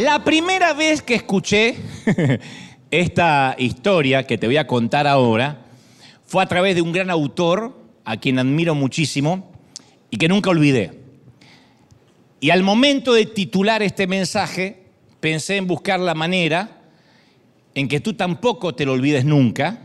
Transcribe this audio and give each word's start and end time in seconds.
La 0.00 0.24
primera 0.24 0.72
vez 0.72 1.02
que 1.02 1.14
escuché 1.14 1.76
esta 2.90 3.54
historia 3.58 4.26
que 4.26 4.38
te 4.38 4.46
voy 4.46 4.56
a 4.56 4.66
contar 4.66 5.06
ahora 5.06 5.66
fue 6.24 6.42
a 6.42 6.46
través 6.46 6.74
de 6.74 6.80
un 6.80 6.90
gran 6.90 7.10
autor 7.10 7.78
a 8.06 8.16
quien 8.16 8.38
admiro 8.38 8.74
muchísimo 8.74 9.52
y 10.08 10.16
que 10.16 10.26
nunca 10.26 10.48
olvidé. 10.48 11.02
Y 12.40 12.48
al 12.48 12.62
momento 12.62 13.12
de 13.12 13.26
titular 13.26 13.82
este 13.82 14.06
mensaje, 14.06 14.84
pensé 15.20 15.58
en 15.58 15.66
buscar 15.66 16.00
la 16.00 16.14
manera 16.14 16.80
en 17.74 17.86
que 17.86 18.00
tú 18.00 18.14
tampoco 18.14 18.74
te 18.74 18.86
lo 18.86 18.92
olvides 18.92 19.26
nunca 19.26 19.80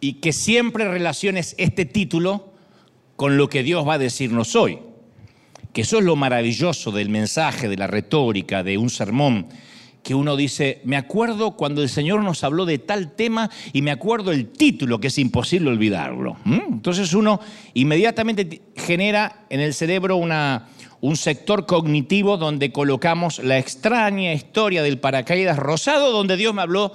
y 0.00 0.14
que 0.14 0.32
siempre 0.32 0.88
relaciones 0.90 1.54
este 1.58 1.84
título 1.84 2.54
con 3.16 3.36
lo 3.36 3.50
que 3.50 3.62
Dios 3.62 3.86
va 3.86 3.94
a 3.94 3.98
decirnos 3.98 4.56
hoy. 4.56 4.78
Que 5.72 5.82
eso 5.82 5.98
es 5.98 6.04
lo 6.04 6.16
maravilloso 6.16 6.90
del 6.90 7.08
mensaje, 7.08 7.68
de 7.68 7.76
la 7.76 7.86
retórica, 7.86 8.62
de 8.62 8.76
un 8.78 8.90
sermón, 8.90 9.46
que 10.02 10.14
uno 10.14 10.36
dice, 10.36 10.80
me 10.84 10.96
acuerdo 10.96 11.52
cuando 11.52 11.82
el 11.82 11.88
Señor 11.88 12.22
nos 12.22 12.42
habló 12.42 12.64
de 12.64 12.78
tal 12.78 13.12
tema 13.12 13.50
y 13.72 13.82
me 13.82 13.90
acuerdo 13.90 14.32
el 14.32 14.48
título, 14.48 14.98
que 14.98 15.08
es 15.08 15.18
imposible 15.18 15.70
olvidarlo. 15.70 16.36
Entonces 16.44 17.12
uno 17.12 17.40
inmediatamente 17.74 18.62
genera 18.76 19.44
en 19.50 19.60
el 19.60 19.74
cerebro 19.74 20.16
una, 20.16 20.68
un 21.00 21.16
sector 21.16 21.66
cognitivo 21.66 22.36
donde 22.36 22.72
colocamos 22.72 23.40
la 23.40 23.58
extraña 23.58 24.32
historia 24.32 24.82
del 24.82 24.98
paracaídas 24.98 25.58
rosado, 25.58 26.12
donde 26.12 26.36
Dios 26.36 26.54
me 26.54 26.62
habló 26.62 26.92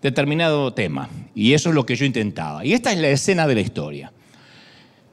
determinado 0.00 0.72
tema. 0.72 1.08
Y 1.34 1.54
eso 1.54 1.70
es 1.70 1.74
lo 1.74 1.86
que 1.86 1.96
yo 1.96 2.04
intentaba. 2.04 2.64
Y 2.64 2.72
esta 2.72 2.92
es 2.92 2.98
la 2.98 3.08
escena 3.08 3.46
de 3.46 3.54
la 3.54 3.60
historia. 3.62 4.12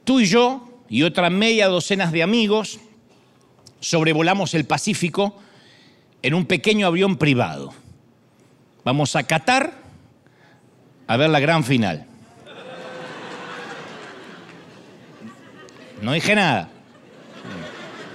Tú 0.04 0.20
y 0.20 0.26
yo 0.26 0.68
y 0.88 1.02
otra 1.02 1.30
media 1.30 1.68
docenas 1.68 2.12
de 2.12 2.22
amigos 2.22 2.78
sobrevolamos 3.82 4.54
el 4.54 4.64
Pacífico 4.64 5.38
en 6.22 6.34
un 6.34 6.46
pequeño 6.46 6.86
avión 6.86 7.16
privado. 7.16 7.74
Vamos 8.84 9.14
a 9.16 9.24
Qatar 9.24 9.74
a 11.06 11.16
ver 11.16 11.28
la 11.28 11.40
gran 11.40 11.64
final. 11.64 12.06
No 16.00 16.12
dije 16.12 16.34
nada. 16.34 16.68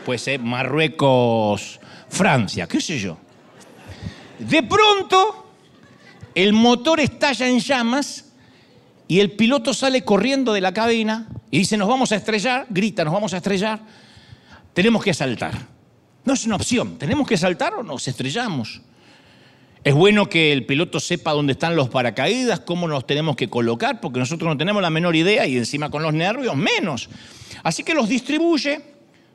Puede 0.06 0.20
ser 0.20 0.40
Marruecos, 0.40 1.80
Francia, 2.10 2.66
qué 2.66 2.80
sé 2.80 2.98
yo. 2.98 3.18
De 4.40 4.64
pronto, 4.64 5.52
el 6.34 6.54
motor 6.54 7.02
estalla 7.02 7.48
en 7.48 7.60
llamas 7.60 8.26
y 9.08 9.20
el 9.20 9.32
piloto 9.32 9.74
sale 9.74 10.04
corriendo 10.06 10.54
de 10.54 10.62
la 10.62 10.74
cabina 10.74 11.28
y 11.52 11.60
dice, 11.60 11.76
nos 11.76 11.90
vamos 11.90 12.12
a 12.14 12.16
estrellar, 12.16 12.68
grita, 12.70 13.04
nos 13.04 13.14
vamos 13.14 13.34
a 13.34 13.38
estrellar, 13.38 13.80
tenemos 14.78 15.04
que 15.04 15.12
saltar. 15.12 15.54
No 16.24 16.34
es 16.36 16.46
una 16.46 16.56
opción, 16.56 17.00
tenemos 17.00 17.28
que 17.28 17.36
saltar 17.36 17.74
o 17.74 17.82
nos 17.82 18.08
estrellamos. 18.08 18.84
Es 19.84 19.96
bueno 19.96 20.30
que 20.30 20.54
el 20.54 20.68
piloto 20.68 21.00
sepa 21.00 21.32
dónde 21.32 21.54
están 21.54 21.76
los 21.76 21.90
paracaídas, 21.90 22.60
cómo 22.60 22.88
nos 22.88 23.08
tenemos 23.08 23.36
que 23.36 23.50
colocar, 23.50 24.00
porque 24.00 24.20
nosotros 24.20 24.48
no 24.48 24.56
tenemos 24.56 24.84
la 24.84 24.92
menor 24.92 25.16
idea 25.16 25.48
y 25.48 25.58
encima 25.58 25.90
con 25.90 26.04
los 26.04 26.14
nervios 26.14 26.56
menos. 26.56 27.10
Así 27.64 27.82
que 27.82 27.96
los 27.96 28.08
distribuye, 28.08 28.80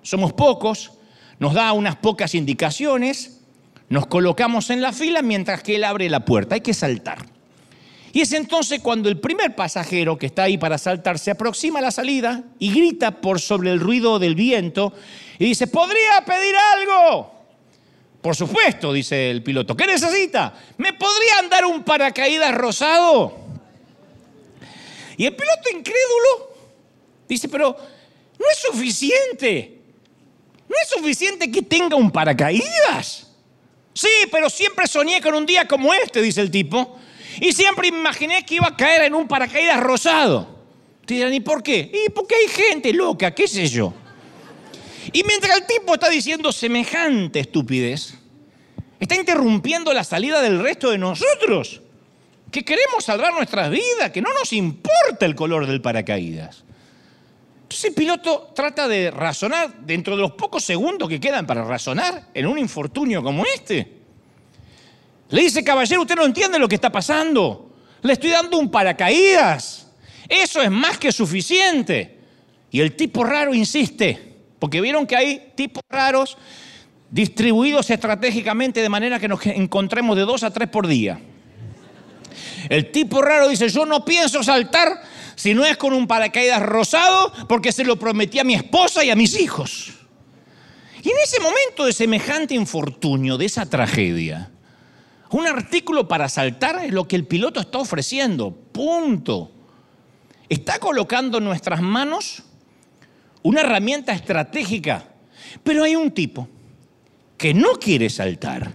somos 0.02 0.32
pocos, 0.32 0.92
nos 1.40 1.54
da 1.54 1.72
unas 1.72 1.96
pocas 1.96 2.36
indicaciones, 2.36 3.40
nos 3.88 4.06
colocamos 4.06 4.70
en 4.70 4.80
la 4.80 4.92
fila 4.92 5.22
mientras 5.22 5.64
que 5.64 5.74
él 5.74 5.82
abre 5.82 6.08
la 6.08 6.24
puerta, 6.24 6.54
hay 6.54 6.60
que 6.60 6.72
saltar. 6.72 7.26
Y 8.12 8.20
es 8.20 8.32
entonces 8.32 8.80
cuando 8.80 9.08
el 9.08 9.18
primer 9.18 9.56
pasajero 9.56 10.18
que 10.18 10.26
está 10.26 10.44
ahí 10.44 10.58
para 10.58 10.76
saltar 10.76 11.18
se 11.18 11.30
aproxima 11.30 11.78
a 11.78 11.82
la 11.82 11.90
salida 11.90 12.44
y 12.58 12.72
grita 12.72 13.22
por 13.22 13.40
sobre 13.40 13.72
el 13.72 13.80
ruido 13.80 14.18
del 14.18 14.34
viento 14.34 14.92
y 15.42 15.46
dice, 15.46 15.66
¿podría 15.66 16.24
pedir 16.24 16.54
algo? 16.54 17.32
Por 18.20 18.36
supuesto, 18.36 18.92
dice 18.92 19.28
el 19.28 19.42
piloto. 19.42 19.76
¿Qué 19.76 19.88
necesita? 19.88 20.54
¿Me 20.76 20.92
podrían 20.92 21.50
dar 21.50 21.64
un 21.64 21.82
paracaídas 21.82 22.54
rosado? 22.54 23.38
Y 25.16 25.26
el 25.26 25.34
piloto 25.34 25.68
incrédulo 25.68 26.54
dice, 27.26 27.48
pero 27.48 27.76
no 28.38 28.46
es 28.52 28.56
suficiente. 28.56 29.80
No 30.68 30.76
es 30.80 30.88
suficiente 30.88 31.50
que 31.50 31.62
tenga 31.62 31.96
un 31.96 32.12
paracaídas. 32.12 33.28
Sí, 33.94 34.28
pero 34.30 34.48
siempre 34.48 34.86
soñé 34.86 35.20
con 35.20 35.34
un 35.34 35.44
día 35.44 35.66
como 35.66 35.92
este, 35.92 36.22
dice 36.22 36.40
el 36.40 36.52
tipo. 36.52 37.00
Y 37.40 37.52
siempre 37.52 37.88
imaginé 37.88 38.46
que 38.46 38.54
iba 38.54 38.68
a 38.68 38.76
caer 38.76 39.02
en 39.02 39.14
un 39.16 39.26
paracaídas 39.26 39.80
rosado. 39.80 40.46
Te 41.04 41.14
dirán, 41.14 41.34
¿y 41.34 41.40
por 41.40 41.64
qué? 41.64 41.90
Y 41.92 42.10
porque 42.10 42.36
hay 42.36 42.46
gente 42.46 42.92
loca, 42.92 43.34
qué 43.34 43.48
sé 43.48 43.66
yo. 43.66 43.92
Y 45.12 45.24
mientras 45.24 45.58
el 45.58 45.66
tipo 45.66 45.94
está 45.94 46.08
diciendo 46.08 46.52
semejante 46.52 47.40
estupidez, 47.40 48.14
está 48.98 49.14
interrumpiendo 49.14 49.92
la 49.92 50.04
salida 50.04 50.40
del 50.40 50.60
resto 50.60 50.90
de 50.90 50.98
nosotros, 50.98 51.82
que 52.50 52.64
queremos 52.64 53.04
salvar 53.04 53.32
nuestras 53.34 53.70
vidas, 53.70 54.10
que 54.12 54.22
no 54.22 54.32
nos 54.32 54.52
importa 54.52 55.26
el 55.26 55.34
color 55.34 55.66
del 55.66 55.82
paracaídas. 55.82 56.64
Entonces 57.62 57.84
el 57.86 57.94
piloto 57.94 58.52
trata 58.54 58.86
de 58.86 59.10
razonar 59.10 59.80
dentro 59.80 60.14
de 60.14 60.22
los 60.22 60.32
pocos 60.32 60.62
segundos 60.62 61.08
que 61.08 61.18
quedan 61.18 61.46
para 61.46 61.64
razonar 61.64 62.28
en 62.34 62.46
un 62.46 62.58
infortunio 62.58 63.22
como 63.22 63.44
este. 63.46 64.02
Le 65.30 65.42
dice, 65.42 65.64
caballero, 65.64 66.02
usted 66.02 66.14
no 66.14 66.26
entiende 66.26 66.58
lo 66.58 66.68
que 66.68 66.74
está 66.74 66.92
pasando. 66.92 67.74
Le 68.02 68.12
estoy 68.12 68.30
dando 68.30 68.58
un 68.58 68.70
paracaídas. 68.70 69.88
Eso 70.28 70.60
es 70.60 70.70
más 70.70 70.98
que 70.98 71.10
suficiente. 71.10 72.18
Y 72.70 72.80
el 72.80 72.94
tipo 72.94 73.24
raro 73.24 73.54
insiste, 73.54 74.31
porque 74.62 74.80
vieron 74.80 75.08
que 75.08 75.16
hay 75.16 75.52
tipos 75.56 75.82
raros 75.90 76.38
distribuidos 77.10 77.90
estratégicamente 77.90 78.80
de 78.80 78.88
manera 78.88 79.18
que 79.18 79.26
nos 79.26 79.44
encontremos 79.44 80.16
de 80.16 80.22
dos 80.22 80.44
a 80.44 80.52
tres 80.52 80.68
por 80.68 80.86
día. 80.86 81.20
El 82.68 82.92
tipo 82.92 83.20
raro 83.22 83.48
dice, 83.48 83.68
yo 83.70 83.84
no 83.84 84.04
pienso 84.04 84.40
saltar 84.44 85.02
si 85.34 85.52
no 85.52 85.64
es 85.64 85.76
con 85.76 85.92
un 85.92 86.06
paracaídas 86.06 86.62
rosado, 86.62 87.32
porque 87.48 87.72
se 87.72 87.82
lo 87.82 87.98
prometí 87.98 88.38
a 88.38 88.44
mi 88.44 88.54
esposa 88.54 89.02
y 89.02 89.10
a 89.10 89.16
mis 89.16 89.36
hijos. 89.40 89.94
Y 91.02 91.08
en 91.08 91.16
ese 91.24 91.40
momento 91.40 91.84
de 91.84 91.92
semejante 91.92 92.54
infortunio, 92.54 93.36
de 93.38 93.46
esa 93.46 93.68
tragedia, 93.68 94.52
un 95.30 95.44
artículo 95.48 96.06
para 96.06 96.28
saltar 96.28 96.84
es 96.84 96.92
lo 96.92 97.08
que 97.08 97.16
el 97.16 97.26
piloto 97.26 97.58
está 97.58 97.78
ofreciendo. 97.78 98.52
Punto. 98.52 99.50
Está 100.48 100.78
colocando 100.78 101.40
nuestras 101.40 101.82
manos 101.82 102.44
una 103.42 103.60
herramienta 103.60 104.12
estratégica. 104.12 105.04
Pero 105.62 105.84
hay 105.84 105.96
un 105.96 106.10
tipo 106.12 106.48
que 107.36 107.52
no 107.54 107.72
quiere 107.74 108.08
saltar 108.08 108.72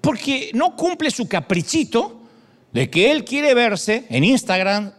porque 0.00 0.50
no 0.54 0.76
cumple 0.76 1.10
su 1.10 1.28
caprichito 1.28 2.22
de 2.72 2.88
que 2.88 3.10
él 3.10 3.24
quiere 3.24 3.54
verse 3.54 4.06
en 4.08 4.24
Instagram 4.24 4.92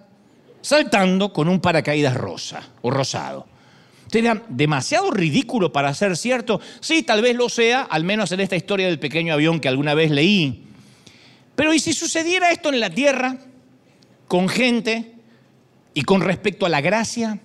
saltando 0.62 1.32
con 1.32 1.48
un 1.48 1.60
paracaídas 1.60 2.16
rosa 2.16 2.68
o 2.82 2.92
rosado. 2.92 3.48
Sería 4.12 4.44
demasiado 4.50 5.12
ridículo 5.12 5.72
para 5.72 5.94
ser 5.94 6.18
cierto. 6.18 6.60
Sí, 6.80 7.04
tal 7.04 7.22
vez 7.22 7.36
lo 7.36 7.48
sea, 7.48 7.82
al 7.84 8.04
menos 8.04 8.32
en 8.32 8.40
esta 8.40 8.56
historia 8.56 8.88
del 8.88 9.00
pequeño 9.00 9.34
avión 9.34 9.60
que 9.60 9.68
alguna 9.68 9.94
vez 9.94 10.10
leí. 10.10 10.64
Pero 11.56 11.74
¿y 11.74 11.80
si 11.80 11.94
sucediera 11.94 12.52
esto 12.52 12.70
en 12.70 12.80
la 12.80 12.90
tierra, 12.90 13.38
con 14.28 14.50
gente 14.50 15.14
y 15.94 16.04
con 16.04 16.22
respecto 16.22 16.66
a 16.66 16.70
la 16.70 16.82
gracia? 16.82 17.40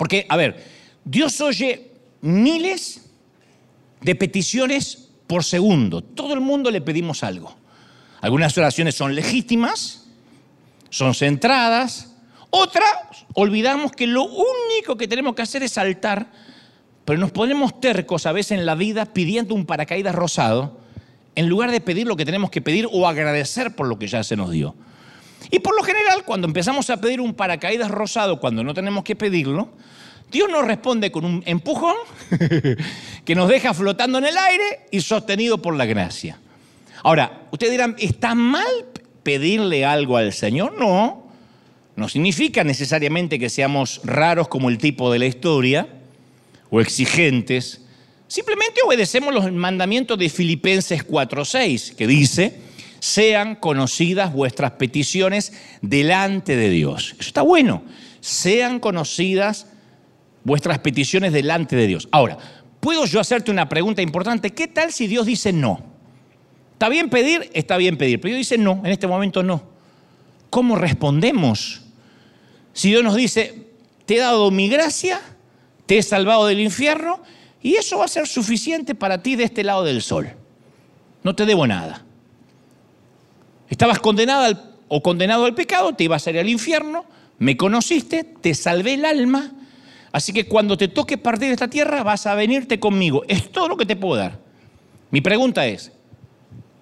Porque, 0.00 0.24
a 0.30 0.36
ver, 0.38 0.64
Dios 1.04 1.42
oye 1.42 1.90
miles 2.22 3.10
de 4.00 4.14
peticiones 4.14 5.10
por 5.26 5.44
segundo. 5.44 6.00
Todo 6.00 6.32
el 6.32 6.40
mundo 6.40 6.70
le 6.70 6.80
pedimos 6.80 7.22
algo. 7.22 7.54
Algunas 8.22 8.56
oraciones 8.56 8.94
son 8.94 9.14
legítimas, 9.14 10.06
son 10.88 11.14
centradas. 11.14 12.14
Otras, 12.48 12.90
olvidamos 13.34 13.92
que 13.92 14.06
lo 14.06 14.24
único 14.24 14.96
que 14.96 15.06
tenemos 15.06 15.34
que 15.34 15.42
hacer 15.42 15.62
es 15.64 15.72
saltar, 15.72 16.30
pero 17.04 17.18
nos 17.18 17.30
ponemos 17.30 17.78
tercos 17.78 18.24
a 18.24 18.32
veces 18.32 18.52
en 18.52 18.64
la 18.64 18.76
vida 18.76 19.04
pidiendo 19.04 19.54
un 19.54 19.66
paracaídas 19.66 20.14
rosado 20.14 20.80
en 21.34 21.46
lugar 21.46 21.72
de 21.72 21.82
pedir 21.82 22.06
lo 22.06 22.16
que 22.16 22.24
tenemos 22.24 22.50
que 22.50 22.62
pedir 22.62 22.88
o 22.90 23.06
agradecer 23.06 23.76
por 23.76 23.86
lo 23.86 23.98
que 23.98 24.06
ya 24.06 24.24
se 24.24 24.34
nos 24.34 24.50
dio. 24.50 24.74
Y 25.50 25.60
por 25.60 25.76
lo 25.76 25.82
general, 25.82 26.24
cuando 26.24 26.46
empezamos 26.46 26.90
a 26.90 27.00
pedir 27.00 27.20
un 27.20 27.34
paracaídas 27.34 27.90
rosado 27.90 28.40
cuando 28.40 28.62
no 28.62 28.74
tenemos 28.74 29.04
que 29.04 29.16
pedirlo, 29.16 29.70
Dios 30.30 30.48
nos 30.48 30.64
responde 30.64 31.10
con 31.10 31.24
un 31.24 31.42
empujón 31.46 31.96
que 33.24 33.34
nos 33.34 33.48
deja 33.48 33.74
flotando 33.74 34.18
en 34.18 34.26
el 34.26 34.36
aire 34.36 34.80
y 34.90 35.00
sostenido 35.00 35.60
por 35.60 35.74
la 35.76 35.86
gracia. 35.86 36.38
Ahora, 37.02 37.48
ustedes 37.50 37.72
dirán, 37.72 37.96
¿está 37.98 38.34
mal 38.34 38.66
pedirle 39.22 39.84
algo 39.84 40.16
al 40.16 40.32
Señor? 40.32 40.78
No, 40.78 41.26
no 41.96 42.08
significa 42.08 42.62
necesariamente 42.62 43.38
que 43.38 43.50
seamos 43.50 44.00
raros 44.04 44.48
como 44.48 44.68
el 44.68 44.78
tipo 44.78 45.10
de 45.12 45.18
la 45.18 45.26
historia 45.26 45.88
o 46.70 46.80
exigentes. 46.80 47.82
Simplemente 48.28 48.80
obedecemos 48.86 49.34
los 49.34 49.50
mandamientos 49.50 50.16
de 50.18 50.28
Filipenses 50.28 51.04
4:6, 51.04 51.96
que 51.96 52.06
dice, 52.06 52.60
sean 53.00 53.56
conocidas 53.56 54.32
vuestras 54.32 54.72
peticiones 54.72 55.52
delante 55.82 56.54
de 56.54 56.70
Dios. 56.70 57.16
Eso 57.18 57.28
está 57.28 57.42
bueno. 57.42 57.82
Sean 58.20 58.78
conocidas 58.78 59.66
vuestras 60.44 60.78
peticiones 60.78 61.32
delante 61.32 61.74
de 61.74 61.86
Dios. 61.86 62.08
Ahora, 62.12 62.38
¿puedo 62.78 63.06
yo 63.06 63.18
hacerte 63.18 63.50
una 63.50 63.68
pregunta 63.68 64.02
importante? 64.02 64.50
¿Qué 64.50 64.68
tal 64.68 64.92
si 64.92 65.06
Dios 65.06 65.26
dice 65.26 65.52
no? 65.52 65.82
¿Está 66.74 66.88
bien 66.88 67.10
pedir? 67.10 67.50
Está 67.54 67.76
bien 67.76 67.96
pedir. 67.96 68.20
Pero 68.20 68.34
Dios 68.34 68.46
dice 68.48 68.58
no, 68.58 68.82
en 68.84 68.92
este 68.92 69.06
momento 69.06 69.42
no. 69.42 69.62
¿Cómo 70.50 70.76
respondemos? 70.76 71.82
Si 72.72 72.88
Dios 72.90 73.02
nos 73.02 73.16
dice, 73.16 73.66
te 74.04 74.16
he 74.16 74.18
dado 74.18 74.50
mi 74.50 74.68
gracia, 74.68 75.20
te 75.86 75.98
he 75.98 76.02
salvado 76.02 76.46
del 76.46 76.60
infierno 76.60 77.22
y 77.62 77.76
eso 77.76 77.98
va 77.98 78.04
a 78.04 78.08
ser 78.08 78.26
suficiente 78.26 78.94
para 78.94 79.22
ti 79.22 79.36
de 79.36 79.44
este 79.44 79.64
lado 79.64 79.84
del 79.84 80.02
sol. 80.02 80.30
No 81.22 81.34
te 81.34 81.46
debo 81.46 81.66
nada. 81.66 82.04
Estabas 83.70 84.00
condenada 84.00 84.76
o 84.88 85.02
condenado 85.02 85.44
al 85.44 85.54
pecado, 85.54 85.94
te 85.94 86.04
ibas 86.04 86.26
a 86.26 86.30
ir 86.30 86.38
al 86.40 86.48
infierno, 86.48 87.04
me 87.38 87.56
conociste, 87.56 88.24
te 88.24 88.54
salvé 88.54 88.94
el 88.94 89.04
alma, 89.04 89.52
así 90.12 90.32
que 90.32 90.46
cuando 90.46 90.76
te 90.76 90.88
toque 90.88 91.16
partir 91.16 91.48
de 91.48 91.54
esta 91.54 91.68
tierra 91.68 92.02
vas 92.02 92.26
a 92.26 92.34
venirte 92.34 92.80
conmigo. 92.80 93.22
Es 93.28 93.50
todo 93.52 93.68
lo 93.68 93.76
que 93.76 93.86
te 93.86 93.96
puedo 93.96 94.16
dar. 94.16 94.38
Mi 95.12 95.20
pregunta 95.20 95.66
es, 95.66 95.92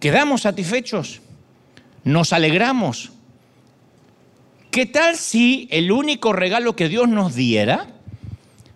¿quedamos 0.01 0.43
satisfechos? 0.43 1.21
¿Nos 2.05 2.33
alegramos? 2.33 3.13
¿Qué 4.71 4.87
tal 4.87 5.17
si 5.17 5.69
el 5.71 5.93
único 5.93 6.33
regalo 6.33 6.75
que 6.75 6.89
Dios 6.89 7.09
nos 7.09 7.35
diera 7.35 7.89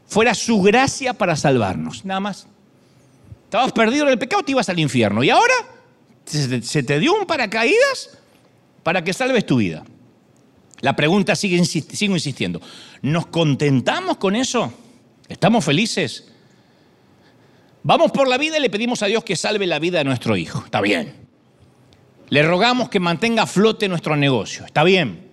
fuera 0.06 0.34
su 0.34 0.60
gracia 0.60 1.14
para 1.14 1.36
salvarnos? 1.36 2.04
Nada 2.04 2.20
más. 2.20 2.46
Estabas 3.44 3.72
perdido 3.72 4.04
en 4.04 4.10
el 4.10 4.18
pecado, 4.18 4.42
te 4.42 4.52
ibas 4.52 4.68
al 4.68 4.78
infierno. 4.78 5.22
Y 5.22 5.30
ahora 5.30 5.54
se 6.24 6.82
te 6.82 6.98
dio 6.98 7.14
un 7.14 7.26
paracaídas 7.26 8.18
para 8.82 9.02
que 9.04 9.12
salves 9.12 9.46
tu 9.46 9.56
vida. 9.56 9.84
La 10.80 10.96
pregunta 10.96 11.36
sigue, 11.36 11.64
sigo 11.64 12.14
insistiendo. 12.14 12.60
¿Nos 13.02 13.26
contentamos 13.26 14.16
con 14.16 14.34
eso? 14.34 14.72
¿Estamos 15.28 15.64
felices? 15.64 16.28
Vamos 17.84 18.10
por 18.10 18.28
la 18.28 18.36
vida 18.36 18.58
y 18.58 18.60
le 18.60 18.70
pedimos 18.70 19.02
a 19.02 19.06
Dios 19.06 19.22
que 19.22 19.36
salve 19.36 19.66
la 19.66 19.78
vida 19.78 19.98
de 19.98 20.04
nuestro 20.04 20.36
hijo. 20.36 20.62
Está 20.64 20.80
bien. 20.80 21.14
Le 22.30 22.42
rogamos 22.42 22.88
que 22.88 22.98
mantenga 22.98 23.44
a 23.44 23.46
flote 23.46 23.88
nuestro 23.88 24.16
negocio. 24.16 24.64
Está 24.64 24.82
bien. 24.82 25.30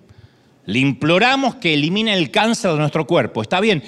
Le 0.65 0.79
imploramos 0.79 1.55
que 1.55 1.73
elimine 1.73 2.13
el 2.13 2.29
cáncer 2.29 2.71
de 2.71 2.77
nuestro 2.77 3.07
cuerpo. 3.07 3.41
Está 3.41 3.59
bien. 3.59 3.83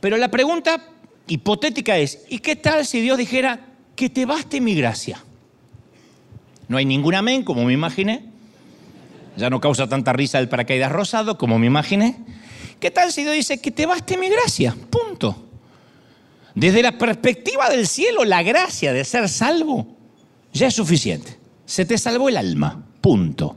Pero 0.00 0.18
la 0.18 0.30
pregunta 0.30 0.86
hipotética 1.28 1.96
es, 1.96 2.26
¿y 2.28 2.40
qué 2.40 2.56
tal 2.56 2.84
si 2.84 3.00
Dios 3.00 3.16
dijera 3.16 3.68
que 3.96 4.10
te 4.10 4.26
baste 4.26 4.60
mi 4.60 4.74
gracia? 4.74 5.24
No 6.70 6.76
hay 6.76 6.84
ningún 6.84 7.16
amén, 7.16 7.42
como 7.42 7.64
me 7.64 7.72
imaginé. 7.72 8.22
Ya 9.36 9.50
no 9.50 9.60
causa 9.60 9.88
tanta 9.88 10.12
risa 10.12 10.38
el 10.38 10.48
paracaídas 10.48 10.92
rosado, 10.92 11.36
como 11.36 11.58
me 11.58 11.66
imaginé. 11.66 12.16
¿Qué 12.78 12.92
tal 12.92 13.12
si 13.12 13.22
Dios 13.22 13.34
dice 13.34 13.60
que 13.60 13.72
te 13.72 13.86
baste 13.86 14.16
mi 14.16 14.28
gracia? 14.28 14.76
Punto. 14.88 15.48
Desde 16.54 16.80
la 16.80 16.96
perspectiva 16.96 17.68
del 17.68 17.88
cielo, 17.88 18.24
la 18.24 18.44
gracia 18.44 18.92
de 18.92 19.04
ser 19.04 19.28
salvo 19.28 19.96
ya 20.52 20.68
es 20.68 20.74
suficiente. 20.74 21.38
Se 21.66 21.84
te 21.84 21.98
salvó 21.98 22.28
el 22.28 22.36
alma. 22.36 22.86
Punto. 23.00 23.56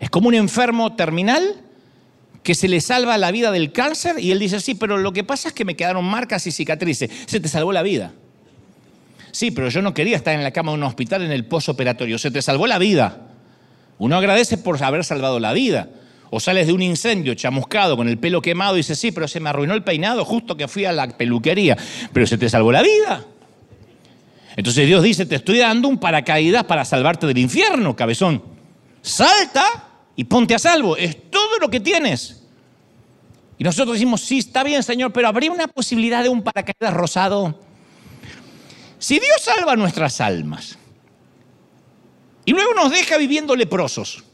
Es 0.00 0.10
como 0.10 0.26
un 0.26 0.34
enfermo 0.34 0.96
terminal 0.96 1.62
que 2.42 2.56
se 2.56 2.66
le 2.66 2.80
salva 2.80 3.16
la 3.18 3.30
vida 3.30 3.52
del 3.52 3.70
cáncer 3.70 4.18
y 4.18 4.32
él 4.32 4.40
dice, 4.40 4.58
sí, 4.58 4.74
pero 4.74 4.98
lo 4.98 5.12
que 5.12 5.22
pasa 5.22 5.46
es 5.46 5.54
que 5.54 5.64
me 5.64 5.76
quedaron 5.76 6.04
marcas 6.04 6.44
y 6.48 6.50
cicatrices. 6.50 7.08
Se 7.26 7.38
te 7.38 7.46
salvó 7.46 7.70
la 7.70 7.82
vida. 7.82 8.14
Sí, 9.38 9.52
pero 9.52 9.68
yo 9.68 9.82
no 9.82 9.94
quería 9.94 10.16
estar 10.16 10.34
en 10.34 10.42
la 10.42 10.50
cama 10.50 10.72
de 10.72 10.78
un 10.78 10.82
hospital 10.82 11.22
en 11.22 11.30
el 11.30 11.44
posoperatorio. 11.44 12.18
Se 12.18 12.32
te 12.32 12.42
salvó 12.42 12.66
la 12.66 12.76
vida. 12.76 13.18
Uno 13.98 14.16
agradece 14.16 14.58
por 14.58 14.82
haber 14.82 15.04
salvado 15.04 15.38
la 15.38 15.52
vida. 15.52 15.90
O 16.30 16.40
sales 16.40 16.66
de 16.66 16.72
un 16.72 16.82
incendio 16.82 17.34
chamuscado 17.34 17.96
con 17.96 18.08
el 18.08 18.18
pelo 18.18 18.42
quemado 18.42 18.74
y 18.74 18.78
dices, 18.78 18.98
sí, 18.98 19.12
pero 19.12 19.28
se 19.28 19.38
me 19.38 19.48
arruinó 19.48 19.74
el 19.74 19.84
peinado 19.84 20.24
justo 20.24 20.56
que 20.56 20.66
fui 20.66 20.86
a 20.86 20.92
la 20.92 21.06
peluquería. 21.16 21.76
Pero 22.12 22.26
se 22.26 22.36
te 22.36 22.48
salvó 22.48 22.72
la 22.72 22.82
vida. 22.82 23.26
Entonces 24.56 24.88
Dios 24.88 25.04
dice, 25.04 25.24
te 25.24 25.36
estoy 25.36 25.58
dando 25.58 25.86
un 25.86 25.98
paracaídas 25.98 26.64
para 26.64 26.84
salvarte 26.84 27.28
del 27.28 27.38
infierno, 27.38 27.94
cabezón. 27.94 28.42
Salta 29.02 29.84
y 30.16 30.24
ponte 30.24 30.56
a 30.56 30.58
salvo. 30.58 30.96
Es 30.96 31.30
todo 31.30 31.60
lo 31.60 31.70
que 31.70 31.78
tienes. 31.78 32.42
Y 33.56 33.62
nosotros 33.62 33.92
decimos, 33.92 34.20
sí, 34.20 34.38
está 34.38 34.64
bien, 34.64 34.82
Señor, 34.82 35.12
pero 35.12 35.28
¿habría 35.28 35.52
una 35.52 35.68
posibilidad 35.68 36.24
de 36.24 36.28
un 36.28 36.42
paracaídas 36.42 36.92
rosado? 36.92 37.67
Si 38.98 39.18
Dios 39.18 39.40
salva 39.40 39.76
nuestras 39.76 40.20
almas 40.20 40.78
y 42.44 42.52
luego 42.52 42.74
nos 42.74 42.90
deja 42.90 43.16
viviendo 43.16 43.54
leprosos 43.54 44.24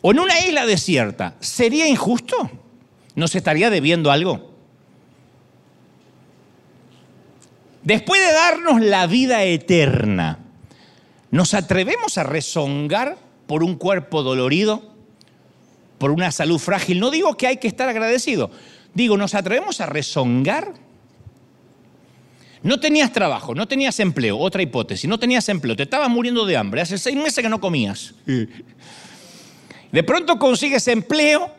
o 0.00 0.10
en 0.10 0.18
una 0.18 0.38
isla 0.40 0.66
desierta, 0.66 1.36
¿sería 1.40 1.86
injusto? 1.86 2.50
¿Nos 3.14 3.34
estaría 3.34 3.70
debiendo 3.70 4.10
algo? 4.10 4.50
Después 7.82 8.20
de 8.20 8.32
darnos 8.32 8.80
la 8.80 9.06
vida 9.06 9.42
eterna, 9.44 10.38
¿nos 11.30 11.54
atrevemos 11.54 12.16
a 12.18 12.22
rezongar 12.22 13.18
por 13.46 13.62
un 13.62 13.76
cuerpo 13.76 14.22
dolorido? 14.22 14.92
por 16.02 16.10
una 16.10 16.32
salud 16.32 16.58
frágil. 16.58 16.98
No 16.98 17.12
digo 17.12 17.36
que 17.36 17.46
hay 17.46 17.58
que 17.58 17.68
estar 17.68 17.88
agradecido. 17.88 18.50
Digo, 18.92 19.16
¿nos 19.16 19.36
atrevemos 19.36 19.80
a 19.80 19.86
rezongar? 19.86 20.74
No 22.62 22.78
tenías 22.78 23.12
trabajo, 23.12 23.54
no 23.54 23.66
tenías 23.66 23.98
empleo, 24.00 24.38
otra 24.38 24.62
hipótesis, 24.62 25.08
no 25.08 25.18
tenías 25.18 25.48
empleo, 25.48 25.74
te 25.74 25.82
estabas 25.82 26.08
muriendo 26.08 26.46
de 26.46 26.56
hambre, 26.56 26.80
hace 26.80 26.96
seis 26.96 27.16
meses 27.16 27.42
que 27.42 27.48
no 27.48 27.60
comías. 27.60 28.14
De 29.90 30.02
pronto 30.04 30.38
consigues 30.38 30.86
empleo 30.88 31.50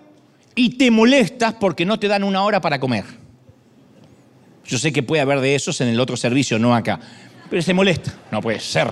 y 0.55 0.77
te 0.77 0.89
molestas 0.91 1.55
porque 1.55 1.85
no 1.85 1.99
te 1.99 2.07
dan 2.07 2.23
una 2.23 2.43
hora 2.43 2.61
para 2.61 2.79
comer. 2.79 3.03
Yo 4.65 4.77
sé 4.77 4.93
que 4.93 5.03
puede 5.03 5.21
haber 5.21 5.41
de 5.41 5.55
esos 5.55 5.81
en 5.81 5.89
el 5.89 5.99
otro 5.99 6.15
servicio, 6.15 6.57
no 6.57 6.73
acá. 6.73 6.99
Pero 7.49 7.61
se 7.61 7.73
molesta. 7.73 8.15
No 8.31 8.41
puede 8.41 8.59
ser. 8.59 8.89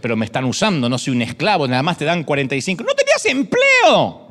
Pero 0.00 0.16
me 0.16 0.26
están 0.26 0.44
usando, 0.44 0.88
no 0.88 0.98
soy 0.98 1.14
un 1.14 1.22
esclavo, 1.22 1.66
nada 1.66 1.82
más 1.82 1.96
te 1.96 2.04
dan 2.04 2.22
45. 2.24 2.84
No 2.84 2.94
tenías 2.94 3.24
empleo. 3.24 4.28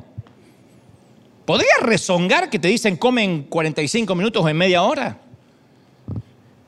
¿Podrías 1.44 1.80
rezongar 1.82 2.48
que 2.48 2.58
te 2.58 2.68
dicen 2.68 2.96
comen 2.96 3.42
45 3.42 4.14
minutos 4.14 4.42
o 4.42 4.48
en 4.48 4.56
media 4.56 4.82
hora? 4.82 5.18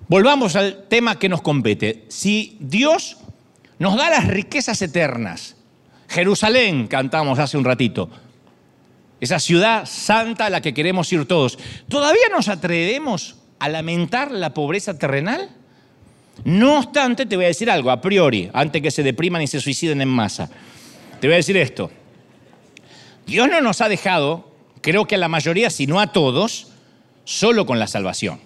Volvamos 0.08 0.56
al 0.56 0.84
tema 0.88 1.18
que 1.18 1.28
nos 1.28 1.42
compete. 1.42 2.04
Si 2.08 2.56
Dios 2.60 3.18
nos 3.78 3.96
da 3.96 4.10
las 4.10 4.26
riquezas 4.26 4.80
eternas, 4.82 5.56
Jerusalén, 6.08 6.86
cantamos 6.86 7.38
hace 7.38 7.56
un 7.56 7.64
ratito, 7.64 8.08
esa 9.20 9.38
ciudad 9.38 9.86
santa 9.86 10.46
a 10.46 10.50
la 10.50 10.60
que 10.60 10.74
queremos 10.74 11.12
ir 11.12 11.26
todos, 11.26 11.58
¿todavía 11.88 12.28
nos 12.30 12.48
atrevemos 12.48 13.36
a 13.58 13.68
lamentar 13.68 14.30
la 14.30 14.54
pobreza 14.54 14.98
terrenal? 14.98 15.50
No 16.44 16.78
obstante, 16.78 17.26
te 17.26 17.36
voy 17.36 17.46
a 17.46 17.48
decir 17.48 17.70
algo, 17.70 17.90
a 17.90 18.00
priori, 18.00 18.50
antes 18.52 18.82
que 18.82 18.90
se 18.90 19.02
depriman 19.02 19.42
y 19.42 19.46
se 19.46 19.60
suiciden 19.60 20.02
en 20.02 20.08
masa. 20.08 20.50
Te 21.20 21.26
voy 21.26 21.34
a 21.34 21.38
decir 21.38 21.56
esto. 21.56 21.90
Dios 23.26 23.48
no 23.48 23.60
nos 23.60 23.80
ha 23.80 23.88
dejado 23.88 24.56
creo 24.86 25.06
que 25.06 25.16
a 25.16 25.18
la 25.18 25.26
mayoría, 25.26 25.68
si 25.68 25.88
no 25.88 25.98
a 25.98 26.12
todos, 26.12 26.68
solo 27.24 27.66
con 27.66 27.80
la 27.80 27.88
salvación. 27.88 28.38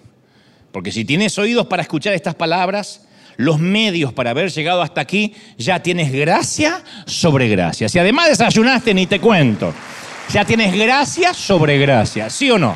Porque 0.71 0.91
si 0.91 1.05
tienes 1.05 1.37
oídos 1.37 1.67
para 1.67 1.81
escuchar 1.81 2.13
estas 2.13 2.35
palabras, 2.35 3.01
los 3.37 3.59
medios 3.59 4.13
para 4.13 4.31
haber 4.31 4.51
llegado 4.51 4.81
hasta 4.81 5.01
aquí, 5.01 5.33
ya 5.57 5.81
tienes 5.81 6.11
gracia 6.11 6.83
sobre 7.05 7.49
gracia. 7.49 7.89
Si 7.89 7.99
además 7.99 8.29
desayunaste, 8.29 8.93
ni 8.93 9.07
te 9.07 9.19
cuento. 9.19 9.73
Ya 10.31 10.45
tienes 10.45 10.73
gracia 10.73 11.33
sobre 11.33 11.77
gracia, 11.77 12.29
¿sí 12.29 12.49
o 12.49 12.57
no? 12.57 12.75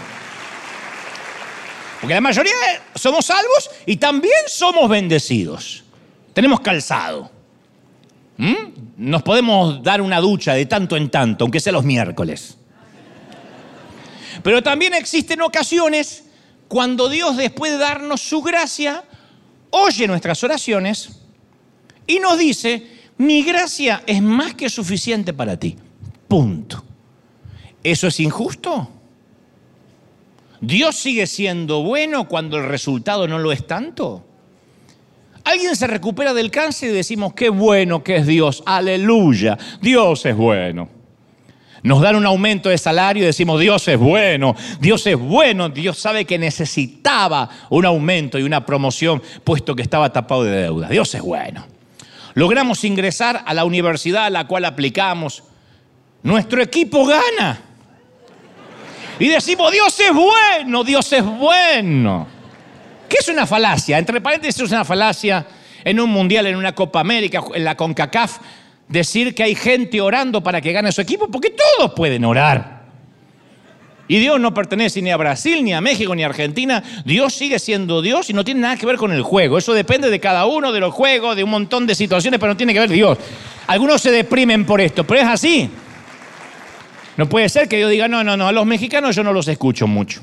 Porque 2.02 2.14
la 2.14 2.22
mayoría 2.22 2.54
somos 2.96 3.26
salvos 3.26 3.70
y 3.86 3.96
también 3.96 4.34
somos 4.48 4.90
bendecidos. 4.90 5.84
Tenemos 6.34 6.60
calzado. 6.60 7.32
¿Mm? 8.38 8.54
Nos 8.98 9.24
podemos 9.24 9.82
dar 9.82 10.02
una 10.02 10.20
ducha 10.20 10.54
de 10.54 10.66
tanto 10.66 10.98
en 10.98 11.10
tanto, 11.10 11.46
aunque 11.46 11.62
sea 11.62 11.72
los 11.72 11.86
miércoles. 11.86 12.58
Pero 14.44 14.62
también 14.62 14.94
existen 14.94 15.42
ocasiones 15.42 16.25
cuando 16.68 17.10
Dios, 17.10 17.38
después 17.38 17.72
de 17.72 17.78
darnos 17.78 18.22
su 18.22 18.42
gracia, 18.42 19.04
oye 19.70 20.08
nuestras 20.08 20.44
oraciones 20.44 21.20
y 22.08 22.20
nos 22.20 22.38
dice, 22.38 22.88
mi 23.18 23.44
gracia 23.44 24.04
es 24.06 24.22
más 24.22 24.56
que 24.56 24.70
suficiente 24.70 25.34
para 25.34 25.58
ti. 25.58 25.76
Punto. 26.28 26.84
¿Eso 27.84 28.08
es 28.08 28.20
injusto? 28.20 28.90
¿Dios 30.60 30.96
sigue 30.96 31.28
siendo 31.28 31.84
bueno 31.84 32.28
cuando 32.28 32.58
el 32.58 32.68
resultado 32.68 33.28
no 33.28 33.38
lo 33.38 33.52
es 33.52 33.68
tanto? 33.68 34.26
Alguien 35.44 35.76
se 35.76 35.86
recupera 35.86 36.34
del 36.34 36.50
cáncer 36.50 36.90
y 36.90 36.94
decimos, 36.94 37.34
qué 37.34 37.50
bueno 37.50 38.04
que 38.04 38.16
es 38.16 38.26
Dios, 38.26 38.64
aleluya, 38.66 39.60
Dios 39.80 40.26
es 40.26 40.36
bueno 40.36 40.95
nos 41.86 42.02
dan 42.02 42.16
un 42.16 42.26
aumento 42.26 42.70
de 42.70 42.80
salario 42.80 43.22
y 43.22 43.28
decimos, 43.28 43.60
Dios 43.60 43.88
es 43.88 44.00
bueno, 44.00 44.56
Dios 44.80 45.06
es 45.06 45.16
bueno, 45.16 45.70
Dios 45.70 46.00
sabe 46.00 46.26
que 46.26 46.40
necesitaba 46.40 47.48
un 47.70 47.86
aumento 47.86 48.40
y 48.40 48.44
una 48.44 48.66
promoción 48.66 49.22
puesto 49.44 49.76
que 49.76 49.84
estaba 49.84 50.12
tapado 50.12 50.44
de 50.44 50.64
deuda. 50.64 50.90
Dios 50.90 51.14
es 51.14 51.22
bueno. 51.22 51.64
Logramos 52.34 52.84
ingresar 52.86 53.44
a 53.46 53.54
la 53.54 53.66
universidad 53.66 54.26
a 54.26 54.30
la 54.32 54.48
cual 54.48 54.66
aplicamos. 54.66 55.44
Nuestro 56.24 56.60
equipo 56.64 57.06
gana. 57.06 57.62
Y 59.20 59.28
decimos, 59.28 59.72
Dios 59.72 60.00
es 60.00 60.12
bueno, 60.12 60.84
Dios 60.84 61.14
es 61.14 61.24
bueno. 61.24 62.26
¿Qué 63.08 63.18
es 63.20 63.28
una 63.30 63.46
falacia? 63.46 64.00
Entre 64.00 64.20
paréntesis 64.22 64.64
es 64.64 64.72
una 64.72 64.86
falacia 64.86 65.46
en 65.84 66.00
un 66.00 66.10
mundial, 66.10 66.48
en 66.48 66.56
una 66.56 66.74
Copa 66.74 67.00
América, 67.00 67.44
en 67.54 67.64
la 67.64 67.78
CONCACAF, 67.78 68.40
decir 68.88 69.34
que 69.34 69.44
hay 69.44 69.56
gente 69.56 70.02
orando 70.02 70.42
para 70.42 70.62
que 70.62 70.72
gane 70.72 70.92
su 70.92 71.02
equipo, 71.02 71.28
porque 71.30 71.52
todos 71.52 71.94
pueden 71.94 72.26
orar. 72.26 72.76
Y 74.08 74.20
Dios 74.20 74.40
no 74.40 74.54
pertenece 74.54 75.02
ni 75.02 75.10
a 75.10 75.18
Brasil, 75.18 75.64
ni 75.64 75.74
a 75.74 75.82
México, 75.82 76.14
ni 76.14 76.24
a 76.24 76.28
Argentina. 76.28 76.84
Dios 77.06 77.34
sigue 77.34 77.58
siendo 77.58 78.04
Dios 78.04 78.30
y 78.30 78.34
no 78.34 78.44
tiene 78.44 78.62
nada 78.62 78.78
que 78.78 78.86
ver 78.86 78.98
con 78.98 79.12
el 79.12 79.24
juego. 79.24 79.58
Eso 79.58 79.74
depende 79.74 80.12
de 80.12 80.20
cada 80.20 80.46
uno, 80.46 80.72
de 80.72 80.80
los 80.80 80.94
juegos, 80.94 81.36
de 81.36 81.44
un 81.44 81.50
montón 81.50 81.88
de 81.88 81.96
situaciones, 81.96 82.40
pero 82.40 82.54
no 82.54 82.58
tiene 82.58 82.74
que 82.74 82.80
ver 82.80 82.90
Dios. 82.90 83.18
Algunos 83.66 84.02
se 84.02 84.12
deprimen 84.12 84.66
por 84.66 84.80
esto, 84.80 85.04
pero 85.06 85.22
es 85.22 85.28
así. 85.28 85.70
No 87.18 87.28
puede 87.28 87.50
ser 87.50 87.68
que 87.68 87.80
yo 87.80 87.90
diga, 87.90 88.08
no, 88.08 88.24
no, 88.24 88.38
no, 88.38 88.48
a 88.48 88.52
los 88.52 88.66
mexicanos 88.66 89.16
yo 89.16 89.24
no 89.24 89.34
los 89.34 89.48
escucho 89.48 89.88
mucho. 89.88 90.22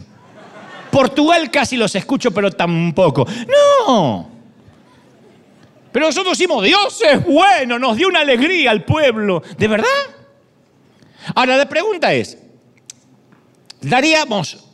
Portugal 0.93 1.51
casi 1.51 1.77
los 1.77 1.95
escucho, 1.97 2.31
pero 2.31 2.53
tampoco. 2.53 3.27
No. 3.89 4.32
Pero 5.93 6.07
nosotros 6.07 6.39
decimos, 6.39 6.65
Dios 6.65 7.03
es 7.03 7.25
bueno, 7.25 7.79
nos 7.79 7.97
dio 7.97 8.09
una 8.09 8.21
alegría 8.21 8.71
al 8.71 8.85
pueblo. 8.85 9.43
¿De 9.59 9.69
verdad? 9.69 9.87
Ahora 11.35 11.57
la 11.57 11.69
pregunta 11.69 12.13
es, 12.15 12.39
¿daríamos 13.81 14.65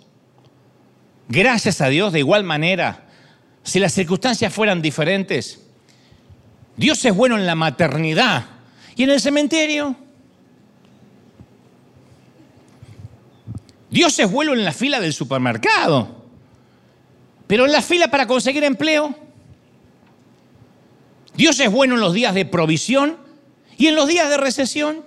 gracias 1.29 1.81
a 1.81 1.89
Dios 1.89 2.13
de 2.13 2.21
igual 2.21 2.45
manera 2.45 3.05
si 3.63 3.81
las 3.81 3.93
circunstancias 3.93 4.53
fueran 4.53 4.81
diferentes? 4.81 5.67
Dios 6.77 7.05
es 7.05 7.15
bueno 7.15 7.37
en 7.37 7.47
la 7.47 7.57
maternidad 7.57 8.47
y 8.95 9.03
en 9.03 9.11
el 9.11 9.21
cementerio. 9.21 9.97
Dios 13.91 14.17
es 14.21 14.31
bueno 14.31 14.53
en 14.53 14.65
la 14.65 14.73
fila 14.73 15.01
del 15.01 15.13
supermercado, 15.13 16.25
pero 17.49 17.67
en 17.67 17.73
la 17.73 17.83
fila 17.83 18.09
para 18.09 18.27
conseguir 18.27 18.63
empleo. 18.63 19.28
Dios 21.39 21.61
es 21.61 21.71
bueno 21.71 21.95
en 21.95 22.01
los 22.01 22.15
días 22.15 22.35
de 22.35 22.45
provisión 22.45 23.17
y 23.77 23.87
en 23.87 23.95
los 23.95 24.09
días 24.09 24.29
de 24.29 24.39
recesión. 24.39 25.05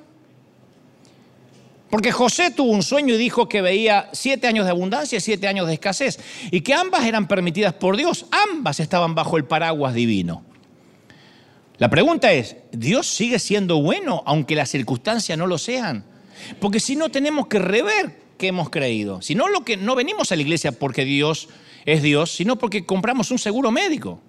Porque 1.90 2.14
José 2.14 2.52
tuvo 2.52 2.72
un 2.72 2.84
sueño 2.84 3.16
y 3.16 3.18
dijo 3.18 3.50
que 3.50 3.62
veía 3.62 4.10
siete 4.14 4.48
años 4.48 4.64
de 4.64 4.72
abundancia 4.72 5.18
y 5.18 5.20
siete 5.20 5.50
años 5.50 5.68
de 5.68 5.74
escasez, 5.74 6.22
y 6.50 6.62
que 6.62 6.74
ambas 6.74 7.04
eran 7.04 7.28
permitidas 7.28 7.74
por 7.74 7.98
Dios, 7.98 8.28
ambas 8.32 8.80
estaban 8.80 9.14
bajo 9.14 9.36
el 9.36 9.44
paraguas 9.44 9.94
divino. 9.94 10.46
La 11.80 11.90
pregunta 11.90 12.32
es, 12.32 12.56
¿Dios 12.72 13.08
sigue 13.08 13.38
siendo 13.38 13.82
bueno 13.82 14.24
aunque 14.26 14.56
las 14.56 14.70
circunstancias 14.70 15.38
no 15.38 15.48
lo 15.48 15.58
sean? 15.58 16.06
Porque 16.62 16.80
si 16.80 16.96
no 16.96 17.10
tenemos 17.10 17.48
que 17.48 17.60
rever 17.60 18.22
que 18.38 18.48
hemos 18.48 18.70
creído. 18.70 19.22
Si 19.22 19.36
no, 19.36 19.50
lo 19.50 19.66
que, 19.66 19.76
no 19.76 19.96
venimos 19.96 20.32
a 20.32 20.38
la 20.38 20.44
iglesia 20.44 20.72
porque 20.72 21.04
Dios 21.04 21.50
es 21.84 22.02
Dios, 22.02 22.32
sino 22.32 22.58
porque 22.58 22.86
compramos 22.86 23.32
un 23.32 23.38
seguro 23.38 23.70
médico, 23.70 24.22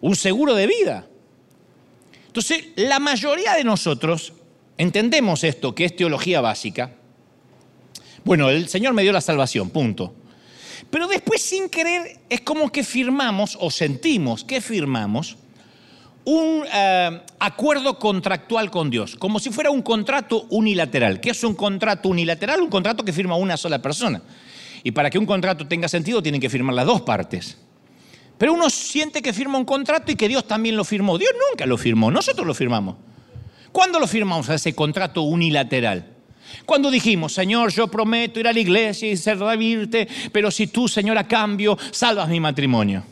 un 0.00 0.16
seguro 0.16 0.54
de 0.54 0.66
vida. 0.66 1.06
Entonces, 2.26 2.66
la 2.76 2.98
mayoría 2.98 3.54
de 3.54 3.64
nosotros 3.64 4.32
entendemos 4.76 5.42
esto, 5.44 5.74
que 5.74 5.86
es 5.86 5.96
teología 5.96 6.40
básica. 6.40 6.92
Bueno, 8.24 8.50
el 8.50 8.68
Señor 8.68 8.92
me 8.92 9.02
dio 9.02 9.12
la 9.12 9.20
salvación, 9.20 9.70
punto. 9.70 10.14
Pero 10.90 11.08
después, 11.08 11.40
sin 11.42 11.68
querer, 11.68 12.20
es 12.28 12.40
como 12.42 12.70
que 12.70 12.84
firmamos 12.84 13.56
o 13.60 13.70
sentimos 13.70 14.44
que 14.44 14.60
firmamos 14.60 15.36
un 16.24 16.64
eh, 16.72 17.20
acuerdo 17.38 17.98
contractual 17.98 18.70
con 18.70 18.90
Dios, 18.90 19.14
como 19.16 19.38
si 19.38 19.50
fuera 19.50 19.70
un 19.70 19.82
contrato 19.82 20.46
unilateral. 20.50 21.20
¿Qué 21.20 21.30
es 21.30 21.44
un 21.44 21.54
contrato 21.54 22.08
unilateral? 22.08 22.60
Un 22.60 22.68
contrato 22.68 23.04
que 23.04 23.12
firma 23.12 23.36
una 23.36 23.56
sola 23.56 23.80
persona. 23.80 24.20
Y 24.82 24.90
para 24.90 25.08
que 25.08 25.18
un 25.18 25.26
contrato 25.26 25.66
tenga 25.66 25.88
sentido 25.88 26.22
tienen 26.22 26.40
que 26.40 26.50
firmar 26.50 26.74
las 26.74 26.86
dos 26.86 27.02
partes. 27.02 27.56
Pero 28.38 28.52
uno 28.52 28.68
siente 28.68 29.22
que 29.22 29.32
firma 29.32 29.58
un 29.58 29.64
contrato 29.64 30.12
y 30.12 30.16
que 30.16 30.28
Dios 30.28 30.46
también 30.46 30.76
lo 30.76 30.84
firmó. 30.84 31.16
Dios 31.18 31.32
nunca 31.50 31.66
lo 31.66 31.78
firmó, 31.78 32.10
nosotros 32.10 32.46
lo 32.46 32.54
firmamos. 32.54 32.96
¿Cuándo 33.72 33.98
lo 33.98 34.06
firmamos 34.06 34.48
ese 34.48 34.74
contrato 34.74 35.22
unilateral? 35.22 36.16
Cuando 36.64 36.90
dijimos, 36.90 37.32
Señor, 37.32 37.72
yo 37.72 37.88
prometo 37.88 38.40
ir 38.40 38.48
a 38.48 38.52
la 38.52 38.60
iglesia 38.60 39.10
y 39.10 39.16
servirte, 39.16 40.06
pero 40.32 40.50
si 40.50 40.68
tú, 40.68 40.88
Señor, 40.88 41.18
a 41.18 41.26
cambio, 41.26 41.76
salvas 41.90 42.28
mi 42.28 42.40
matrimonio. 42.40 43.02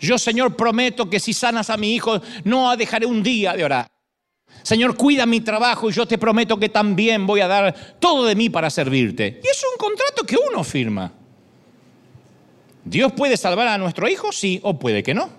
Yo, 0.00 0.18
Señor, 0.18 0.56
prometo 0.56 1.08
que 1.08 1.20
si 1.20 1.32
sanas 1.32 1.70
a 1.70 1.76
mi 1.76 1.94
hijo, 1.94 2.20
no 2.44 2.76
dejaré 2.76 3.06
un 3.06 3.22
día 3.22 3.54
de 3.54 3.64
orar. 3.64 3.86
Señor, 4.62 4.96
cuida 4.96 5.26
mi 5.26 5.40
trabajo 5.40 5.90
y 5.90 5.92
yo 5.92 6.06
te 6.06 6.18
prometo 6.18 6.58
que 6.58 6.68
también 6.68 7.26
voy 7.26 7.40
a 7.40 7.48
dar 7.48 7.96
todo 7.98 8.24
de 8.24 8.34
mí 8.34 8.50
para 8.50 8.70
servirte. 8.70 9.40
Y 9.42 9.46
es 9.46 9.62
un 9.72 9.78
contrato 9.78 10.24
que 10.24 10.36
uno 10.36 10.64
firma. 10.64 11.12
¿Dios 12.84 13.12
puede 13.12 13.36
salvar 13.36 13.68
a 13.68 13.78
nuestro 13.78 14.08
hijo? 14.08 14.32
Sí, 14.32 14.60
o 14.62 14.78
puede 14.78 15.02
que 15.02 15.14
no. 15.14 15.30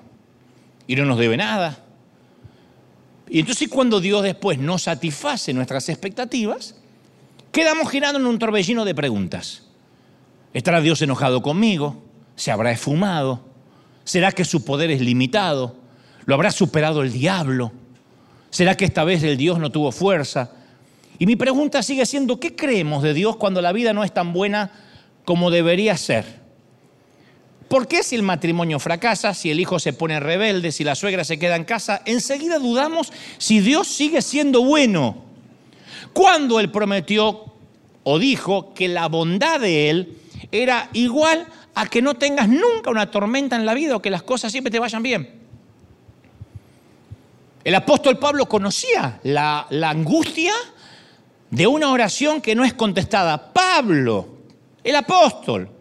Y 0.87 0.95
no 0.95 1.05
nos 1.05 1.17
debe 1.17 1.37
nada. 1.37 1.79
Y 3.29 3.39
entonces 3.39 3.69
cuando 3.69 3.99
Dios 3.99 4.23
después 4.23 4.59
no 4.59 4.77
satisface 4.77 5.53
nuestras 5.53 5.89
expectativas, 5.89 6.75
quedamos 7.51 7.89
girando 7.89 8.19
en 8.19 8.25
un 8.25 8.39
torbellino 8.39 8.85
de 8.85 8.95
preguntas. 8.95 9.63
¿Estará 10.53 10.81
Dios 10.81 11.01
enojado 11.01 11.41
conmigo? 11.41 12.03
¿Se 12.35 12.51
habrá 12.51 12.71
esfumado? 12.71 13.41
¿Será 14.03 14.31
que 14.31 14.45
su 14.45 14.63
poder 14.63 14.91
es 14.91 15.01
limitado? 15.01 15.75
¿Lo 16.25 16.35
habrá 16.35 16.51
superado 16.51 17.01
el 17.01 17.11
diablo? 17.11 17.71
¿Será 18.49 18.75
que 18.77 18.85
esta 18.85 19.03
vez 19.03 19.23
el 19.23 19.37
Dios 19.37 19.59
no 19.59 19.71
tuvo 19.71 19.91
fuerza? 19.91 20.51
Y 21.17 21.25
mi 21.25 21.35
pregunta 21.35 21.81
sigue 21.83 22.05
siendo, 22.05 22.39
¿qué 22.39 22.55
creemos 22.55 23.03
de 23.03 23.13
Dios 23.13 23.37
cuando 23.37 23.61
la 23.61 23.71
vida 23.71 23.93
no 23.93 24.03
es 24.03 24.13
tan 24.13 24.33
buena 24.33 24.71
como 25.23 25.49
debería 25.49 25.97
ser? 25.97 26.44
¿Por 27.67 27.87
qué 27.87 28.03
si 28.03 28.15
el 28.15 28.21
matrimonio 28.21 28.79
fracasa, 28.79 29.33
si 29.33 29.49
el 29.49 29.59
hijo 29.59 29.79
se 29.79 29.93
pone 29.93 30.19
rebelde, 30.19 30.71
si 30.71 30.83
la 30.83 30.95
suegra 30.95 31.23
se 31.23 31.39
queda 31.39 31.55
en 31.55 31.63
casa, 31.63 32.01
enseguida 32.05 32.59
dudamos 32.59 33.11
si 33.37 33.59
Dios 33.59 33.87
sigue 33.87 34.21
siendo 34.21 34.63
bueno? 34.63 35.23
Cuando 36.13 36.59
Él 36.59 36.71
prometió 36.71 37.45
o 38.03 38.19
dijo 38.19 38.73
que 38.73 38.87
la 38.87 39.07
bondad 39.07 39.59
de 39.59 39.89
Él 39.89 40.17
era 40.51 40.89
igual 40.93 41.47
a 41.73 41.87
que 41.87 42.01
no 42.01 42.13
tengas 42.13 42.47
nunca 42.47 42.91
una 42.91 43.09
tormenta 43.09 43.55
en 43.55 43.65
la 43.65 43.73
vida 43.73 43.95
o 43.95 44.01
que 44.01 44.11
las 44.11 44.23
cosas 44.23 44.51
siempre 44.51 44.71
te 44.71 44.79
vayan 44.79 45.01
bien. 45.01 45.41
El 47.63 47.73
apóstol 47.73 48.19
Pablo 48.19 48.45
conocía 48.45 49.19
la, 49.23 49.65
la 49.71 49.89
angustia 49.89 50.53
de 51.49 51.65
una 51.65 51.91
oración 51.91 52.41
que 52.41 52.53
no 52.53 52.63
es 52.63 52.75
contestada. 52.75 53.51
Pablo, 53.51 54.27
el 54.83 54.95
apóstol. 54.95 55.74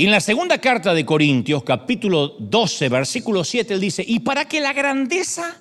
Y 0.00 0.06
en 0.06 0.12
la 0.12 0.20
segunda 0.20 0.56
carta 0.56 0.94
de 0.94 1.04
Corintios, 1.04 1.62
capítulo 1.62 2.28
12, 2.38 2.88
versículo 2.88 3.44
7, 3.44 3.74
él 3.74 3.80
dice, 3.80 4.02
y 4.02 4.20
para 4.20 4.46
que 4.46 4.58
la 4.58 4.72
grandeza 4.72 5.58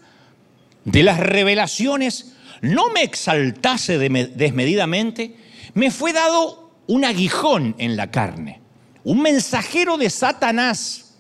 de 0.85 1.03
las 1.03 1.19
revelaciones 1.19 2.35
no 2.61 2.89
me 2.89 3.03
exaltase 3.03 3.97
desmedidamente, 3.97 5.35
me 5.73 5.91
fue 5.91 6.13
dado 6.13 6.71
un 6.87 7.03
aguijón 7.03 7.75
en 7.79 7.97
la 7.97 8.11
carne, 8.11 8.61
un 9.03 9.21
mensajero 9.21 9.97
de 9.97 10.09
Satanás 10.09 11.15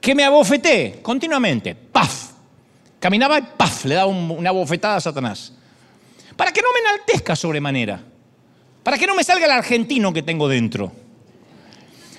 que 0.00 0.14
me 0.14 0.22
abofeté 0.22 1.00
continuamente, 1.02 1.74
¡paf! 1.74 2.34
Caminaba 3.00 3.40
y 3.40 3.42
¡paf! 3.56 3.84
Le 3.84 3.96
daba 3.96 4.06
una 4.06 4.52
bofetada 4.52 4.94
a 4.94 5.00
Satanás. 5.00 5.54
Para 6.36 6.52
que 6.52 6.62
no 6.62 6.68
me 6.72 6.88
enaltezca 6.88 7.34
sobremanera, 7.34 8.00
para 8.84 8.96
que 8.96 9.08
no 9.08 9.16
me 9.16 9.24
salga 9.24 9.46
el 9.46 9.50
argentino 9.50 10.12
que 10.12 10.22
tengo 10.22 10.46
dentro. 10.46 11.03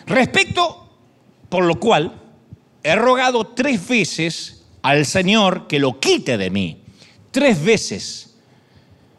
Respecto, 0.08 0.90
por 1.50 1.66
lo 1.66 1.80
cual, 1.80 2.22
he 2.84 2.96
rogado 2.96 3.48
tres 3.48 3.88
veces 3.88 4.64
al 4.82 5.06
Señor 5.06 5.68
que 5.68 5.80
lo 5.80 6.00
quite 6.00 6.38
de 6.38 6.50
mí. 6.50 6.82
Tres 7.32 7.64
veces. 7.64 8.36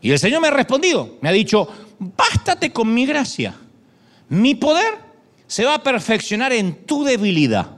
Y 0.01 0.13
el 0.13 0.19
Señor 0.19 0.41
me 0.41 0.49
ha 0.49 0.53
respondido, 0.53 1.19
me 1.21 1.29
ha 1.29 1.33
dicho, 1.33 1.69
bástate 1.99 2.73
con 2.73 2.93
mi 2.95 3.07
gracia. 3.07 3.57
Mi 4.29 4.55
poder 4.55 4.95
se 5.47 5.65
va 5.65 5.75
a 5.75 5.83
perfeccionar 5.83 6.53
en 6.53 6.85
tu 6.85 7.05
debilidad. 7.05 7.71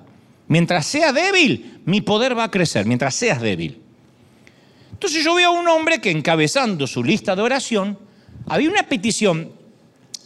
Mientras 0.49 0.87
sea 0.87 1.13
débil, 1.13 1.81
mi 1.85 2.01
poder 2.01 2.37
va 2.37 2.45
a 2.45 2.51
crecer, 2.51 2.87
mientras 2.87 3.15
seas 3.15 3.41
débil. 3.41 3.81
Entonces 4.93 5.25
yo 5.25 5.35
veo 5.35 5.51
a 5.51 5.61
un 5.61 5.69
hombre 5.69 6.01
que 6.01 6.11
encabezando 6.11 6.87
su 6.87 7.05
lista 7.05 7.37
de 7.37 7.43
oración, 7.43 7.99
había 8.47 8.71
una 8.71 8.83
petición 8.83 9.53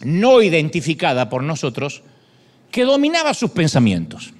no 0.02 0.42
identificada 0.42 1.28
por 1.28 1.42
nosotros 1.42 2.02
que 2.72 2.84
dominaba 2.84 3.34
sus 3.34 3.50
pensamientos. 3.50 4.32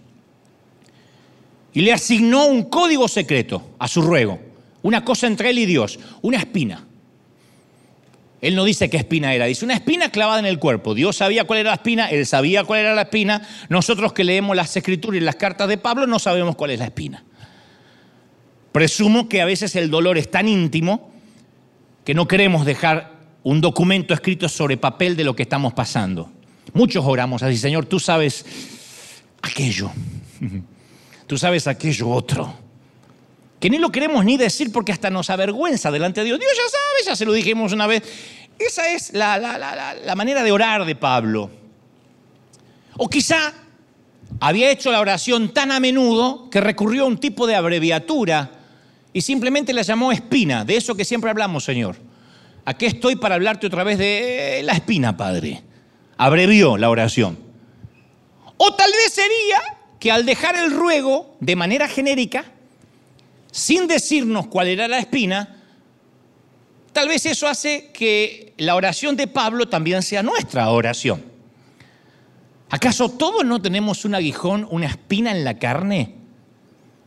Y 1.75 1.83
le 1.83 1.93
asignó 1.93 2.47
un 2.47 2.65
código 2.65 3.07
secreto 3.07 3.75
a 3.79 3.87
su 3.87 4.03
ruego, 4.03 4.41
una 4.83 5.05
cosa 5.05 5.29
entre 5.29 5.51
él 5.51 5.59
y 5.59 5.67
Dios, 5.67 6.01
una 6.23 6.39
espina. 6.39 6.85
Él 8.41 8.57
no 8.57 8.65
dice 8.65 8.91
qué 8.91 8.97
espina 8.97 9.33
era, 9.35 9.47
dice 9.47 9.65
una 9.65 9.75
espina 9.75 10.11
clavada 10.11 10.41
en 10.41 10.47
el 10.47 10.59
cuerpo. 10.59 10.95
Dios 10.95 11.17
sabía 11.17 11.45
cuál 11.45 11.61
era 11.61 11.71
la 11.71 11.77
espina, 11.77 12.11
él 12.11 12.27
sabía 12.27 12.65
cuál 12.65 12.81
era 12.81 12.95
la 12.95 13.03
espina. 13.03 13.47
Nosotros 13.69 14.13
que 14.13 14.25
leemos 14.25 14.57
las 14.57 14.77
escrituras 14.77 15.21
y 15.21 15.25
las 15.25 15.37
cartas 15.37 15.69
de 15.69 15.79
Pablo 15.79 16.09
no 16.09 16.19
sabemos 16.19 16.57
cuál 16.57 16.73
es 16.73 16.81
la 16.81 16.87
espina. 16.87 17.23
Presumo 18.73 19.29
que 19.29 19.43
a 19.43 19.45
veces 19.45 19.77
el 19.77 19.91
dolor 19.91 20.19
es 20.19 20.31
tan 20.31 20.49
íntimo 20.49 21.13
que 22.05 22.15
no 22.15 22.27
queremos 22.27 22.65
dejar 22.65 23.13
un 23.45 23.61
documento 23.61 24.15
escrito 24.15 24.49
sobre 24.49 24.77
papel 24.77 25.17
de 25.17 25.25
lo 25.25 25.37
que 25.37 25.45
estamos 25.45 25.75
pasando. 25.75 26.33
Muchos 26.75 27.05
oramos 27.05 27.43
así, 27.43 27.57
Señor, 27.59 27.87
tú 27.87 28.01
sabes 28.01 28.45
aquello. 29.43 29.91
tú 31.27 31.37
sabes 31.37 31.67
aquello 31.67 32.09
otro, 32.09 32.55
que 33.61 33.71
ni 33.71 33.79
lo 33.79 33.91
queremos 33.91 34.25
ni 34.25 34.37
decir 34.37 34.73
porque 34.73 34.93
hasta 34.93 35.11
nos 35.11 35.31
avergüenza 35.31 35.91
delante 35.91 36.21
de 36.21 36.27
Dios. 36.27 36.41
Dios 36.41 36.53
ya 36.57 36.69
sabe, 36.71 37.11
ya 37.11 37.17
se 37.17 37.25
lo 37.25 37.33
dijimos 37.33 37.73
una 37.73 37.87
vez. 37.87 38.03
Esa 38.59 38.91
es 38.93 39.13
la, 39.13 39.39
la 39.39 40.15
manera 40.15 40.43
de 40.43 40.53
orar 40.53 40.85
de 40.85 40.95
Pablo. 40.95 41.51
O 42.97 43.09
quizá 43.09 43.53
había 44.41 44.71
hecho 44.71 44.91
la 44.91 45.01
oración 45.01 45.53
tan 45.53 45.73
a 45.73 45.81
menudo 45.81 46.51
que 46.51 46.61
recurrió 46.61 47.05
a 47.05 47.07
un 47.07 47.19
tipo 47.19 47.47
de 47.47 47.55
abreviatura 47.55 48.51
y 49.13 49.21
simplemente 49.21 49.73
la 49.73 49.83
llamó 49.83 50.11
espina, 50.11 50.65
de 50.65 50.77
eso 50.77 50.95
que 50.95 51.05
siempre 51.05 51.31
hablamos, 51.31 51.65
Señor. 51.65 51.97
Aquí 52.65 52.87
estoy 52.87 53.17
para 53.17 53.35
hablarte 53.35 53.67
otra 53.67 53.85
vez 53.85 53.99
de 53.99 54.63
la 54.65 54.73
espina, 54.73 55.17
Padre. 55.17 55.63
Abrevió 56.25 56.77
la 56.77 56.89
oración. 56.89 57.37
O 58.57 58.75
tal 58.75 58.93
vez 58.93 59.13
sería 59.13 59.61
que 59.99 60.13
al 60.13 60.25
dejar 60.25 60.55
el 60.55 60.71
ruego 60.71 61.35
de 61.41 61.57
manera 61.57 61.89
genérica, 61.89 62.45
sin 63.51 63.89
decirnos 63.89 64.47
cuál 64.47 64.69
era 64.69 64.87
la 64.87 65.01
espina, 65.01 65.57
tal 66.93 67.09
vez 67.09 67.27
eso 67.27 67.49
hace 67.49 67.91
que 67.93 68.55
la 68.59 68.77
oración 68.77 69.17
de 69.17 69.27
Pablo 69.27 69.69
también 69.69 70.01
sea 70.05 70.23
nuestra 70.23 70.71
oración. 70.71 71.25
¿Acaso 72.71 73.09
todos 73.09 73.45
no 73.45 73.61
tenemos 73.61 74.05
un 74.05 74.15
aguijón, 74.15 74.69
una 74.71 74.87
espina 74.87 75.33
en 75.33 75.43
la 75.43 75.59
carne? 75.59 76.15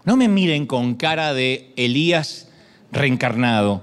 No 0.04 0.18
me 0.18 0.28
miren 0.28 0.66
con 0.66 0.96
cara 0.96 1.34
de 1.34 1.72
Elías 1.78 2.50
reencarnado. 2.92 3.82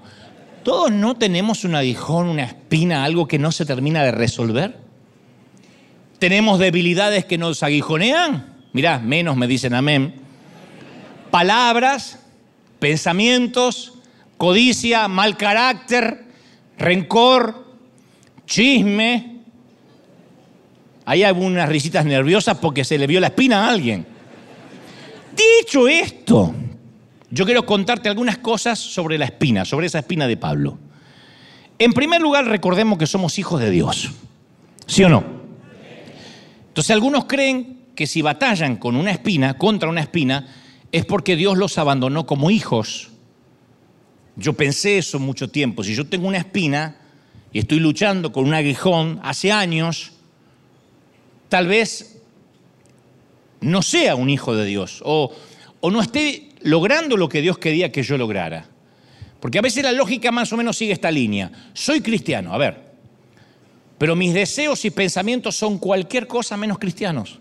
¿Todos 0.63 0.93
no 0.93 1.17
tenemos 1.17 1.65
un 1.65 1.75
aguijón, 1.75 2.29
una 2.29 2.45
espina, 2.45 3.03
algo 3.03 3.27
que 3.27 3.39
no 3.39 3.51
se 3.51 3.65
termina 3.65 4.05
de 4.05 4.13
resolver? 4.13 4.82
¿Tenemos 6.23 6.61
debilidades 6.61 7.25
que 7.25 7.37
nos 7.37 7.65
aguijonean? 7.65 8.55
Mirá, 8.73 9.01
menos 9.01 9.37
me 9.37 9.49
dicen 9.49 9.75
amén. 9.75 10.15
Palabras, 11.33 12.21
pensamientos, 12.79 13.95
codicia, 14.37 15.09
mal 15.09 15.37
carácter, 15.37 16.27
rencor, 16.79 17.67
chisme, 18.47 19.41
hay 21.05 21.25
algunas 21.25 21.69
risitas 21.69 22.05
nerviosas 22.05 22.57
porque 22.59 22.85
se 22.85 22.99
le 22.99 23.09
vio 23.09 23.19
la 23.19 23.27
espina 23.27 23.67
a 23.67 23.71
alguien. 23.73 24.07
Dicho 25.61 25.89
esto, 25.89 26.55
yo 27.31 27.45
quiero 27.45 27.67
contarte 27.67 28.09
algunas 28.09 28.39
cosas 28.39 28.79
sobre 28.79 29.19
la 29.19 29.25
espina, 29.25 29.65
sobre 29.65 29.89
esa 29.89 29.99
espina 29.99 30.29
de 30.29 30.37
Pablo. 30.37 30.79
En 31.81 31.93
primer 31.93 32.21
lugar, 32.21 32.45
recordemos 32.45 32.97
que 32.97 33.09
somos 33.09 33.41
hijos 33.41 33.61
de 33.61 33.73
Dios. 33.73 34.13
¿Sí 34.87 35.03
o 35.03 35.09
no? 35.09 35.42
Entonces 36.73 36.91
algunos 36.93 37.27
creen 37.27 37.81
que 37.95 38.07
si 38.07 38.23
batallan 38.23 38.77
con 38.77 38.97
una 38.97 39.11
espina, 39.11 39.59
contra 39.59 39.91
una 39.91 40.01
espina, 40.01 40.47
es 40.91 41.05
porque 41.05 41.37
Dios 41.37 41.59
los 41.59 41.77
abandonó 41.77 42.25
como 42.25 42.51
hijos. 42.51 43.11
Yo 44.37 44.55
pensé 44.55 44.97
eso 44.97 45.19
mucho 45.19 45.51
tiempo. 45.51 45.85
Si 45.85 45.95
yo 45.95 46.07
tengo 46.07 46.27
una 46.27 46.39
espina 46.39 46.97
y 47.53 47.59
estoy 47.59 47.79
luchando 47.79 48.33
con 48.33 48.47
un 48.47 48.55
aguijón 48.55 49.21
hace 49.23 49.53
años, 49.53 50.13
tal 51.51 51.67
vez 51.67 52.23
no 53.61 53.83
sea 53.83 54.15
un 54.15 54.31
hijo 54.31 54.57
de 54.57 54.65
Dios 54.65 55.03
o, 55.05 55.31
no 55.83 56.01
esté 56.01 56.53
logrando 56.63 57.19
lo 57.19 57.29
que 57.29 57.43
Dios 57.43 57.59
quería 57.59 57.93
que 57.93 58.03
yo 58.03 58.17
lograra. 58.17 58.65
Porque 59.41 59.59
a 59.59 59.63
veces 59.63 59.83
la 59.83 59.93
lógica 59.93 60.33
más 60.33 60.51
o 60.55 60.57
menos 60.57 60.79
sigue 60.79 60.95
esta 60.95 61.11
línea. 61.11 61.53
Soy 61.75 62.01
cristiano, 62.01 62.55
a 62.55 62.57
ver, 62.57 62.92
pero 64.03 64.17
mis 64.17 64.35
deseos 64.35 64.85
y 64.85 64.91
pensamientos 64.91 65.55
son 65.55 65.79
cualquier 65.79 66.27
cosa 66.27 66.57
menos 66.57 66.81
cristianos. 66.81 67.39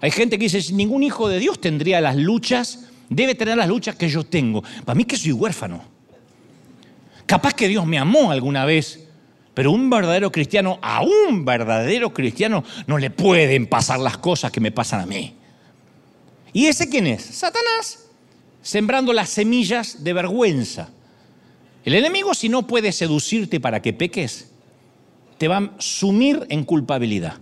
Hay 0.00 0.12
gente 0.12 0.38
que 0.38 0.48
dice, 0.48 0.72
ningún 0.72 1.02
hijo 1.02 1.28
de 1.28 1.40
Dios 1.40 1.60
tendría 1.60 2.00
las 2.00 2.14
luchas, 2.14 2.84
debe 3.08 3.34
tener 3.34 3.56
las 3.56 3.66
luchas 3.66 3.96
que 3.96 4.08
yo 4.08 4.22
tengo. 4.22 4.62
Para 4.84 4.94
mí 4.94 5.04
que 5.04 5.16
soy 5.16 5.32
huérfano. 5.32 5.82
Capaz 7.26 7.54
que 7.54 7.66
Dios 7.66 7.84
me 7.86 7.98
amó 7.98 8.30
alguna 8.30 8.64
vez 8.66 9.08
pero 9.52 9.72
un 9.72 9.90
verdadero 9.90 10.30
cristiano, 10.30 10.78
a 10.80 11.02
un 11.02 11.44
verdadero 11.44 12.14
cristiano, 12.14 12.62
no 12.86 12.96
le 12.96 13.10
pueden 13.10 13.66
pasar 13.66 13.98
las 13.98 14.18
cosas 14.18 14.52
que 14.52 14.60
me 14.60 14.70
pasan 14.70 15.00
a 15.00 15.06
mí. 15.06 15.34
¿Y 16.52 16.66
ese 16.66 16.88
quién 16.88 17.08
es? 17.08 17.24
Satanás, 17.24 18.06
sembrando 18.62 19.12
las 19.12 19.30
semillas 19.30 20.04
de 20.04 20.12
vergüenza. 20.12 20.88
El 21.84 21.96
enemigo, 21.96 22.32
si 22.32 22.48
no 22.48 22.68
puede 22.68 22.92
seducirte 22.92 23.58
para 23.58 23.82
que 23.82 23.92
peques, 23.92 24.52
te 25.38 25.48
va 25.48 25.58
a 25.58 25.70
sumir 25.78 26.46
en 26.48 26.64
culpabilidad. 26.64 27.34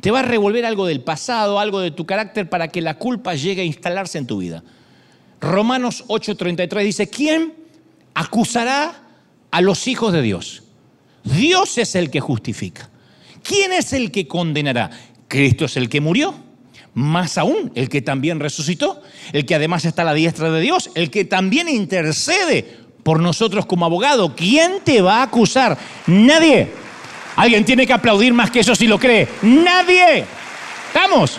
Te 0.00 0.10
va 0.10 0.20
a 0.20 0.22
revolver 0.22 0.64
algo 0.64 0.86
del 0.86 1.00
pasado, 1.00 1.58
algo 1.58 1.80
de 1.80 1.90
tu 1.90 2.06
carácter 2.06 2.48
para 2.48 2.68
que 2.68 2.80
la 2.80 2.98
culpa 2.98 3.34
llegue 3.34 3.62
a 3.62 3.64
instalarse 3.64 4.18
en 4.18 4.26
tu 4.26 4.38
vida. 4.38 4.62
Romanos 5.40 6.04
8:33 6.08 6.84
dice, 6.84 7.08
¿quién 7.08 7.54
acusará 8.14 9.02
a 9.50 9.60
los 9.60 9.86
hijos 9.86 10.12
de 10.12 10.22
Dios? 10.22 10.62
Dios 11.24 11.78
es 11.78 11.94
el 11.94 12.10
que 12.10 12.20
justifica. 12.20 12.90
¿Quién 13.42 13.72
es 13.72 13.92
el 13.92 14.10
que 14.10 14.26
condenará? 14.26 14.90
Cristo 15.28 15.64
es 15.64 15.76
el 15.76 15.88
que 15.88 16.00
murió. 16.00 16.34
Más 16.94 17.36
aún, 17.36 17.72
el 17.74 17.88
que 17.88 18.00
también 18.00 18.40
resucitó, 18.40 19.02
el 19.32 19.44
que 19.44 19.54
además 19.54 19.84
está 19.84 20.02
a 20.02 20.06
la 20.06 20.14
diestra 20.14 20.50
de 20.50 20.60
Dios, 20.60 20.90
el 20.94 21.10
que 21.10 21.26
también 21.26 21.68
intercede 21.68 22.86
por 23.02 23.20
nosotros 23.20 23.66
como 23.66 23.84
abogado. 23.84 24.34
¿Quién 24.34 24.80
te 24.82 25.02
va 25.02 25.18
a 25.18 25.24
acusar? 25.24 25.76
Nadie. 26.06 26.85
Alguien 27.36 27.64
tiene 27.64 27.86
que 27.86 27.92
aplaudir 27.92 28.32
más 28.32 28.50
que 28.50 28.60
eso 28.60 28.74
si 28.74 28.86
lo 28.86 28.98
cree. 28.98 29.28
Nadie. 29.42 30.24
¿Estamos? 30.88 31.38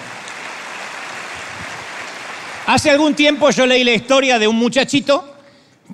Hace 2.67 2.91
algún 2.91 3.15
tiempo 3.15 3.49
yo 3.49 3.65
leí 3.65 3.83
la 3.83 3.93
historia 3.93 4.38
de 4.38 4.47
un 4.47 4.55
muchachito 4.55 5.36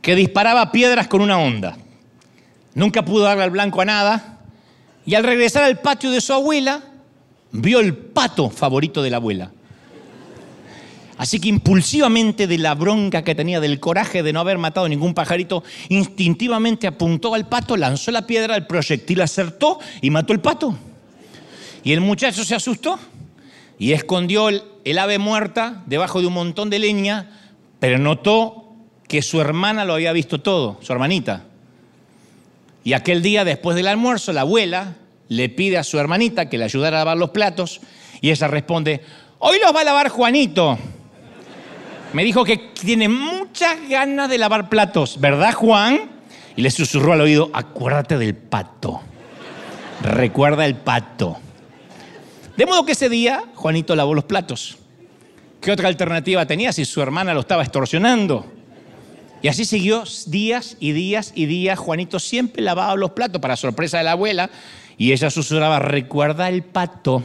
que 0.02 0.16
disparaba 0.16 0.72
piedras 0.72 1.08
con 1.08 1.22
una 1.22 1.38
onda. 1.38 1.78
Nunca 2.74 3.06
pudo 3.06 3.24
darle 3.24 3.44
al 3.44 3.52
blanco 3.52 3.82
a 3.82 3.86
nada. 3.86 4.40
Y 5.06 5.16
al 5.16 5.24
regresar 5.24 5.64
al 5.64 5.80
patio 5.80 6.12
de 6.12 6.22
su 6.22 6.34
abuela, 6.34 6.82
vio 7.52 7.80
el 7.80 7.96
pato 7.96 8.50
favorito 8.50 9.02
de 9.04 9.10
la 9.10 9.18
abuela. 9.18 9.52
Así 11.18 11.40
que 11.40 11.50
impulsivamente 11.50 12.48
de 12.48 12.58
la 12.58 12.74
bronca 12.74 13.24
que 13.24 13.36
tenía, 13.36 13.60
del 13.60 13.80
coraje 13.80 14.24
de 14.24 14.34
no 14.34 14.40
haber 14.40 14.58
matado 14.58 14.90
ningún 14.90 15.14
pajarito, 15.14 15.64
instintivamente 15.90 16.88
apuntó 16.88 17.36
al 17.36 17.48
pato, 17.48 17.78
lanzó 17.78 18.12
la 18.12 18.26
piedra, 18.26 18.56
el 18.56 18.66
proyectil 18.66 19.22
acertó 19.22 19.80
y 20.02 20.10
mató 20.10 20.34
el 20.34 20.40
pato. 20.40 20.76
Y 21.84 21.94
el 21.94 22.02
muchacho 22.02 22.44
se 22.44 22.56
asustó 22.56 22.98
y 23.78 23.92
escondió 23.92 24.50
el, 24.50 24.64
el 24.86 24.98
ave 24.98 25.20
muerta 25.20 25.84
debajo 25.86 26.22
de 26.22 26.28
un 26.28 26.34
montón 26.34 26.70
de 26.70 26.80
leña, 26.80 27.30
pero 27.80 28.00
notó 28.00 28.74
que 29.08 29.22
su 29.22 29.40
hermana 29.40 29.86
lo 29.86 29.94
había 29.94 30.14
visto 30.14 30.42
todo, 30.42 30.80
su 30.82 30.92
hermanita. 30.92 31.46
Y 32.84 32.94
aquel 32.94 33.22
día, 33.22 33.46
después 33.46 33.76
del 33.76 33.88
almuerzo, 33.88 34.34
la 34.34 34.42
abuela 34.42 34.96
le 35.30 35.50
pide 35.50 35.78
a 35.78 35.84
su 35.84 36.00
hermanita 36.00 36.50
que 36.50 36.58
le 36.58 36.66
ayudara 36.66 36.98
a 36.98 37.00
lavar 37.02 37.18
los 37.18 37.30
platos 37.30 37.82
y 38.22 38.32
ella 38.32 38.48
responde, 38.48 39.02
hoy 39.40 39.58
los 39.62 39.76
va 39.76 39.82
a 39.82 39.86
lavar 39.86 40.10
Juanito. 40.10 40.78
Me 42.14 42.24
dijo 42.24 42.46
que 42.46 42.58
tiene 42.58 43.10
muchas 43.10 43.90
ganas 43.90 44.30
de 44.30 44.38
lavar 44.38 44.70
platos, 44.70 45.20
¿verdad 45.20 45.54
Juan? 45.54 46.12
Y 46.56 46.62
le 46.62 46.70
susurró 46.70 47.14
al 47.14 47.22
oído, 47.22 47.50
acuérdate 47.54 48.20
del 48.20 48.36
pato. 48.36 49.02
Recuerda 50.04 50.66
el 50.66 50.76
pato. 50.76 51.38
De 52.56 52.68
modo 52.68 52.86
que 52.86 52.92
ese 52.92 53.10
día 53.10 53.44
Juanito 53.56 53.96
lavó 53.96 54.14
los 54.14 54.26
platos. 54.26 54.78
¿Qué 55.60 55.72
otra 55.72 55.88
alternativa 55.88 56.46
tenía 56.46 56.72
si 56.72 56.86
su 56.86 57.02
hermana 57.02 57.34
lo 57.34 57.40
estaba 57.40 57.64
extorsionando? 57.64 58.46
Y 59.42 59.48
así 59.48 59.66
siguió 59.66 60.04
días 60.28 60.78
y 60.80 60.92
días 60.92 61.32
y 61.36 61.48
días. 61.48 61.80
Juanito 61.80 62.20
siempre 62.20 62.62
lavaba 62.62 62.96
los 62.96 63.12
platos 63.12 63.42
para 63.42 63.56
sorpresa 63.56 63.98
de 63.98 64.04
la 64.04 64.12
abuela 64.12 64.52
y 64.98 65.14
ella 65.14 65.32
susurraba, 65.32 65.80
recuerda 65.80 66.48
el 66.48 66.64
pato. 66.64 67.24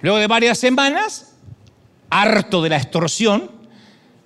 Luego 0.00 0.18
de 0.18 0.28
varias 0.28 0.58
semanas, 0.58 1.29
harto 2.10 2.62
de 2.62 2.68
la 2.68 2.76
extorsión, 2.76 3.50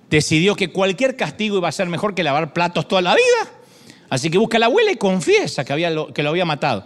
decidió 0.09 0.55
que 0.55 0.71
cualquier 0.71 1.15
castigo 1.15 1.57
iba 1.57 1.67
a 1.67 1.71
ser 1.71 1.87
mejor 1.87 2.15
que 2.15 2.23
lavar 2.23 2.53
platos 2.53 2.87
toda 2.87 3.01
la 3.01 3.15
vida. 3.15 3.51
Así 4.09 4.29
que 4.29 4.37
busca 4.37 4.57
a 4.57 4.59
la 4.59 4.65
abuela 4.67 4.91
y 4.91 4.97
confiesa 4.97 5.63
que, 5.63 5.73
había 5.73 5.89
lo, 5.89 6.13
que 6.13 6.23
lo 6.23 6.29
había 6.29 6.45
matado. 6.45 6.85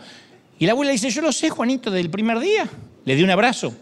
Y 0.58 0.66
la 0.66 0.74
abuela 0.74 0.92
dice, 0.92 1.10
yo 1.10 1.22
lo 1.22 1.32
sé, 1.32 1.50
Juanito, 1.50 1.90
del 1.90 2.10
primer 2.10 2.40
día. 2.40 2.68
Le 3.06 3.16
di 3.16 3.24
un 3.24 3.30
abrazo. 3.32 3.74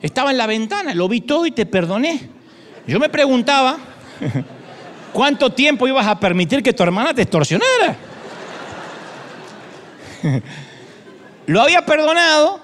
Estaba 0.00 0.30
en 0.30 0.38
la 0.38 0.46
ventana, 0.46 0.94
lo 0.94 1.08
vi 1.08 1.20
todo 1.20 1.46
y 1.46 1.50
te 1.50 1.66
perdoné. 1.66 2.28
Yo 2.86 2.98
me 2.98 3.08
preguntaba, 3.08 3.78
¿Cuánto 5.12 5.50
tiempo 5.50 5.86
ibas 5.86 6.06
a 6.06 6.18
permitir 6.18 6.62
que 6.62 6.72
tu 6.72 6.82
hermana 6.82 7.12
te 7.12 7.22
extorsionara? 7.22 7.96
Lo 11.46 11.60
había 11.60 11.84
perdonado, 11.84 12.60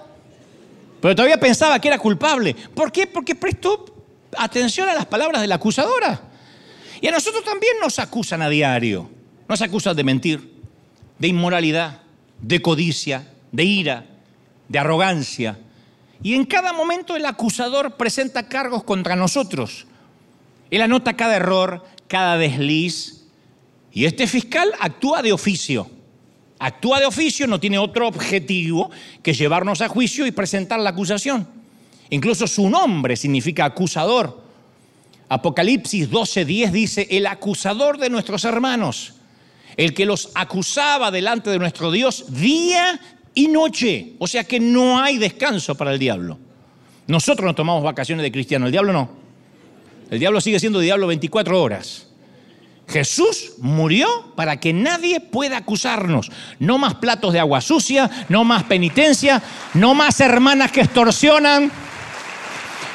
pero 1.00 1.14
todavía 1.14 1.38
pensaba 1.38 1.80
que 1.80 1.88
era 1.88 1.98
culpable. 1.98 2.54
¿Por 2.74 2.90
qué? 2.90 3.06
Porque 3.06 3.34
prestó 3.34 3.84
atención 4.36 4.88
a 4.88 4.94
las 4.94 5.06
palabras 5.06 5.40
de 5.40 5.48
la 5.48 5.56
acusadora. 5.56 6.20
Y 7.00 7.06
a 7.06 7.12
nosotros 7.12 7.44
también 7.44 7.74
nos 7.80 7.98
acusan 7.98 8.42
a 8.42 8.48
diario. 8.48 9.08
Nos 9.48 9.62
acusan 9.62 9.96
de 9.96 10.04
mentir, 10.04 10.54
de 11.18 11.28
inmoralidad, 11.28 12.02
de 12.42 12.60
codicia, 12.60 13.32
de 13.52 13.64
ira, 13.64 14.06
de 14.68 14.78
arrogancia. 14.78 15.58
Y 16.22 16.34
en 16.34 16.44
cada 16.44 16.72
momento 16.72 17.16
el 17.16 17.24
acusador 17.26 17.96
presenta 17.96 18.48
cargos 18.48 18.82
contra 18.82 19.16
nosotros. 19.16 19.86
Él 20.70 20.82
anota 20.82 21.14
cada 21.14 21.36
error, 21.36 21.84
cada 22.08 22.36
desliz. 22.36 23.24
Y 23.92 24.04
este 24.04 24.26
fiscal 24.26 24.72
actúa 24.80 25.22
de 25.22 25.32
oficio. 25.32 25.90
Actúa 26.58 26.98
de 27.00 27.06
oficio, 27.06 27.46
no 27.46 27.60
tiene 27.60 27.78
otro 27.78 28.08
objetivo 28.08 28.90
que 29.22 29.32
llevarnos 29.32 29.80
a 29.80 29.88
juicio 29.88 30.26
y 30.26 30.32
presentar 30.32 30.80
la 30.80 30.90
acusación. 30.90 31.46
Incluso 32.10 32.46
su 32.46 32.68
nombre 32.68 33.16
significa 33.16 33.64
acusador. 33.64 34.42
Apocalipsis 35.28 36.10
12:10 36.10 36.70
dice, 36.70 37.06
el 37.10 37.26
acusador 37.26 37.98
de 37.98 38.10
nuestros 38.10 38.44
hermanos, 38.44 39.14
el 39.76 39.94
que 39.94 40.06
los 40.06 40.30
acusaba 40.34 41.10
delante 41.10 41.50
de 41.50 41.58
nuestro 41.58 41.92
Dios 41.92 42.24
día 42.28 42.98
y 43.34 43.46
noche. 43.46 44.14
O 44.18 44.26
sea 44.26 44.42
que 44.42 44.58
no 44.58 45.00
hay 45.00 45.18
descanso 45.18 45.76
para 45.76 45.92
el 45.92 45.98
diablo. 45.98 46.38
Nosotros 47.06 47.46
nos 47.46 47.54
tomamos 47.54 47.84
vacaciones 47.84 48.24
de 48.24 48.32
cristiano, 48.32 48.66
el 48.66 48.72
diablo 48.72 48.92
no. 48.92 49.10
El 50.10 50.18
diablo 50.18 50.40
sigue 50.40 50.58
siendo 50.58 50.80
diablo 50.80 51.06
24 51.06 51.62
horas. 51.62 52.07
Jesús 52.88 53.52
murió 53.58 54.32
para 54.34 54.58
que 54.58 54.72
nadie 54.72 55.20
pueda 55.20 55.58
acusarnos. 55.58 56.30
No 56.58 56.78
más 56.78 56.94
platos 56.94 57.32
de 57.32 57.40
agua 57.40 57.60
sucia, 57.60 58.10
no 58.28 58.44
más 58.44 58.64
penitencia, 58.64 59.42
no 59.74 59.94
más 59.94 60.20
hermanas 60.20 60.72
que 60.72 60.80
extorsionan. 60.80 61.70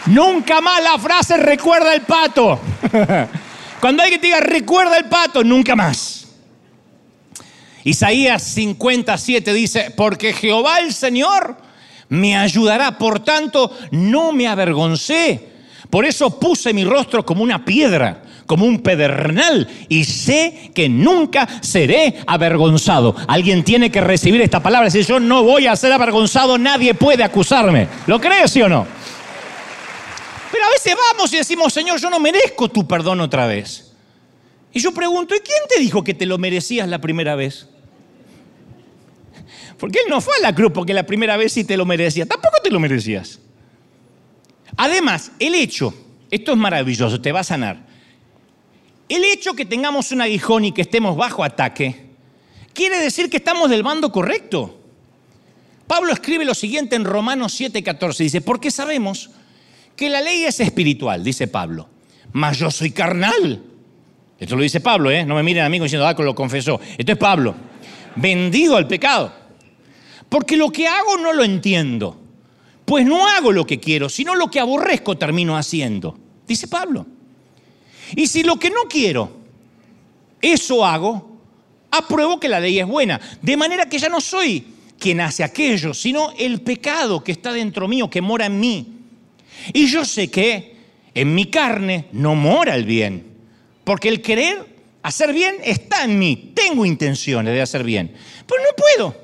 Nunca 0.07 0.61
más 0.61 0.83
la 0.83 0.97
frase 0.97 1.37
recuerda 1.37 1.93
el 1.93 2.01
pato. 2.01 2.59
Cuando 3.79 4.01
alguien 4.01 4.19
te 4.19 4.27
diga 4.27 4.39
recuerda 4.39 4.97
el 4.97 5.05
pato, 5.05 5.43
nunca 5.43 5.75
más. 5.75 6.27
Isaías 7.83 8.41
57 8.41 9.53
dice, 9.53 9.93
porque 9.95 10.33
Jehová 10.33 10.79
el 10.79 10.93
Señor 10.93 11.57
me 12.09 12.35
ayudará, 12.35 12.97
por 12.97 13.19
tanto 13.19 13.77
no 13.91 14.31
me 14.31 14.47
avergoncé. 14.47 15.49
Por 15.89 16.05
eso 16.05 16.39
puse 16.39 16.73
mi 16.73 16.83
rostro 16.83 17.23
como 17.23 17.43
una 17.43 17.63
piedra 17.63 18.23
como 18.53 18.67
un 18.67 18.83
pedernal 18.83 19.67
y 19.89 20.03
sé 20.03 20.69
que 20.75 20.87
nunca 20.87 21.47
seré 21.63 22.21
avergonzado. 22.27 23.15
Alguien 23.27 23.63
tiene 23.63 23.89
que 23.89 23.99
recibir 23.99 24.41
esta 24.41 24.61
palabra. 24.61 24.91
Si 24.91 25.01
yo 25.01 25.19
no 25.19 25.41
voy 25.41 25.65
a 25.65 25.75
ser 25.75 25.91
avergonzado, 25.91 26.59
nadie 26.59 26.93
puede 26.93 27.23
acusarme. 27.23 27.87
¿Lo 28.05 28.21
crees, 28.21 28.51
sí 28.51 28.61
o 28.61 28.69
no? 28.69 28.85
Pero 30.51 30.65
a 30.65 30.69
veces 30.69 30.95
vamos 31.11 31.33
y 31.33 31.37
decimos, 31.37 31.73
Señor, 31.73 31.99
yo 31.99 32.11
no 32.11 32.19
merezco 32.19 32.69
tu 32.69 32.87
perdón 32.87 33.21
otra 33.21 33.47
vez. 33.47 33.91
Y 34.71 34.79
yo 34.79 34.93
pregunto, 34.93 35.33
¿y 35.33 35.39
quién 35.39 35.61
te 35.67 35.81
dijo 35.81 36.03
que 36.03 36.13
te 36.13 36.27
lo 36.27 36.37
merecías 36.37 36.87
la 36.87 37.01
primera 37.01 37.33
vez? 37.33 37.67
Porque 39.79 39.97
Él 39.97 40.11
no 40.11 40.21
fue 40.21 40.35
a 40.37 40.41
la 40.41 40.53
cruz 40.53 40.71
porque 40.71 40.93
la 40.93 41.07
primera 41.07 41.37
vez 41.37 41.53
sí 41.53 41.63
te 41.63 41.75
lo 41.75 41.87
merecía. 41.87 42.27
Tampoco 42.27 42.57
te 42.63 42.69
lo 42.69 42.79
merecías. 42.79 43.39
Además, 44.77 45.31
el 45.39 45.55
hecho, 45.55 45.91
esto 46.29 46.51
es 46.51 46.57
maravilloso, 46.59 47.19
te 47.19 47.31
va 47.31 47.39
a 47.39 47.43
sanar. 47.43 47.92
El 49.09 49.23
hecho 49.25 49.53
que 49.53 49.65
tengamos 49.65 50.11
un 50.11 50.21
aguijón 50.21 50.65
y 50.65 50.71
que 50.71 50.81
estemos 50.81 51.15
bajo 51.17 51.43
ataque 51.43 52.09
quiere 52.73 52.99
decir 52.99 53.29
que 53.29 53.37
estamos 53.37 53.69
del 53.69 53.83
bando 53.83 54.11
correcto. 54.11 54.79
Pablo 55.87 56.13
escribe 56.13 56.45
lo 56.45 56.53
siguiente 56.53 56.95
en 56.95 57.05
Romanos 57.05 57.59
7:14, 57.59 58.17
dice, 58.17 58.41
porque 58.41 58.71
sabemos 58.71 59.29
que 59.95 60.09
la 60.09 60.21
ley 60.21 60.43
es 60.43 60.59
espiritual, 60.59 61.23
dice 61.23 61.47
Pablo, 61.47 61.87
mas 62.31 62.57
yo 62.57 62.71
soy 62.71 62.91
carnal. 62.91 63.63
Esto 64.39 64.55
lo 64.55 64.63
dice 64.63 64.79
Pablo, 64.79 65.11
¿eh? 65.11 65.25
no 65.25 65.35
me 65.35 65.43
miren 65.43 65.63
a 65.63 65.69
mí 65.69 65.79
diciendo, 65.79 66.07
ah, 66.07 66.15
lo 66.17 66.35
confesó. 66.35 66.79
Esto 66.97 67.11
es 67.11 67.17
Pablo, 67.17 67.55
vendido 68.15 68.75
al 68.75 68.87
pecado. 68.87 69.31
Porque 70.27 70.57
lo 70.57 70.71
que 70.71 70.87
hago 70.87 71.17
no 71.17 71.31
lo 71.31 71.43
entiendo, 71.43 72.19
pues 72.85 73.05
no 73.05 73.27
hago 73.27 73.51
lo 73.51 73.65
que 73.65 73.79
quiero, 73.79 74.09
sino 74.09 74.35
lo 74.35 74.49
que 74.49 74.59
aborrezco 74.59 75.17
termino 75.17 75.55
haciendo, 75.55 76.17
dice 76.47 76.67
Pablo. 76.67 77.05
Y 78.15 78.27
si 78.27 78.43
lo 78.43 78.57
que 78.57 78.69
no 78.69 78.83
quiero, 78.89 79.31
eso 80.41 80.85
hago, 80.85 81.37
apruebo 81.91 82.39
que 82.39 82.49
la 82.49 82.59
ley 82.59 82.79
es 82.79 82.87
buena. 82.87 83.19
De 83.41 83.57
manera 83.57 83.87
que 83.87 83.99
ya 83.99 84.09
no 84.09 84.21
soy 84.21 84.65
quien 84.99 85.21
hace 85.21 85.43
aquello, 85.43 85.93
sino 85.93 86.33
el 86.37 86.61
pecado 86.61 87.23
que 87.23 87.31
está 87.31 87.51
dentro 87.51 87.87
mío, 87.87 88.09
que 88.09 88.21
mora 88.21 88.45
en 88.45 88.59
mí. 88.59 88.87
Y 89.73 89.87
yo 89.87 90.05
sé 90.05 90.29
que 90.29 90.75
en 91.13 91.33
mi 91.33 91.45
carne 91.45 92.05
no 92.11 92.35
mora 92.35 92.75
el 92.75 92.85
bien, 92.85 93.25
porque 93.83 94.09
el 94.09 94.21
querer 94.21 94.65
hacer 95.03 95.33
bien 95.33 95.57
está 95.63 96.03
en 96.03 96.17
mí. 96.17 96.51
Tengo 96.55 96.85
intenciones 96.85 97.53
de 97.53 97.61
hacer 97.61 97.83
bien, 97.83 98.13
pero 98.47 98.61
no 98.63 98.69
puedo. 98.75 99.22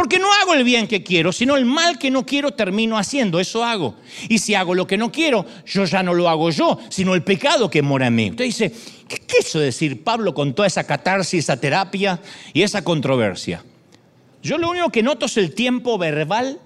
Porque 0.00 0.18
no 0.18 0.32
hago 0.32 0.54
el 0.54 0.64
bien 0.64 0.88
que 0.88 1.02
quiero, 1.02 1.30
sino 1.30 1.58
el 1.58 1.66
mal 1.66 1.98
que 1.98 2.10
no 2.10 2.24
quiero 2.24 2.52
termino 2.52 2.96
haciendo, 2.96 3.38
eso 3.38 3.62
hago. 3.62 3.96
Y 4.30 4.38
si 4.38 4.54
hago 4.54 4.74
lo 4.74 4.86
que 4.86 4.96
no 4.96 5.12
quiero, 5.12 5.44
yo 5.66 5.84
ya 5.84 6.02
no 6.02 6.14
lo 6.14 6.26
hago 6.26 6.48
yo, 6.48 6.78
sino 6.88 7.14
el 7.14 7.22
pecado 7.22 7.68
que 7.68 7.82
mora 7.82 8.06
en 8.06 8.14
mí. 8.14 8.30
Usted 8.30 8.46
dice, 8.46 8.72
¿qué 9.06 9.18
quiso 9.18 9.58
decir 9.58 10.02
Pablo 10.02 10.32
con 10.32 10.54
toda 10.54 10.68
esa 10.68 10.84
catarsis, 10.84 11.40
esa 11.44 11.60
terapia 11.60 12.18
y 12.54 12.62
esa 12.62 12.82
controversia? 12.82 13.62
Yo 14.42 14.56
lo 14.56 14.70
único 14.70 14.88
que 14.88 15.02
noto 15.02 15.26
es 15.26 15.36
el 15.36 15.54
tiempo 15.54 15.98
verbal 15.98 16.58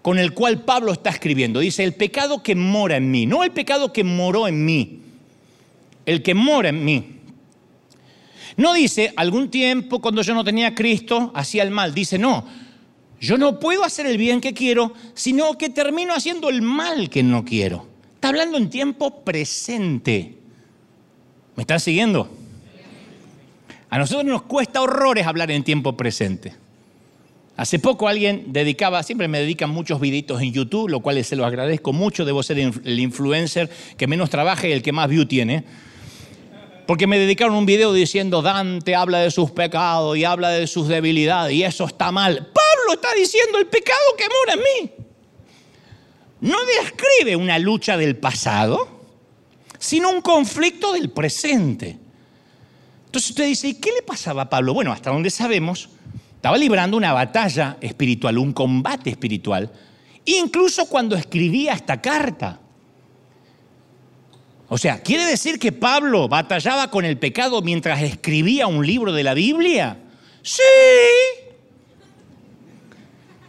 con 0.00 0.18
el 0.18 0.32
cual 0.32 0.62
Pablo 0.62 0.92
está 0.92 1.10
escribiendo. 1.10 1.60
Dice, 1.60 1.84
el 1.84 1.92
pecado 1.92 2.42
que 2.42 2.54
mora 2.54 2.96
en 2.96 3.10
mí, 3.10 3.26
no 3.26 3.44
el 3.44 3.50
pecado 3.50 3.92
que 3.92 4.02
moró 4.02 4.48
en 4.48 4.64
mí, 4.64 5.02
el 6.06 6.22
que 6.22 6.32
mora 6.32 6.70
en 6.70 6.86
mí. 6.86 7.17
No 8.58 8.74
dice, 8.74 9.12
algún 9.14 9.50
tiempo 9.50 10.00
cuando 10.00 10.20
yo 10.20 10.34
no 10.34 10.42
tenía 10.42 10.74
Cristo, 10.74 11.30
hacía 11.32 11.62
el 11.62 11.70
mal. 11.70 11.94
Dice, 11.94 12.18
no, 12.18 12.44
yo 13.20 13.38
no 13.38 13.60
puedo 13.60 13.84
hacer 13.84 14.04
el 14.04 14.18
bien 14.18 14.40
que 14.40 14.52
quiero, 14.52 14.92
sino 15.14 15.56
que 15.56 15.70
termino 15.70 16.12
haciendo 16.12 16.48
el 16.48 16.60
mal 16.60 17.08
que 17.08 17.22
no 17.22 17.44
quiero. 17.44 17.86
Está 18.14 18.30
hablando 18.30 18.58
en 18.58 18.68
tiempo 18.68 19.22
presente. 19.22 20.34
¿Me 21.54 21.62
están 21.62 21.78
siguiendo? 21.78 22.28
A 23.90 23.96
nosotros 23.96 24.24
nos 24.24 24.42
cuesta 24.42 24.82
horrores 24.82 25.24
hablar 25.24 25.52
en 25.52 25.62
tiempo 25.62 25.96
presente. 25.96 26.52
Hace 27.56 27.78
poco 27.78 28.08
alguien 28.08 28.52
dedicaba, 28.52 29.04
siempre 29.04 29.28
me 29.28 29.38
dedican 29.38 29.70
muchos 29.70 30.00
videitos 30.00 30.42
en 30.42 30.52
YouTube, 30.52 30.88
lo 30.88 30.98
cual 30.98 31.24
se 31.24 31.36
lo 31.36 31.46
agradezco 31.46 31.92
mucho, 31.92 32.24
debo 32.24 32.42
ser 32.42 32.58
el 32.58 32.98
influencer 32.98 33.70
que 33.96 34.08
menos 34.08 34.30
trabaja 34.30 34.66
y 34.66 34.72
el 34.72 34.82
que 34.82 34.90
más 34.90 35.08
view 35.08 35.26
tiene 35.26 35.64
porque 36.88 37.06
me 37.06 37.18
dedicaron 37.18 37.54
un 37.54 37.66
video 37.66 37.92
diciendo 37.92 38.40
Dante 38.40 38.94
habla 38.94 39.18
de 39.18 39.30
sus 39.30 39.50
pecados 39.50 40.16
y 40.16 40.24
habla 40.24 40.48
de 40.48 40.66
sus 40.66 40.88
debilidades 40.88 41.52
y 41.52 41.62
eso 41.62 41.84
está 41.84 42.10
mal. 42.10 42.36
Pablo 42.36 42.94
está 42.94 43.12
diciendo 43.12 43.58
el 43.58 43.66
pecado 43.66 44.00
que 44.16 44.24
mora 44.24 44.54
en 44.54 44.60
mí. 44.60 44.92
No 46.40 46.56
describe 46.64 47.36
una 47.36 47.58
lucha 47.58 47.98
del 47.98 48.16
pasado, 48.16 48.88
sino 49.78 50.08
un 50.08 50.22
conflicto 50.22 50.94
del 50.94 51.10
presente. 51.10 51.98
Entonces 53.04 53.32
usted 53.32 53.44
dice, 53.44 53.68
¿y 53.68 53.74
qué 53.74 53.92
le 53.92 54.00
pasaba 54.00 54.44
a 54.44 54.48
Pablo? 54.48 54.72
Bueno, 54.72 54.90
hasta 54.90 55.10
donde 55.10 55.28
sabemos, 55.28 55.90
estaba 56.36 56.56
librando 56.56 56.96
una 56.96 57.12
batalla 57.12 57.76
espiritual, 57.82 58.38
un 58.38 58.54
combate 58.54 59.10
espiritual, 59.10 59.70
incluso 60.24 60.86
cuando 60.86 61.16
escribía 61.16 61.74
esta 61.74 62.00
carta. 62.00 62.60
O 64.68 64.76
sea, 64.76 65.02
¿quiere 65.02 65.24
decir 65.24 65.58
que 65.58 65.72
Pablo 65.72 66.28
batallaba 66.28 66.90
con 66.90 67.04
el 67.04 67.16
pecado 67.18 67.62
mientras 67.62 68.02
escribía 68.02 68.66
un 68.66 68.86
libro 68.86 69.12
de 69.12 69.22
la 69.22 69.32
Biblia? 69.32 69.96
Sí. 70.42 70.62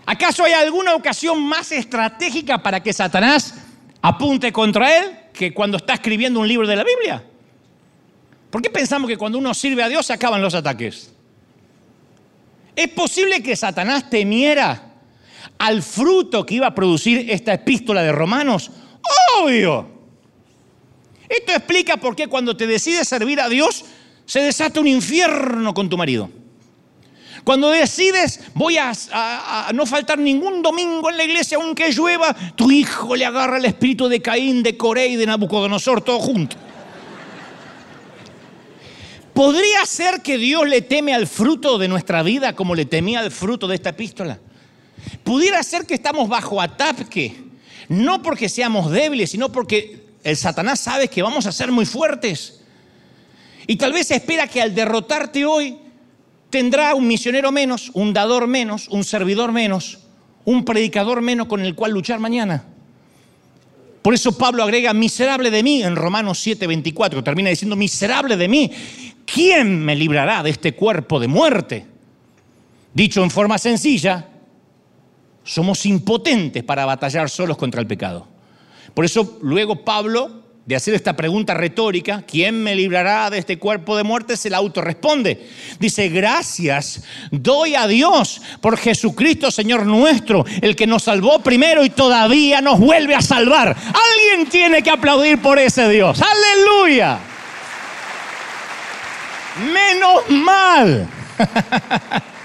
¿Acaso 0.06 0.46
hay 0.46 0.54
alguna 0.54 0.96
ocasión 0.96 1.44
más 1.44 1.72
estratégica 1.74 2.64
para 2.64 2.82
que 2.82 2.94
Satanás 2.94 3.54
apunte 4.02 4.52
contra 4.54 4.98
él 4.98 5.18
que 5.34 5.54
cuando 5.54 5.78
está 5.78 5.94
escribiendo 5.94 6.40
un 6.40 6.48
libro 6.48 6.66
de 6.68 6.76
la 6.78 6.86
Biblia? 6.86 7.24
¿Por 8.50 8.62
qué 8.62 8.70
pensamos 8.70 9.10
que 9.10 9.18
cuando 9.18 9.38
uno 9.38 9.54
sirve 9.54 9.84
a 9.84 9.90
Dios 9.90 10.06
se 10.06 10.14
acaban 10.14 10.42
los 10.42 10.56
ataques? 10.56 11.12
¿Es 12.76 12.88
posible 12.88 13.44
que 13.44 13.58
Satanás 13.58 14.10
temiera 14.10 14.94
al 15.58 15.84
fruto 15.84 16.46
que 16.46 16.56
iba 16.56 16.68
a 16.68 16.74
producir 16.74 17.30
esta 17.30 17.54
epístola 17.54 18.02
de 18.02 18.14
Romanos? 18.14 18.72
Obvio. 19.42 19.99
Esto 21.30 21.52
explica 21.52 21.98
por 21.98 22.16
qué 22.16 22.28
cuando 22.28 22.58
te 22.58 22.66
decides 22.66 23.08
servir 23.08 23.40
a 23.40 23.48
Dios 23.48 23.86
se 24.26 24.42
desata 24.42 24.80
un 24.80 24.88
infierno 24.88 25.74
con 25.74 25.88
tu 25.88 25.98
marido. 25.98 26.30
Cuando 27.44 27.70
decides, 27.70 28.42
voy 28.54 28.78
a, 28.78 28.92
no 29.74 29.86
faltar 29.86 30.18
ningún 30.20 30.62
domingo 30.62 31.10
en 31.10 31.18
la 31.18 31.24
iglesia 31.24 31.58
aunque 31.58 31.92
llueva, 31.92 32.36
tu 32.56 32.70
hijo 32.72 33.16
le 33.16 33.26
agarra 33.26 33.58
el 33.58 33.66
espíritu 33.66 34.08
de 34.08 34.22
Caín, 34.22 34.62
de 34.64 34.76
Coré 34.76 35.08
y 35.08 35.16
de 35.16 35.26
Nabucodonosor, 35.26 36.02
todo 36.02 36.20
junto. 36.20 36.58
¿Podría 39.34 39.86
ser 39.86 40.22
que 40.22 40.38
Dios 40.38 40.68
le 40.68 40.82
teme 40.82 41.14
al 41.14 41.26
fruto 41.26 41.78
de 41.78 41.88
nuestra 41.88 42.24
vida 42.24 42.54
como 42.54 42.76
le 42.76 42.86
temía 42.86 43.22
al 43.22 43.32
fruto 43.32 43.68
de 43.68 43.76
esta 43.76 43.92
epístola? 43.92 44.38
¿Pudiera 45.24 45.64
ser 45.64 45.86
que 45.86 45.94
estamos 45.94 46.28
bajo 46.28 46.60
ataque? 46.60 47.36
No 47.88 48.22
porque 48.22 48.50
seamos 48.50 48.92
débiles, 48.92 49.32
sino 49.32 49.52
porque 49.52 50.09
el 50.24 50.36
Satanás 50.36 50.80
sabe 50.80 51.08
que 51.08 51.22
vamos 51.22 51.46
a 51.46 51.52
ser 51.52 51.72
muy 51.72 51.86
fuertes. 51.86 52.62
Y 53.68 53.76
tal 53.76 53.94
vez 53.94 54.12
espera 54.12 54.48
que 54.48 54.62
al 54.62 54.74
derrotarte 54.74 55.46
hoy 55.46 55.78
tendrá 56.50 56.96
un 56.96 57.08
misionero 57.08 57.52
menos, 57.52 57.92
un 57.94 58.14
dador 58.14 58.48
menos, 58.48 58.88
un 58.90 59.04
servidor 59.04 59.52
menos, 59.52 60.00
un 60.46 60.66
predicador 60.66 61.22
menos 61.22 61.48
con 61.48 61.62
el 61.62 61.76
cual 61.76 61.92
luchar 61.92 62.20
mañana. 62.20 62.64
Por 64.02 64.14
eso 64.14 64.38
Pablo 64.38 64.64
agrega, 64.64 64.94
miserable 64.94 65.52
de 65.52 65.62
mí, 65.62 65.84
en 65.84 65.96
Romanos 65.96 66.40
7:24, 66.46 67.24
termina 67.24 67.50
diciendo, 67.50 67.76
miserable 67.76 68.38
de 68.38 68.48
mí, 68.48 68.72
¿quién 69.26 69.84
me 69.84 69.96
librará 69.96 70.42
de 70.42 70.50
este 70.50 70.74
cuerpo 70.74 71.20
de 71.20 71.28
muerte? 71.28 71.86
Dicho 72.94 73.24
en 73.24 73.30
forma 73.30 73.58
sencilla, 73.58 74.28
somos 75.44 75.86
impotentes 75.86 76.64
para 76.64 76.86
batallar 76.86 77.30
solos 77.30 77.58
contra 77.58 77.82
el 77.82 77.88
pecado. 77.88 78.28
Por 79.00 79.06
eso 79.06 79.38
luego 79.44 79.86
Pablo 79.86 80.44
de 80.66 80.76
hacer 80.76 80.94
esta 80.94 81.16
pregunta 81.16 81.54
retórica, 81.54 82.22
¿quién 82.28 82.62
me 82.62 82.76
librará 82.76 83.30
de 83.30 83.38
este 83.38 83.58
cuerpo 83.58 83.96
de 83.96 84.04
muerte? 84.04 84.36
Se 84.36 84.50
la 84.50 84.58
autorresponde. 84.58 85.48
Dice, 85.80 86.10
gracias 86.10 87.02
doy 87.32 87.76
a 87.76 87.88
Dios 87.88 88.42
por 88.60 88.76
Jesucristo 88.76 89.52
Señor 89.52 89.86
nuestro, 89.86 90.44
el 90.62 90.76
que 90.76 90.86
nos 90.86 91.04
salvó 91.04 91.40
primero 91.40 91.86
y 91.86 91.92
todavía 91.92 92.60
nos 92.60 92.78
vuelve 92.78 93.16
a 93.16 93.22
salvar. 93.22 93.70
Alguien 93.70 94.50
tiene 94.50 94.84
que 94.84 94.90
aplaudir 94.90 95.42
por 95.42 95.58
ese 95.60 95.88
Dios. 95.88 96.22
Aleluya. 96.22 97.20
Menos 99.72 100.30
mal. 100.30 101.08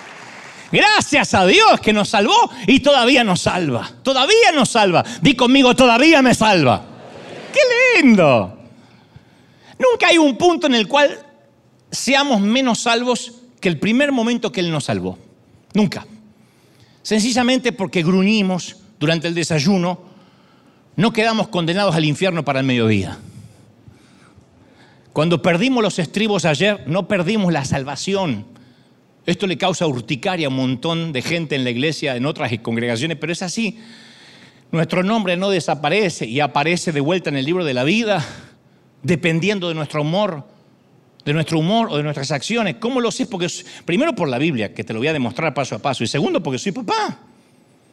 Gracias 0.74 1.34
a 1.34 1.46
Dios 1.46 1.78
que 1.80 1.92
nos 1.92 2.08
salvó 2.08 2.50
y 2.66 2.80
todavía 2.80 3.22
nos 3.22 3.42
salva. 3.42 3.88
Todavía 4.02 4.50
nos 4.52 4.70
salva. 4.70 5.04
Di 5.22 5.36
conmigo, 5.36 5.76
todavía 5.76 6.20
me 6.20 6.34
salva. 6.34 6.84
¡Qué 7.52 8.02
lindo! 8.02 8.58
Nunca 9.78 10.08
hay 10.08 10.18
un 10.18 10.36
punto 10.36 10.66
en 10.66 10.74
el 10.74 10.88
cual 10.88 11.24
seamos 11.92 12.40
menos 12.40 12.80
salvos 12.80 13.34
que 13.60 13.68
el 13.68 13.78
primer 13.78 14.10
momento 14.10 14.50
que 14.50 14.58
Él 14.58 14.72
nos 14.72 14.86
salvó. 14.86 15.16
Nunca. 15.74 16.08
Sencillamente 17.02 17.70
porque 17.70 18.02
gruñimos 18.02 18.78
durante 18.98 19.28
el 19.28 19.34
desayuno, 19.36 20.00
no 20.96 21.12
quedamos 21.12 21.46
condenados 21.46 21.94
al 21.94 22.04
infierno 22.04 22.44
para 22.44 22.58
el 22.58 22.66
mediodía. 22.66 23.16
Cuando 25.12 25.40
perdimos 25.40 25.84
los 25.84 26.00
estribos 26.00 26.44
ayer, 26.44 26.82
no 26.88 27.06
perdimos 27.06 27.52
la 27.52 27.64
salvación. 27.64 28.53
Esto 29.26 29.46
le 29.46 29.56
causa 29.56 29.86
urticaria 29.86 30.46
a 30.46 30.50
un 30.50 30.56
montón 30.56 31.12
de 31.12 31.22
gente 31.22 31.54
en 31.54 31.64
la 31.64 31.70
iglesia, 31.70 32.16
en 32.16 32.26
otras 32.26 32.52
congregaciones, 32.58 33.16
pero 33.18 33.32
es 33.32 33.42
así. 33.42 33.78
Nuestro 34.70 35.02
nombre 35.02 35.36
no 35.36 35.50
desaparece 35.50 36.26
y 36.26 36.40
aparece 36.40 36.92
de 36.92 37.00
vuelta 37.00 37.30
en 37.30 37.36
el 37.36 37.44
libro 37.44 37.64
de 37.64 37.74
la 37.74 37.84
vida, 37.84 38.24
dependiendo 39.02 39.68
de 39.68 39.74
nuestro 39.74 40.02
humor, 40.02 40.44
de 41.24 41.32
nuestro 41.32 41.58
humor 41.58 41.88
o 41.90 41.96
de 41.96 42.02
nuestras 42.02 42.30
acciones. 42.32 42.76
¿Cómo 42.80 43.00
lo 43.00 43.10
sé? 43.10 43.26
Porque 43.26 43.48
primero 43.84 44.14
por 44.14 44.28
la 44.28 44.36
Biblia, 44.36 44.74
que 44.74 44.84
te 44.84 44.92
lo 44.92 44.98
voy 44.98 45.08
a 45.08 45.12
demostrar 45.12 45.54
paso 45.54 45.76
a 45.76 45.78
paso, 45.78 46.04
y 46.04 46.06
segundo 46.06 46.42
porque 46.42 46.58
soy 46.58 46.72
papá. 46.72 47.18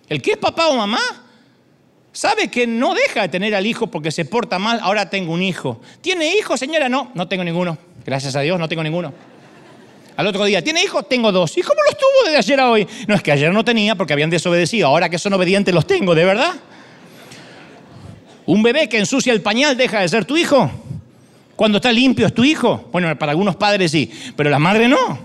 El 0.10 0.22
que 0.22 0.32
es 0.32 0.38
papá 0.38 0.68
o 0.68 0.76
mamá 0.76 1.00
sabe 2.12 2.50
que 2.50 2.68
no 2.68 2.94
deja 2.94 3.22
de 3.22 3.30
tener 3.30 3.56
al 3.56 3.66
hijo 3.66 3.88
porque 3.88 4.12
se 4.12 4.26
porta 4.26 4.60
mal, 4.60 4.80
ahora 4.82 5.10
tengo 5.10 5.34
un 5.34 5.42
hijo. 5.42 5.80
¿Tiene 6.02 6.36
hijo, 6.36 6.58
señora? 6.58 6.90
No, 6.90 7.12
no 7.14 7.30
tengo 7.30 7.46
ninguno. 7.46 7.78
Gracias 8.06 8.36
a 8.36 8.42
Dios, 8.42 8.60
no 8.60 8.68
tengo 8.68 8.84
ninguno. 8.84 9.14
Al 10.22 10.28
otro 10.28 10.46
día, 10.46 10.64
¿tiene 10.64 10.84
hijos? 10.84 11.10
Tengo 11.10 11.32
dos. 11.32 11.58
¿Y 11.58 11.64
cómo 11.64 11.82
los 11.84 11.98
tuvo 11.98 12.26
desde 12.26 12.38
ayer 12.38 12.60
a 12.60 12.70
hoy? 12.70 12.88
No, 13.08 13.16
es 13.16 13.24
que 13.24 13.32
ayer 13.32 13.52
no 13.52 13.66
tenía 13.66 13.96
porque 13.96 14.14
habían 14.14 14.30
desobedecido. 14.30 14.86
Ahora 14.86 15.10
que 15.10 15.18
son 15.18 15.34
obedientes 15.34 15.74
los 15.74 15.88
tengo, 15.88 16.14
¿de 16.14 16.24
verdad? 16.24 16.54
Un 18.46 18.62
bebé 18.62 18.88
que 18.88 19.00
ensucia 19.00 19.34
el 19.34 19.42
pañal 19.42 19.76
deja 19.76 20.02
de 20.02 20.08
ser 20.08 20.26
tu 20.26 20.38
hijo. 20.38 20.70
Cuando 21.56 21.80
está 21.80 21.92
limpio 21.92 22.28
es 22.28 22.36
tu 22.36 22.44
hijo. 22.44 22.88
Bueno, 22.92 23.18
para 23.18 23.32
algunos 23.32 23.56
padres 23.56 23.90
sí, 23.90 24.12
pero 24.36 24.52
la 24.52 24.60
madre 24.60 24.88
no. 24.88 25.18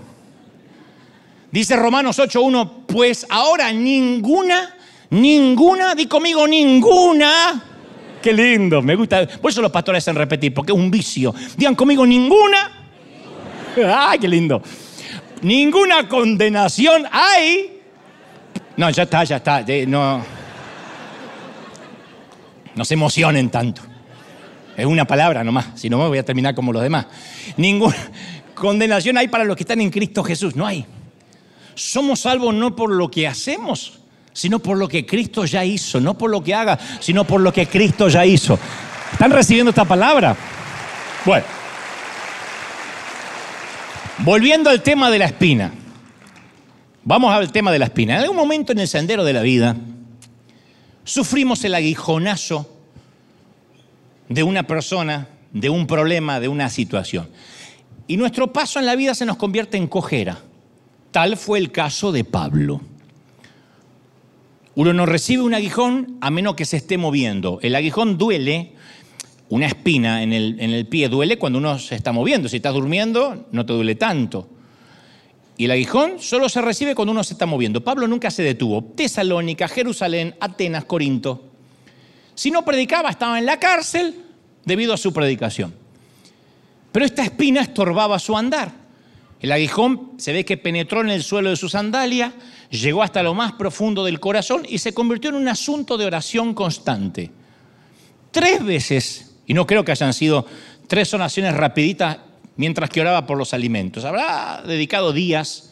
Dice 1.51 1.75
Romanos 1.75 2.17
8.1, 2.17 2.87
pues 2.87 3.27
ahora 3.29 3.71
ninguna, 3.71 4.77
ninguna, 5.11 5.93
di 5.93 6.07
conmigo 6.07 6.47
ninguna. 6.47 7.63
Qué 8.19 8.33
lindo, 8.33 8.81
me 8.81 8.95
gusta. 8.95 9.27
Por 9.27 9.51
eso 9.51 9.61
los 9.61 9.71
pastores 9.71 10.03
hacen 10.03 10.15
repetir, 10.15 10.55
porque 10.55 10.71
es 10.71 10.77
un 10.77 10.89
vicio. 10.89 11.35
Digan 11.55 11.75
conmigo 11.75 12.03
ninguna. 12.03 12.71
Ay, 13.95 14.17
qué 14.17 14.27
lindo. 14.27 14.59
Ninguna 15.41 16.07
condenación 16.07 17.05
hay. 17.11 17.81
No, 18.75 18.89
ya 18.89 19.03
está, 19.03 19.23
ya 19.23 19.37
está. 19.37 19.63
No. 19.87 20.23
No 22.75 22.85
se 22.85 22.93
emocionen 22.93 23.49
tanto. 23.49 23.81
Es 24.75 24.85
una 24.85 25.05
palabra 25.05 25.43
nomás, 25.43 25.69
si 25.73 25.89
no 25.89 25.97
me 25.97 26.07
voy 26.07 26.19
a 26.19 26.23
terminar 26.23 26.53
como 26.53 26.71
los 26.71 26.83
demás. 26.83 27.07
Ninguna 27.57 27.95
condenación 28.53 29.17
hay 29.17 29.27
para 29.27 29.43
los 29.43 29.55
que 29.55 29.63
están 29.63 29.81
en 29.81 29.89
Cristo 29.89 30.23
Jesús, 30.23 30.55
no 30.55 30.67
hay. 30.67 30.85
Somos 31.73 32.19
salvos 32.21 32.53
no 32.53 32.75
por 32.75 32.91
lo 32.91 33.09
que 33.09 33.27
hacemos, 33.27 33.99
sino 34.33 34.59
por 34.59 34.77
lo 34.77 34.87
que 34.87 35.05
Cristo 35.05 35.45
ya 35.45 35.65
hizo, 35.65 35.99
no 35.99 36.15
por 36.15 36.29
lo 36.29 36.43
que 36.43 36.53
haga, 36.53 36.77
sino 36.99 37.23
por 37.23 37.41
lo 37.41 37.51
que 37.51 37.65
Cristo 37.65 38.07
ya 38.07 38.23
hizo. 38.23 38.59
¿Están 39.11 39.31
recibiendo 39.31 39.71
esta 39.71 39.85
palabra? 39.85 40.35
Bueno, 41.25 41.45
volviendo 44.19 44.69
al 44.69 44.81
tema 44.81 45.09
de 45.09 45.19
la 45.19 45.25
espina. 45.25 45.71
Vamos 47.03 47.33
al 47.33 47.51
tema 47.51 47.71
de 47.71 47.79
la 47.79 47.85
espina. 47.85 48.15
En 48.15 48.21
algún 48.21 48.37
momento 48.37 48.71
en 48.71 48.79
el 48.79 48.87
sendero 48.87 49.23
de 49.23 49.33
la 49.33 49.41
vida, 49.41 49.75
sufrimos 51.03 51.63
el 51.63 51.75
aguijonazo 51.75 52.69
de 54.27 54.43
una 54.43 54.63
persona, 54.63 55.27
de 55.53 55.69
un 55.69 55.87
problema, 55.87 56.39
de 56.39 56.47
una 56.47 56.69
situación. 56.69 57.29
Y 58.07 58.17
nuestro 58.17 58.51
paso 58.51 58.79
en 58.79 58.85
la 58.85 58.95
vida 58.95 59.15
se 59.15 59.25
nos 59.25 59.37
convierte 59.37 59.77
en 59.77 59.87
cojera. 59.87 60.39
Tal 61.11 61.37
fue 61.37 61.59
el 61.59 61.71
caso 61.71 62.11
de 62.11 62.23
Pablo. 62.23 62.81
Uno 64.75 64.93
no 64.93 65.05
recibe 65.05 65.43
un 65.43 65.53
aguijón 65.53 66.17
a 66.21 66.29
menos 66.29 66.55
que 66.55 66.65
se 66.65 66.77
esté 66.77 66.97
moviendo. 66.97 67.59
El 67.63 67.73
aguijón 67.73 68.17
duele, 68.17 68.73
una 69.49 69.67
espina 69.67 70.23
en 70.23 70.33
el, 70.33 70.57
en 70.59 70.71
el 70.71 70.87
pie 70.87 71.09
duele 71.09 71.37
cuando 71.37 71.59
uno 71.59 71.79
se 71.79 71.95
está 71.95 72.11
moviendo. 72.11 72.49
Si 72.49 72.57
estás 72.57 72.73
durmiendo, 72.73 73.47
no 73.51 73.65
te 73.65 73.73
duele 73.73 73.95
tanto. 73.95 74.47
Y 75.57 75.65
el 75.65 75.71
aguijón 75.71 76.19
solo 76.19 76.49
se 76.49 76.61
recibe 76.61 76.93
cuando 76.93 77.11
uno 77.11 77.23
se 77.23 77.33
está 77.33 77.45
moviendo. 77.45 77.83
Pablo 77.83 78.07
nunca 78.07 78.29
se 78.29 78.43
detuvo. 78.43 78.83
Tesalónica, 78.83 79.67
Jerusalén, 79.67 80.35
Atenas, 80.39 80.85
Corinto. 80.85 81.45
Si 82.35 82.51
no 82.51 82.63
predicaba, 82.63 83.09
estaba 83.09 83.39
en 83.39 83.45
la 83.47 83.59
cárcel 83.59 84.13
debido 84.65 84.93
a 84.93 84.97
su 84.97 85.11
predicación. 85.11 85.73
Pero 86.91 87.05
esta 87.05 87.23
espina 87.23 87.61
estorbaba 87.61 88.19
su 88.19 88.37
andar. 88.37 88.71
El 89.39 89.51
aguijón 89.51 90.13
se 90.17 90.33
ve 90.33 90.45
que 90.45 90.57
penetró 90.57 91.01
en 91.01 91.09
el 91.09 91.23
suelo 91.23 91.49
de 91.49 91.55
su 91.55 91.69
sandalia, 91.69 92.33
llegó 92.69 93.03
hasta 93.03 93.23
lo 93.23 93.33
más 93.33 93.53
profundo 93.53 94.03
del 94.03 94.19
corazón 94.19 94.63
y 94.67 94.79
se 94.79 94.93
convirtió 94.93 95.29
en 95.29 95.35
un 95.35 95.47
asunto 95.47 95.97
de 95.97 96.05
oración 96.05 96.53
constante. 96.53 97.31
Tres 98.31 98.63
veces, 98.63 99.26
y 99.47 99.53
no 99.53 99.65
creo 99.65 99.83
que 99.83 99.93
hayan 99.93 100.13
sido 100.13 100.45
tres 100.87 101.13
oraciones 101.13 101.55
rapiditas 101.55 102.17
mientras 102.57 102.89
que 102.89 103.01
oraba 103.01 103.25
por 103.25 103.37
los 103.37 103.53
alimentos. 103.53 104.03
Habrá 104.03 104.61
dedicado 104.67 105.13
días, 105.13 105.71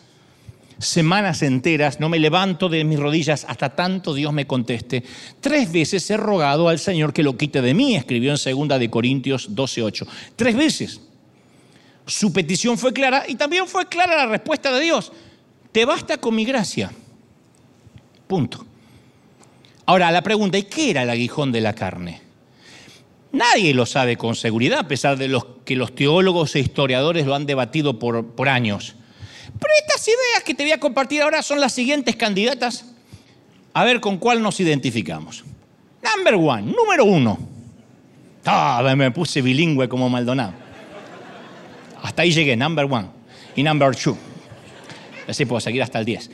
semanas 0.79 1.41
enteras, 1.41 1.99
no 1.99 2.07
me 2.07 2.17
levanto 2.17 2.69
de 2.69 2.85
mis 2.85 2.97
rodillas 2.97 3.45
hasta 3.47 3.75
tanto 3.75 4.13
Dios 4.13 4.31
me 4.31 4.47
conteste. 4.47 5.03
Tres 5.41 5.71
veces 5.71 6.09
he 6.09 6.15
rogado 6.17 6.69
al 6.69 6.79
Señor 6.79 7.11
que 7.11 7.21
lo 7.21 7.37
quite 7.37 7.61
de 7.61 7.73
mí, 7.73 7.95
escribió 7.95 8.33
en 8.33 8.67
2 8.67 8.79
de 8.79 8.89
Corintios 8.89 9.53
12:8. 9.53 10.07
Tres 10.35 10.55
veces. 10.55 11.01
Su 12.07 12.31
petición 12.31 12.77
fue 12.77 12.93
clara 12.93 13.25
y 13.27 13.35
también 13.35 13.67
fue 13.67 13.87
clara 13.87 14.15
la 14.15 14.25
respuesta 14.27 14.71
de 14.71 14.79
Dios. 14.79 15.11
Te 15.71 15.83
basta 15.85 16.17
con 16.17 16.35
mi 16.35 16.45
gracia. 16.45 16.91
Punto. 18.27 18.65
Ahora, 19.87 20.11
la 20.11 20.21
pregunta, 20.21 20.57
¿y 20.57 20.63
qué 20.63 20.91
era 20.91 21.03
el 21.03 21.09
aguijón 21.09 21.51
de 21.51 21.61
la 21.61 21.73
carne? 21.73 22.24
Nadie 23.35 23.73
lo 23.73 23.85
sabe 23.85 24.15
con 24.15 24.33
seguridad, 24.33 24.79
a 24.79 24.87
pesar 24.87 25.17
de 25.17 25.27
los, 25.27 25.45
que 25.65 25.75
los 25.75 25.93
teólogos 25.93 26.55
e 26.55 26.61
historiadores 26.61 27.25
lo 27.25 27.35
han 27.35 27.45
debatido 27.45 27.99
por, 27.99 28.47
años. 28.47 28.95
Pero 29.59 29.73
estas 29.81 30.07
ideas 30.07 30.43
que 30.45 30.53
te 30.53 30.63
voy 30.63 30.71
a 30.71 30.79
compartir 30.79 31.21
ahora 31.21 31.43
son 31.43 31.59
las 31.59 31.73
siguientes 31.73 32.15
candidatas. 32.15 32.85
A 33.73 33.83
ver 33.83 33.99
con 33.99 34.19
cuál 34.19 34.41
nos 34.41 34.57
identificamos. 34.61 35.43
Number 36.15 36.35
one, 36.35 36.61
número 36.61 37.03
uno. 37.03 37.37
Ah, 38.45 38.93
me 38.95 39.11
puse 39.11 39.41
bilingüe 39.41 39.89
como 39.89 40.07
Maldonado. 40.07 40.53
Hasta 42.03 42.21
ahí 42.21 42.31
llegué, 42.31 42.55
number 42.55 42.85
one. 42.85 43.09
Y 43.57 43.63
number 43.63 43.93
two. 43.97 44.17
Así 45.27 45.45
puedo 45.45 45.59
seguir 45.59 45.83
hasta 45.83 45.99
el 45.99 46.05
10. 46.05 46.31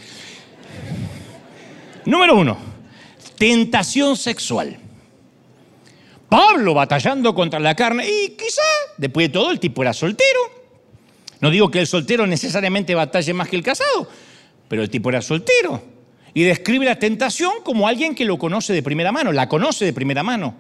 Número 2.05 2.35
uno, 2.35 2.57
tentación 3.39 4.15
sexual. 4.15 4.77
Pablo 6.31 6.73
batallando 6.73 7.35
contra 7.35 7.59
la 7.59 7.75
carne 7.75 8.07
y 8.07 8.29
quizá, 8.29 8.61
después 8.95 9.27
de 9.27 9.33
todo, 9.33 9.51
el 9.51 9.59
tipo 9.59 9.81
era 9.81 9.91
soltero. 9.91 10.39
No 11.41 11.49
digo 11.49 11.69
que 11.69 11.79
el 11.79 11.87
soltero 11.87 12.25
necesariamente 12.25 12.95
batalle 12.95 13.33
más 13.33 13.49
que 13.49 13.57
el 13.57 13.63
casado, 13.63 14.07
pero 14.69 14.81
el 14.81 14.89
tipo 14.89 15.09
era 15.09 15.21
soltero. 15.21 15.83
Y 16.33 16.43
describe 16.43 16.85
la 16.85 16.97
tentación 16.97 17.51
como 17.65 17.85
alguien 17.85 18.15
que 18.15 18.23
lo 18.23 18.37
conoce 18.37 18.71
de 18.71 18.81
primera 18.81 19.11
mano, 19.11 19.33
la 19.33 19.49
conoce 19.49 19.83
de 19.83 19.91
primera 19.91 20.23
mano. 20.23 20.55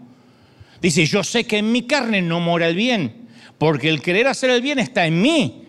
Dice, 0.81 1.05
yo 1.05 1.23
sé 1.23 1.45
que 1.45 1.59
en 1.59 1.71
mi 1.71 1.83
carne 1.83 2.21
no 2.21 2.41
mora 2.41 2.67
el 2.67 2.75
bien, 2.75 3.29
porque 3.57 3.87
el 3.87 4.01
querer 4.01 4.27
hacer 4.27 4.49
el 4.49 4.61
bien 4.61 4.77
está 4.77 5.07
en 5.07 5.21
mí, 5.21 5.67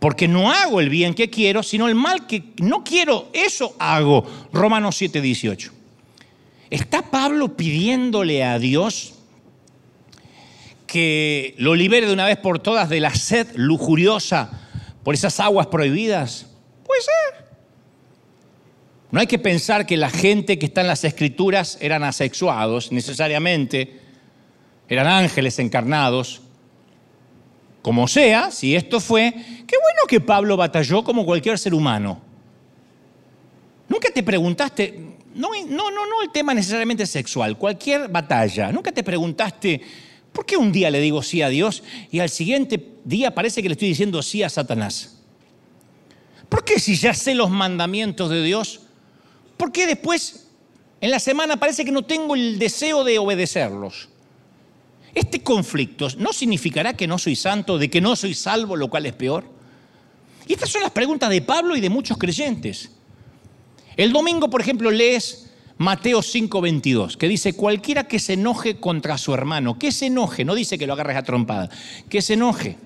porque 0.00 0.26
no 0.26 0.50
hago 0.50 0.80
el 0.80 0.88
bien 0.88 1.14
que 1.14 1.30
quiero, 1.30 1.62
sino 1.62 1.86
el 1.86 1.94
mal 1.94 2.26
que 2.26 2.42
no 2.60 2.82
quiero, 2.82 3.28
eso 3.32 3.76
hago. 3.78 4.26
Romanos 4.52 4.96
7, 4.96 5.20
18. 5.20 5.72
¿Está 6.70 7.02
Pablo 7.02 7.56
pidiéndole 7.56 8.42
a 8.42 8.58
Dios 8.58 9.14
que 10.88 11.54
lo 11.58 11.76
libere 11.76 12.08
de 12.08 12.12
una 12.12 12.26
vez 12.26 12.38
por 12.38 12.58
todas 12.58 12.88
de 12.88 12.98
la 12.98 13.14
sed 13.14 13.46
lujuriosa 13.54 14.50
por 15.04 15.14
esas 15.14 15.38
aguas 15.38 15.68
prohibidas? 15.68 16.46
Puede 16.84 17.02
ser. 17.02 17.48
No 19.12 19.20
hay 19.20 19.26
que 19.26 19.38
pensar 19.38 19.86
que 19.86 19.96
la 19.96 20.10
gente 20.10 20.58
que 20.58 20.66
está 20.66 20.80
en 20.80 20.88
las 20.88 21.04
escrituras 21.04 21.78
eran 21.80 22.02
asexuados 22.02 22.90
necesariamente, 22.90 24.00
eran 24.88 25.06
ángeles 25.06 25.58
encarnados. 25.60 26.42
Como 27.80 28.08
sea, 28.08 28.50
si 28.50 28.74
esto 28.74 29.00
fue, 29.00 29.32
qué 29.32 29.76
bueno 29.76 30.00
que 30.08 30.20
Pablo 30.20 30.56
batalló 30.56 31.04
como 31.04 31.24
cualquier 31.24 31.58
ser 31.58 31.72
humano. 31.74 32.20
Nunca 33.88 34.10
te 34.10 34.22
preguntaste, 34.22 34.98
no, 35.34 35.48
no, 35.68 35.90
no, 35.90 36.06
no 36.06 36.22
el 36.22 36.30
tema 36.30 36.52
necesariamente 36.52 37.06
sexual, 37.06 37.56
cualquier 37.56 38.08
batalla, 38.08 38.72
nunca 38.72 38.92
te 38.92 39.02
preguntaste, 39.02 39.80
¿por 40.38 40.46
qué 40.46 40.56
un 40.56 40.70
día 40.70 40.88
le 40.88 41.00
digo 41.00 41.20
sí 41.20 41.42
a 41.42 41.48
Dios 41.48 41.82
y 42.12 42.20
al 42.20 42.30
siguiente 42.30 42.92
día 43.04 43.34
parece 43.34 43.60
que 43.60 43.68
le 43.68 43.72
estoy 43.72 43.88
diciendo 43.88 44.22
sí 44.22 44.44
a 44.44 44.48
Satanás? 44.48 45.18
¿Por 46.48 46.64
qué 46.64 46.78
si 46.78 46.94
ya 46.94 47.12
sé 47.12 47.34
los 47.34 47.50
mandamientos 47.50 48.30
de 48.30 48.44
Dios, 48.44 48.82
¿Por 49.56 49.72
qué 49.72 49.88
después 49.88 50.46
en 51.00 51.10
la 51.10 51.18
semana 51.18 51.58
parece 51.58 51.84
que 51.84 51.90
no 51.90 52.02
tengo 52.02 52.36
el 52.36 52.60
deseo 52.60 53.02
de 53.02 53.18
obedecerlos? 53.18 54.08
Este 55.12 55.42
conflicto 55.42 56.06
no 56.18 56.32
significará 56.32 56.96
que 56.96 57.08
no 57.08 57.18
soy 57.18 57.34
santo, 57.34 57.76
de 57.76 57.90
que 57.90 58.00
no 58.00 58.14
soy 58.14 58.34
salvo, 58.34 58.76
lo 58.76 58.88
cual 58.88 59.06
es 59.06 59.14
peor. 59.14 59.44
Y 60.46 60.52
estas 60.52 60.70
son 60.70 60.82
las 60.82 60.92
preguntas 60.92 61.30
de 61.30 61.42
Pablo 61.42 61.76
y 61.76 61.80
de 61.80 61.90
muchos 61.90 62.16
creyentes. 62.16 62.92
El 63.96 64.12
domingo, 64.12 64.48
por 64.48 64.60
ejemplo, 64.60 64.92
lees 64.92 65.47
Mateo 65.78 66.20
5:22, 66.20 67.16
que 67.16 67.28
dice, 67.28 67.54
cualquiera 67.54 68.04
que 68.04 68.18
se 68.18 68.34
enoje 68.34 68.78
contra 68.78 69.16
su 69.16 69.32
hermano, 69.32 69.78
que 69.78 69.92
se 69.92 70.06
enoje, 70.06 70.44
no 70.44 70.54
dice 70.54 70.76
que 70.78 70.86
lo 70.86 70.92
agarres 70.92 71.16
a 71.16 71.22
trompada, 71.22 71.70
que 72.08 72.20
se 72.20 72.34
enoje, 72.34 72.76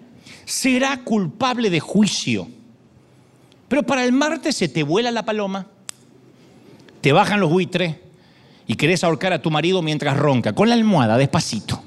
será 0.44 1.02
culpable 1.02 1.70
de 1.70 1.80
juicio. 1.80 2.48
Pero 3.68 3.82
para 3.82 4.04
el 4.04 4.12
martes 4.12 4.56
se 4.56 4.68
te 4.68 4.82
vuela 4.82 5.10
la 5.10 5.24
paloma 5.24 5.66
te 7.02 7.12
bajan 7.12 7.40
los 7.40 7.50
buitres 7.50 7.96
y 8.66 8.76
querés 8.76 9.04
ahorcar 9.04 9.34
a 9.34 9.42
tu 9.42 9.50
marido 9.50 9.82
mientras 9.82 10.16
ronca, 10.16 10.54
con 10.54 10.68
la 10.68 10.74
almohada, 10.74 11.18
despacito. 11.18 11.82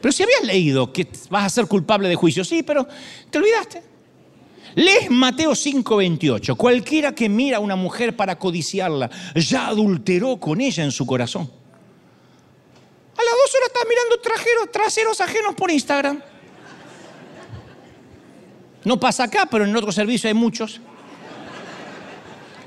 Pero 0.00 0.12
si 0.12 0.22
habías 0.22 0.44
leído 0.44 0.92
que 0.92 1.08
vas 1.30 1.46
a 1.46 1.48
ser 1.48 1.66
culpable 1.66 2.08
de 2.08 2.14
juicio, 2.14 2.44
sí, 2.44 2.62
pero 2.62 2.86
te 3.30 3.38
olvidaste. 3.38 3.82
Lees 4.74 5.10
Mateo 5.10 5.54
5:28. 5.54 6.56
Cualquiera 6.56 7.14
que 7.14 7.28
mira 7.28 7.56
a 7.58 7.60
una 7.60 7.76
mujer 7.76 8.16
para 8.16 8.38
codiciarla 8.38 9.10
ya 9.34 9.68
adulteró 9.68 10.38
con 10.38 10.60
ella 10.60 10.84
en 10.84 10.92
su 10.92 11.06
corazón. 11.06 11.42
A 11.42 13.24
las 13.24 13.34
dos 13.34 13.54
horas 13.54 13.68
estás 13.68 13.84
mirando 13.88 14.70
traseros 14.70 15.20
ajenos 15.20 15.54
por 15.54 15.70
Instagram. 15.70 16.22
No 18.84 19.00
pasa 19.00 19.24
acá, 19.24 19.46
pero 19.50 19.64
en 19.64 19.74
otro 19.74 19.90
servicio 19.90 20.28
hay 20.28 20.34
muchos. 20.34 20.80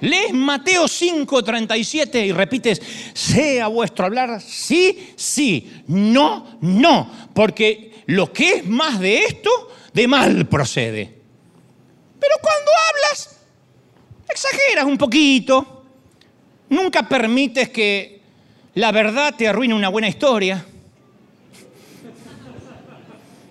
Lees 0.01 0.33
Mateo 0.33 0.87
5:37 0.87 2.25
y 2.25 2.31
repites, 2.31 2.81
sea 3.13 3.67
vuestro 3.67 4.05
hablar 4.05 4.41
sí, 4.41 5.13
sí, 5.15 5.83
no, 5.87 6.57
no, 6.61 7.29
porque 7.33 8.03
lo 8.07 8.33
que 8.33 8.55
es 8.55 8.65
más 8.65 8.99
de 8.99 9.19
esto, 9.19 9.49
de 9.93 10.07
mal 10.07 10.47
procede. 10.47 11.20
Pero 12.21 12.35
cuando 12.39 12.71
hablas, 12.87 13.39
exageras 14.29 14.85
un 14.85 14.95
poquito, 14.95 15.85
nunca 16.69 17.09
permites 17.09 17.69
que 17.69 18.21
la 18.75 18.91
verdad 18.91 19.33
te 19.35 19.47
arruine 19.47 19.73
una 19.73 19.89
buena 19.89 20.07
historia. 20.07 20.63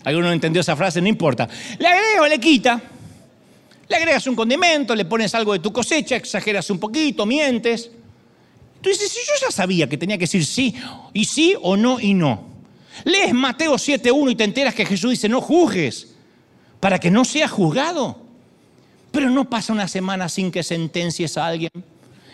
¿Alguno 0.05 0.29
no 0.29 0.33
entendió 0.33 0.61
esa 0.61 0.77
frase? 0.77 1.01
No 1.01 1.09
importa. 1.09 1.49
Le 1.79 1.89
agrego, 1.89 2.29
le 2.29 2.39
quita. 2.39 2.81
Le 3.89 3.97
agregas 3.97 4.29
un 4.29 4.37
condimento, 4.37 4.95
le 4.95 5.05
pones 5.05 5.35
algo 5.35 5.53
de 5.53 5.59
tu 5.59 5.73
cosecha, 5.73 6.15
exageras 6.15 6.71
un 6.71 6.79
poquito, 6.79 7.27
mientes. 7.27 7.91
Tú 8.81 8.89
dices, 8.89 9.11
si 9.11 9.19
yo 9.19 9.33
ya 9.47 9.51
sabía 9.51 9.89
que 9.89 9.99
tenía 9.99 10.17
que 10.17 10.25
decir 10.25 10.47
sí, 10.47 10.77
y 11.13 11.25
sí 11.25 11.57
o 11.61 11.77
no 11.77 11.99
y 11.99 12.15
no. 12.15 12.49
Lees 13.03 13.35
Mateo 13.35 13.75
7.1 13.75 14.31
y 14.31 14.37
te 14.37 14.45
enteras 14.45 14.77
que 14.77 14.87
Jesús 14.87 15.11
dice, 15.11 15.29
no 15.29 15.41
juzgues, 15.41 16.15
para 16.79 17.01
que 17.01 17.11
no 17.11 17.25
seas 17.25 17.51
juzgado. 17.51 18.20
Pero 19.11 19.31
no 19.31 19.49
pasa 19.49 19.73
una 19.73 19.89
semana 19.89 20.29
sin 20.29 20.51
que 20.51 20.63
sentencies 20.63 21.37
a 21.37 21.47
alguien 21.47 21.71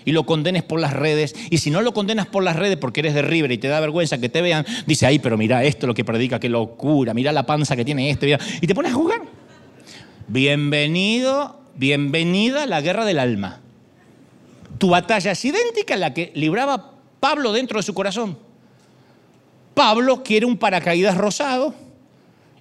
y 0.07 0.13
lo 0.13 0.25
condenes 0.25 0.63
por 0.63 0.81
las 0.81 0.93
redes. 0.93 1.35
Y 1.51 1.59
si 1.59 1.71
no 1.71 1.83
lo 1.83 1.93
condenas 1.93 2.27
por 2.27 2.43
las 2.43 2.57
redes 2.57 2.79
porque 2.79 3.01
eres 3.01 3.13
de 3.13 3.23
River 3.23 3.53
y 3.53 3.59
te 3.59 3.69
da 3.69 3.81
vergüenza 3.81 4.19
que 4.19 4.29
te 4.29 4.41
vean, 4.41 4.65
dice, 4.87 5.05
ay, 5.05 5.19
pero 5.19 5.37
mira 5.37 5.65
esto 5.65 5.87
lo 5.87 5.95
que 5.95 6.05
predica, 6.05 6.39
qué 6.39 6.49
locura, 6.49 7.13
mira 7.13 7.33
la 7.33 7.45
panza 7.45 7.77
que 7.77 7.85
tiene 7.85 8.09
este, 8.09 8.39
y 8.61 8.67
te 8.67 8.75
pones 8.75 8.93
a 8.93 8.95
jugar. 8.95 9.23
Bienvenido, 10.29 11.61
bienvenida 11.75 12.63
a 12.63 12.67
la 12.67 12.81
guerra 12.81 13.05
del 13.05 13.19
alma. 13.19 13.61
Tu 14.79 14.89
batalla 14.89 15.33
es 15.33 15.45
idéntica 15.45 15.95
a 15.95 15.99
la 15.99 16.15
que 16.15 16.31
libraba 16.35 16.93
Pablo 17.19 17.53
dentro 17.53 17.79
de 17.79 17.83
su 17.83 17.95
corazón. 17.95 18.39
Pablo 19.75 20.23
quiere 20.23 20.47
un 20.47 20.57
paracaídas 20.57 21.17
rosado. 21.17 21.75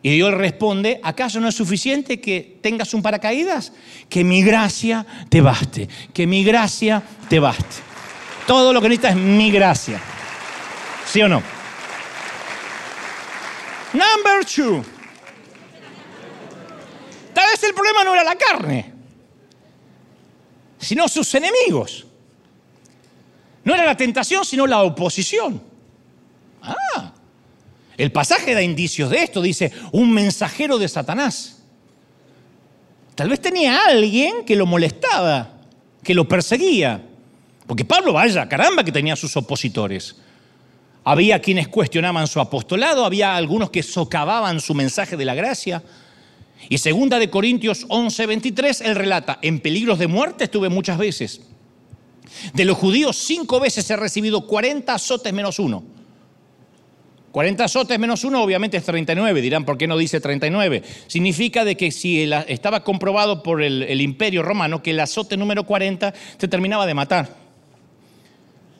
Y 0.05 0.11
Dios 0.11 0.35
responde, 0.35 0.99
¿acaso 1.01 1.39
no 1.39 1.47
es 1.47 1.55
suficiente 1.55 2.21
que 2.21 2.59
tengas 2.61 2.93
un 2.93 3.01
paracaídas? 3.01 3.73
Que 4.07 4.23
mi 4.23 4.43
gracia 4.43 5.03
te 5.29 5.41
baste, 5.41 5.89
que 6.13 6.27
mi 6.27 6.43
gracia 6.43 7.01
te 7.27 7.39
baste. 7.39 7.77
Todo 8.45 8.71
lo 8.71 8.79
que 8.83 8.89
necesitas 8.89 9.15
es 9.15 9.23
mi 9.23 9.49
gracia. 9.49 9.99
¿Sí 11.11 11.23
o 11.23 11.27
no? 11.27 11.41
Number 13.93 14.45
two. 14.45 14.85
Tal 17.33 17.49
vez 17.49 17.63
el 17.63 17.73
problema 17.73 18.03
no 18.03 18.13
era 18.13 18.23
la 18.23 18.35
carne, 18.35 18.93
sino 20.77 21.07
sus 21.07 21.33
enemigos. 21.33 22.05
No 23.63 23.73
era 23.73 23.83
la 23.83 23.97
tentación, 23.97 24.45
sino 24.45 24.67
la 24.67 24.83
oposición. 24.83 25.59
Ah, 26.61 27.11
el 27.97 28.11
pasaje 28.11 28.53
da 28.53 28.61
indicios 28.61 29.09
de 29.09 29.23
esto. 29.23 29.41
Dice, 29.41 29.71
un 29.91 30.11
mensajero 30.11 30.77
de 30.77 30.87
Satanás. 30.87 31.63
Tal 33.15 33.29
vez 33.29 33.39
tenía 33.39 33.85
alguien 33.87 34.43
que 34.45 34.55
lo 34.55 34.65
molestaba, 34.65 35.53
que 36.03 36.13
lo 36.13 36.27
perseguía. 36.27 37.01
Porque 37.65 37.85
Pablo, 37.85 38.13
vaya, 38.13 38.47
caramba, 38.47 38.83
que 38.83 38.91
tenía 38.91 39.15
sus 39.15 39.35
opositores. 39.37 40.17
Había 41.03 41.39
quienes 41.39 41.67
cuestionaban 41.67 42.27
su 42.27 42.39
apostolado, 42.39 43.05
había 43.05 43.35
algunos 43.35 43.69
que 43.69 43.83
socavaban 43.83 44.59
su 44.59 44.73
mensaje 44.73 45.15
de 45.15 45.25
la 45.25 45.35
gracia. 45.35 45.81
Y 46.67 46.77
segunda 46.79 47.19
de 47.19 47.29
Corintios 47.29 47.85
11, 47.89 48.25
23, 48.25 48.81
él 48.81 48.95
relata, 48.95 49.39
en 49.41 49.59
peligros 49.59 49.99
de 49.99 50.07
muerte 50.07 50.45
estuve 50.45 50.67
muchas 50.67 50.97
veces. 50.97 51.41
De 52.53 52.65
los 52.65 52.77
judíos 52.77 53.17
cinco 53.17 53.59
veces 53.59 53.89
he 53.89 53.95
recibido 53.95 54.47
40 54.47 54.93
azotes 54.93 55.31
menos 55.31 55.59
uno. 55.59 55.94
40 57.35 57.65
azotes 57.65 57.99
menos 57.99 58.23
uno 58.23 58.41
obviamente 58.41 58.77
es 58.77 58.85
39, 58.85 59.41
dirán, 59.41 59.65
¿por 59.65 59.77
qué 59.77 59.87
no 59.87 59.97
dice 59.97 60.21
39? 60.21 60.81
Significa 61.07 61.65
de 61.65 61.75
que 61.75 61.91
si 61.91 62.31
estaba 62.47 62.81
comprobado 62.85 63.43
por 63.43 63.61
el, 63.61 63.99
imperio 63.99 64.41
romano 64.41 64.81
que 64.81 64.91
el 64.91 65.01
azote 65.01 65.35
número 65.35 65.65
40 65.65 66.13
te 66.37 66.47
terminaba 66.47 66.85
de 66.85 66.93
matar. 66.93 67.35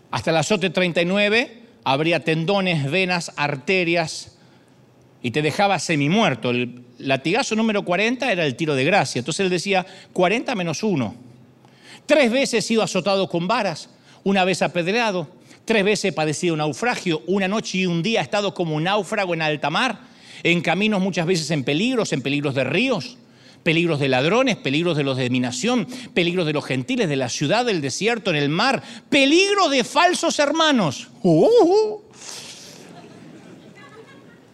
Hasta 0.10 0.32
el 0.32 0.38
azote 0.38 0.70
39 0.70 1.64
habría 1.84 2.24
tendones, 2.24 2.90
venas, 2.90 3.34
arterias, 3.36 4.38
y 5.22 5.32
te 5.32 5.42
dejaba 5.42 5.78
semi-muerto. 5.78 6.52
El 6.52 6.82
latigazo 6.98 7.58
número 7.58 7.84
40 7.84 8.32
era 8.32 8.46
el 8.46 8.56
tiro 8.56 8.74
de 8.74 8.86
gracia. 8.86 9.20
Entonces 9.20 9.42
él 9.42 9.50
decía 9.50 9.86
40 10.14 10.56
menos 10.56 10.82
1. 10.82 11.14
Tres 12.06 12.32
veces 12.32 12.64
he 12.64 12.68
sido 12.70 12.84
azotado 12.84 13.28
con 13.28 13.50
varas, 13.50 13.90
una 14.24 14.46
vez 14.46 14.62
apedreado, 14.62 15.28
tres 15.66 15.84
veces 15.84 16.06
he 16.06 16.12
padecido 16.14 16.56
naufragio, 16.56 17.22
una 17.28 17.48
noche 17.48 17.80
y 17.80 17.86
un 17.86 18.02
día 18.02 18.22
he 18.22 18.24
estado 18.24 18.54
como 18.54 18.76
un 18.76 18.84
náufrago 18.84 19.34
en 19.34 19.42
alta 19.42 19.70
mar, 19.70 20.00
en 20.44 20.62
caminos 20.62 21.02
muchas 21.02 21.26
veces 21.26 21.50
en 21.52 21.64
peligros, 21.64 22.14
en 22.14 22.22
peligros 22.22 22.56
de 22.56 22.64
ríos, 22.64 23.18
peligros 23.64 24.00
de 24.00 24.10
ladrones, 24.10 24.58
peligros 24.58 24.96
de 24.96 25.04
los 25.04 25.18
de 25.18 25.30
minación, 25.30 25.88
peligros 26.14 26.46
de 26.46 26.54
los 26.54 26.64
gentiles, 26.64 27.10
de 27.10 27.16
la 27.16 27.30
ciudad, 27.30 27.66
del 27.66 27.82
desierto, 27.82 28.30
en 28.30 28.36
el 28.36 28.48
mar, 28.48 28.84
peligro 29.10 29.70
de 29.70 29.84
falsos 29.84 30.38
hermanos. 30.38 31.08
Uh, 31.24 31.46
uh, 31.46 31.64
uh. 31.64 32.02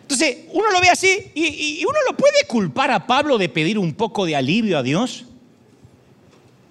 Entonces, 0.03 0.45
uno 0.51 0.69
lo 0.71 0.81
ve 0.81 0.89
así 0.89 1.31
y, 1.35 1.83
uno 1.85 1.97
lo 2.09 2.17
puede 2.17 2.45
culpar 2.45 2.91
a 2.91 3.07
Pablo 3.07 3.37
de 3.37 3.49
pedir 3.49 3.77
un 3.77 3.93
poco 3.93 4.25
de 4.25 4.35
alivio 4.35 4.77
a 4.77 4.83
Dios. 4.83 5.25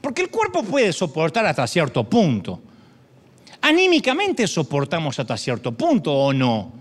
Porque 0.01 0.23
el 0.23 0.31
cuerpo 0.31 0.63
puede 0.63 0.93
soportar 0.93 1.45
hasta 1.47 1.67
cierto 1.67 2.05
punto. 2.05 2.61
Anímicamente 3.63 4.47
soportamos 4.47 5.19
hasta 5.19 5.37
cierto 5.37 5.73
punto 5.73 6.13
o 6.13 6.33
no. 6.33 6.73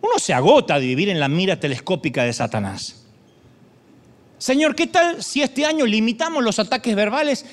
Uno 0.00 0.18
se 0.18 0.34
agota 0.34 0.78
de 0.78 0.86
vivir 0.86 1.08
en 1.08 1.18
la 1.18 1.28
mira 1.28 1.58
telescópica 1.58 2.24
de 2.24 2.32
Satanás. 2.32 3.06
Señor, 4.38 4.74
¿qué 4.74 4.86
tal 4.86 5.22
si 5.22 5.42
este 5.42 5.64
año 5.64 5.86
limitamos 5.86 6.44
los 6.44 6.58
ataques 6.58 6.94
verbales 6.94 7.46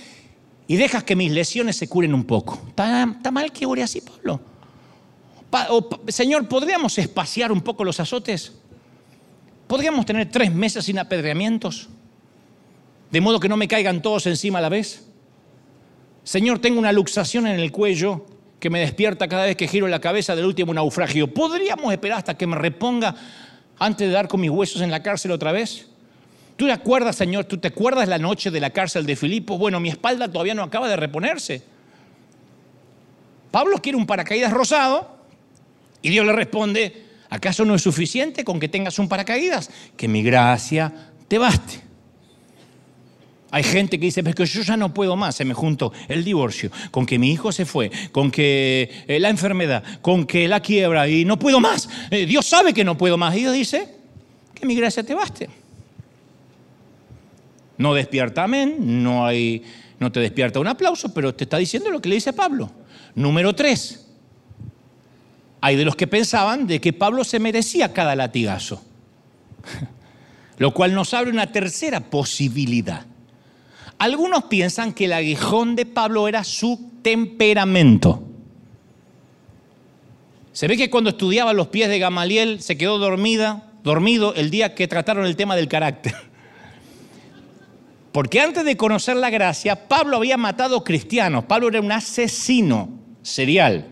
y 0.71 0.77
dejas 0.77 1.03
que 1.03 1.17
mis 1.17 1.33
lesiones 1.33 1.75
se 1.75 1.89
curen 1.89 2.13
un 2.13 2.23
poco. 2.23 2.57
¿Está, 2.69 3.05
mal 3.29 3.51
que 3.51 3.65
ore 3.65 3.83
así, 3.83 3.99
Pablo? 3.99 4.39
señor, 6.07 6.47
¿podríamos 6.47 6.97
espaciar 6.97 7.51
un 7.51 7.59
poco 7.59 7.83
los 7.83 7.99
azotes? 7.99 8.53
¿Podríamos 9.67 10.05
tener 10.05 10.31
tres 10.31 10.49
meses 10.53 10.85
sin 10.85 10.97
apedreamientos? 10.97 11.89
De 13.11 13.19
modo 13.19 13.37
que 13.37 13.49
no 13.49 13.57
me 13.57 13.67
caigan 13.67 14.01
todos 14.01 14.27
encima 14.27 14.59
a 14.59 14.61
la 14.61 14.69
vez. 14.69 15.05
Señor, 16.23 16.59
tengo 16.59 16.79
una 16.79 16.93
luxación 16.93 17.47
en 17.47 17.59
el 17.59 17.73
cuello 17.73 18.25
que 18.61 18.69
me 18.69 18.79
despierta 18.79 19.27
cada 19.27 19.45
vez 19.45 19.57
que 19.57 19.67
giro 19.67 19.87
la 19.87 19.99
cabeza 19.99 20.35
del 20.35 20.45
último 20.45 20.71
naufragio. 20.71 21.33
¿Podríamos 21.33 21.91
esperar 21.91 22.19
hasta 22.19 22.37
que 22.37 22.45
me 22.45 22.55
reponga 22.55 23.15
antes 23.79 24.07
de 24.07 24.13
dar 24.13 24.27
con 24.27 24.39
mis 24.39 24.51
huesos 24.51 24.83
en 24.83 24.91
la 24.91 25.01
cárcel 25.01 25.31
otra 25.31 25.51
vez? 25.51 25.87
¿Tú 26.57 26.67
te 26.67 26.71
acuerdas, 26.71 27.15
Señor? 27.15 27.45
¿Tú 27.45 27.57
te 27.57 27.69
acuerdas 27.69 28.07
la 28.07 28.19
noche 28.19 28.51
de 28.51 28.59
la 28.59 28.69
cárcel 28.69 29.07
de 29.07 29.15
Filipo? 29.15 29.57
Bueno, 29.57 29.79
mi 29.79 29.89
espalda 29.89 30.31
todavía 30.31 30.53
no 30.53 30.61
acaba 30.61 30.87
de 30.87 30.95
reponerse. 30.95 31.63
Pablo 33.49 33.79
quiere 33.81 33.97
un 33.97 34.05
paracaídas 34.05 34.53
rosado 34.53 35.09
y 36.03 36.09
Dios 36.09 36.23
le 36.23 36.31
responde, 36.31 37.05
¿acaso 37.31 37.65
no 37.65 37.73
es 37.73 37.81
suficiente 37.81 38.45
con 38.45 38.59
que 38.59 38.69
tengas 38.69 38.99
un 38.99 39.09
paracaídas? 39.09 39.71
Que 39.97 40.07
mi 40.07 40.21
gracia 40.21 40.93
te 41.27 41.39
baste. 41.39 41.90
Hay 43.51 43.63
gente 43.63 43.99
que 43.99 44.05
dice, 44.05 44.23
pero 44.23 44.45
yo 44.45 44.61
ya 44.61 44.77
no 44.77 44.93
puedo 44.93 45.17
más, 45.17 45.35
se 45.35 45.43
me 45.43 45.53
juntó 45.53 45.91
el 46.07 46.23
divorcio, 46.23 46.71
con 46.89 47.05
que 47.05 47.19
mi 47.19 47.31
hijo 47.31 47.51
se 47.51 47.65
fue, 47.65 47.91
con 48.13 48.31
que 48.31 49.03
eh, 49.07 49.19
la 49.19 49.29
enfermedad, 49.29 49.83
con 50.01 50.25
que 50.25 50.47
la 50.47 50.61
quiebra 50.61 51.09
y 51.09 51.25
no 51.25 51.37
puedo 51.37 51.59
más. 51.59 51.89
Eh, 52.09 52.25
Dios 52.25 52.45
sabe 52.45 52.73
que 52.73 52.85
no 52.85 52.97
puedo 52.97 53.17
más. 53.17 53.35
Y 53.35 53.39
Dios 53.39 53.53
dice, 53.53 53.89
que 54.55 54.65
mi 54.65 54.73
gracia 54.75 55.03
te 55.03 55.13
baste. 55.13 55.49
No 57.77 57.93
despierta 57.93 58.43
amén, 58.43 59.03
no, 59.03 59.25
hay, 59.25 59.63
no 59.99 60.11
te 60.11 60.21
despierta 60.21 60.59
un 60.59 60.67
aplauso, 60.67 61.13
pero 61.13 61.35
te 61.35 61.43
está 61.43 61.57
diciendo 61.57 61.89
lo 61.89 62.01
que 62.01 62.07
le 62.07 62.15
dice 62.15 62.31
Pablo. 62.31 62.71
Número 63.15 63.53
tres, 63.53 64.07
hay 65.59 65.75
de 65.75 65.83
los 65.83 65.97
que 65.97 66.07
pensaban 66.07 66.67
de 66.67 66.79
que 66.79 66.93
Pablo 66.93 67.25
se 67.25 67.39
merecía 67.39 67.91
cada 67.91 68.15
latigazo, 68.15 68.81
lo 70.57 70.73
cual 70.73 70.93
nos 70.93 71.13
abre 71.13 71.31
una 71.31 71.51
tercera 71.51 71.99
posibilidad. 71.99 73.10
Algunos 74.01 74.45
piensan 74.45 74.93
que 74.93 75.05
el 75.05 75.13
aguijón 75.13 75.75
de 75.75 75.85
Pablo 75.85 76.27
era 76.27 76.43
su 76.43 76.89
temperamento. 77.03 78.23
Se 80.53 80.67
ve 80.67 80.75
que 80.75 80.89
cuando 80.89 81.11
estudiaba 81.11 81.53
los 81.53 81.67
pies 81.67 81.87
de 81.87 81.99
Gamaliel 81.99 82.63
se 82.63 82.79
quedó 82.79 82.97
dormida, 82.97 83.69
dormido 83.83 84.33
el 84.33 84.49
día 84.49 84.73
que 84.73 84.87
trataron 84.87 85.27
el 85.27 85.35
tema 85.35 85.55
del 85.55 85.67
carácter. 85.67 86.15
Porque 88.11 88.41
antes 88.41 88.65
de 88.65 88.75
conocer 88.75 89.17
la 89.17 89.29
gracia, 89.29 89.87
Pablo 89.87 90.17
había 90.17 90.35
matado 90.35 90.83
cristianos. 90.83 91.43
Pablo 91.43 91.67
era 91.67 91.79
un 91.79 91.91
asesino 91.91 92.89
serial. 93.21 93.85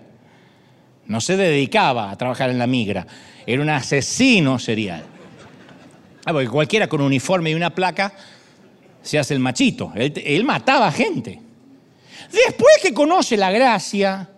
No 1.05 1.22
se 1.22 1.38
dedicaba 1.38 2.10
a 2.10 2.18
trabajar 2.18 2.49
en 2.49 2.57
la 2.57 2.66
migra. 2.66 3.05
Era 3.45 3.62
un 3.62 3.70
asesino 3.70 4.57
serial. 4.57 5.03
Ah, 6.26 6.34
porque 6.34 6.49
cualquiera 6.49 6.89
con 6.89 7.01
un 7.01 7.07
uniforme 7.07 7.51
y 7.51 7.53
una 7.53 7.76
placa 7.76 8.12
se 9.02 9.20
hace 9.20 9.34
el 9.34 9.39
machito. 9.39 9.91
Él, 9.95 10.43
mataba 10.43 10.91
gente. 10.91 11.39
Después 12.32 12.76
que 12.82 12.93
conoce 12.93 13.38
la 13.38 13.52
gracia, 13.52 14.30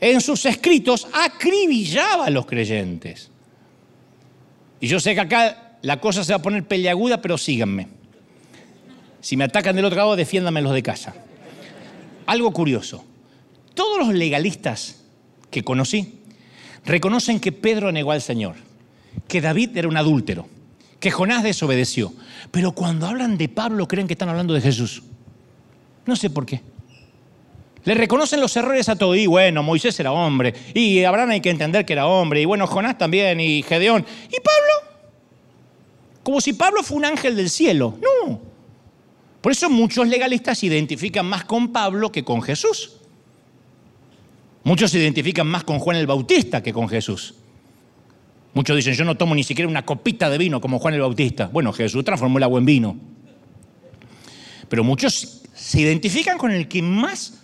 en 0.00 0.20
sus 0.20 0.44
escritos 0.46 1.06
acribillaba 1.12 2.26
a 2.26 2.30
los 2.30 2.46
creyentes. 2.46 3.30
Y 4.80 4.88
yo 4.88 5.00
sé 5.00 5.14
que 5.14 5.20
acá 5.20 5.76
la 5.82 6.00
cosa 6.00 6.24
se 6.24 6.32
va 6.32 6.38
a 6.38 6.42
poner 6.42 6.66
peleaguda, 6.66 7.20
pero 7.20 7.38
síganme. 7.38 7.88
Si 9.20 9.36
me 9.36 9.44
atacan 9.44 9.76
del 9.76 9.84
otro 9.84 9.98
lado, 9.98 10.16
defiéndame 10.16 10.62
los 10.62 10.72
de 10.72 10.82
casa. 10.82 11.14
Algo 12.26 12.52
curioso. 12.52 13.04
Todos 13.74 13.98
los 13.98 14.14
legalistas 14.14 15.02
que 15.50 15.62
conocí 15.62 16.20
reconocen 16.84 17.40
que 17.40 17.52
Pedro 17.52 17.92
negó 17.92 18.12
al 18.12 18.22
Señor, 18.22 18.56
que 19.26 19.40
David 19.40 19.76
era 19.76 19.88
un 19.88 19.96
adúltero, 19.96 20.48
que 21.00 21.10
Jonás 21.10 21.42
desobedeció. 21.42 22.12
Pero 22.50 22.72
cuando 22.72 23.06
hablan 23.06 23.38
de 23.38 23.48
Pablo 23.48 23.86
creen 23.86 24.06
que 24.06 24.14
están 24.14 24.28
hablando 24.28 24.54
de 24.54 24.60
Jesús. 24.60 25.02
No 26.06 26.16
sé 26.16 26.30
por 26.30 26.46
qué. 26.46 26.60
Le 27.84 27.94
reconocen 27.94 28.40
los 28.40 28.56
errores 28.56 28.88
a 28.88 28.96
todo. 28.96 29.14
Y 29.14 29.26
bueno, 29.26 29.62
Moisés 29.62 29.98
era 30.00 30.12
hombre. 30.12 30.54
Y 30.74 31.04
Abraham 31.04 31.30
hay 31.30 31.40
que 31.40 31.50
entender 31.50 31.84
que 31.84 31.92
era 31.92 32.06
hombre. 32.06 32.40
Y 32.40 32.44
bueno, 32.44 32.66
Jonás 32.66 32.98
también. 32.98 33.40
Y 33.40 33.62
Gedeón. 33.62 34.04
¿Y 34.28 34.36
Pablo? 34.40 34.98
Como 36.22 36.40
si 36.40 36.52
Pablo 36.52 36.82
fue 36.82 36.96
un 36.96 37.04
ángel 37.04 37.36
del 37.36 37.48
cielo. 37.48 37.98
No. 38.02 38.40
Por 39.40 39.52
eso 39.52 39.70
muchos 39.70 40.06
legalistas 40.08 40.58
se 40.58 40.66
identifican 40.66 41.24
más 41.24 41.44
con 41.44 41.68
Pablo 41.72 42.10
que 42.10 42.24
con 42.24 42.42
Jesús. 42.42 42.96
Muchos 44.64 44.90
se 44.90 44.98
identifican 44.98 45.46
más 45.46 45.64
con 45.64 45.78
Juan 45.78 45.96
el 45.96 46.06
Bautista 46.06 46.62
que 46.62 46.72
con 46.72 46.88
Jesús. 46.88 47.36
Muchos 48.54 48.76
dicen, 48.76 48.94
yo 48.94 49.04
no 49.04 49.16
tomo 49.16 49.34
ni 49.34 49.44
siquiera 49.44 49.68
una 49.68 49.84
copita 49.84 50.30
de 50.30 50.38
vino 50.38 50.60
como 50.60 50.78
Juan 50.78 50.94
el 50.94 51.00
Bautista. 51.00 51.48
Bueno, 51.52 51.72
Jesús 51.72 52.04
transformó 52.04 52.38
el 52.38 52.44
agua 52.44 52.58
en 52.58 52.66
vino. 52.66 52.96
Pero 54.68 54.84
muchos 54.84 55.42
se 55.54 55.80
identifican 55.80 56.38
con 56.38 56.50
el 56.50 56.68
que 56.68 56.82
más 56.82 57.42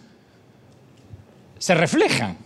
se 1.58 1.74
refleja. 1.74 2.36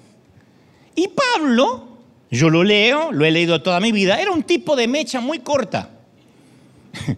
Y 0.95 1.09
Pablo, 1.09 1.99
yo 2.31 2.51
lo 2.51 2.65
leo, 2.65 3.13
lo 3.13 3.25
he 3.25 3.31
leído 3.31 3.63
toda 3.63 3.81
mi 3.81 3.93
vida, 3.93 4.21
era 4.21 4.33
un 4.33 4.43
tipo 4.43 4.77
de 4.77 4.89
mecha 4.89 5.21
muy 5.21 5.41
corta. 5.41 5.91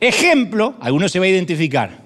Ejemplo, 0.00 0.74
alguno 0.80 1.08
se 1.08 1.18
va 1.18 1.24
a 1.26 1.28
identificar. 1.28 2.01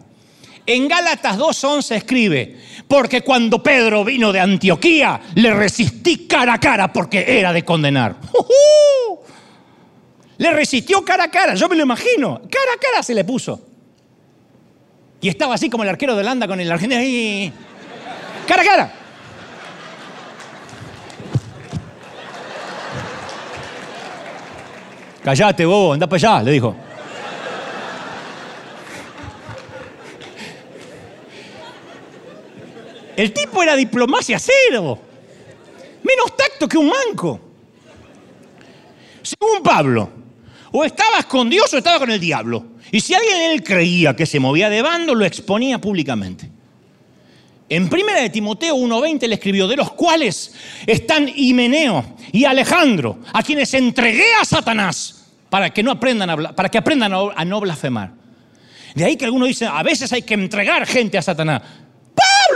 En 0.66 0.88
Gálatas 0.88 1.38
2.11 1.38 1.94
escribe, 1.94 2.56
porque 2.88 3.22
cuando 3.22 3.62
Pedro 3.62 4.04
vino 4.04 4.32
de 4.32 4.40
Antioquía, 4.40 5.20
le 5.36 5.54
resistí 5.54 6.26
cara 6.26 6.54
a 6.54 6.60
cara 6.60 6.92
porque 6.92 7.24
era 7.38 7.52
de 7.52 7.64
condenar. 7.64 8.16
Le 10.38 10.50
resistió 10.50 11.04
cara 11.04 11.24
a 11.24 11.30
cara, 11.30 11.54
yo 11.54 11.68
me 11.68 11.76
lo 11.76 11.84
imagino. 11.84 12.40
Cara 12.50 12.72
a 12.74 12.78
cara 12.78 13.02
se 13.02 13.14
le 13.14 13.24
puso. 13.24 13.60
Y 15.20 15.28
estaba 15.28 15.54
así 15.54 15.70
como 15.70 15.82
el 15.84 15.88
arquero 15.88 16.14
de 16.14 16.20
Holanda 16.20 16.46
con 16.46 16.60
el 16.60 16.70
argentino 16.70 17.00
ahí. 17.00 17.52
Cara 18.46 18.62
a 18.62 18.64
cara. 18.64 18.92
Callate, 25.22 25.64
bobo, 25.64 25.92
anda 25.92 26.06
para 26.06 26.16
allá, 26.16 26.42
le 26.42 26.50
dijo. 26.52 26.76
El 33.16 33.32
tipo 33.32 33.62
era 33.62 33.74
diplomacia 33.74 34.38
cero. 34.38 34.98
Menos 36.02 36.36
tacto 36.36 36.68
que 36.68 36.76
un 36.76 36.88
manco. 36.88 37.40
Según 39.22 39.62
Pablo, 39.62 40.10
o 40.70 40.84
estabas 40.84 41.24
con 41.26 41.48
Dios 41.48 41.72
o 41.72 41.78
estaba 41.78 41.98
con 41.98 42.10
el 42.10 42.20
diablo. 42.20 42.64
Y 42.92 43.00
si 43.00 43.14
alguien 43.14 43.36
en 43.36 43.50
él 43.52 43.64
creía 43.64 44.14
que 44.14 44.26
se 44.26 44.38
movía 44.38 44.70
de 44.70 44.82
bando, 44.82 45.14
lo 45.14 45.24
exponía 45.24 45.78
públicamente. 45.80 46.48
En 47.68 47.88
primera 47.88 48.20
de 48.20 48.30
Timoteo 48.30 48.76
1.20 48.76 49.26
le 49.26 49.34
escribió, 49.34 49.66
de 49.66 49.76
los 49.76 49.90
cuales 49.92 50.54
están 50.86 51.28
Himeneo 51.34 52.04
y 52.30 52.44
Alejandro, 52.44 53.18
a 53.32 53.42
quienes 53.42 53.74
entregué 53.74 54.34
a 54.40 54.44
Satanás 54.44 55.24
para 55.50 55.70
que, 55.70 55.82
no 55.82 55.90
aprendan 55.90 56.30
a, 56.30 56.36
para 56.54 56.68
que 56.68 56.78
aprendan 56.78 57.12
a 57.12 57.44
no 57.44 57.60
blasfemar. 57.60 58.12
De 58.94 59.04
ahí 59.04 59.16
que 59.16 59.24
algunos 59.24 59.48
dicen, 59.48 59.68
a 59.72 59.82
veces 59.82 60.12
hay 60.12 60.22
que 60.22 60.34
entregar 60.34 60.86
gente 60.86 61.18
a 61.18 61.22
Satanás 61.22 61.62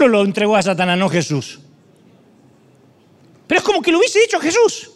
lo 0.08 0.22
entregó 0.22 0.56
a 0.56 0.62
Satanás, 0.62 0.98
no 0.98 1.08
Jesús. 1.08 1.60
Pero 3.46 3.58
es 3.58 3.64
como 3.64 3.82
que 3.82 3.90
lo 3.90 3.98
hubiese 3.98 4.20
dicho 4.20 4.38
Jesús. 4.38 4.90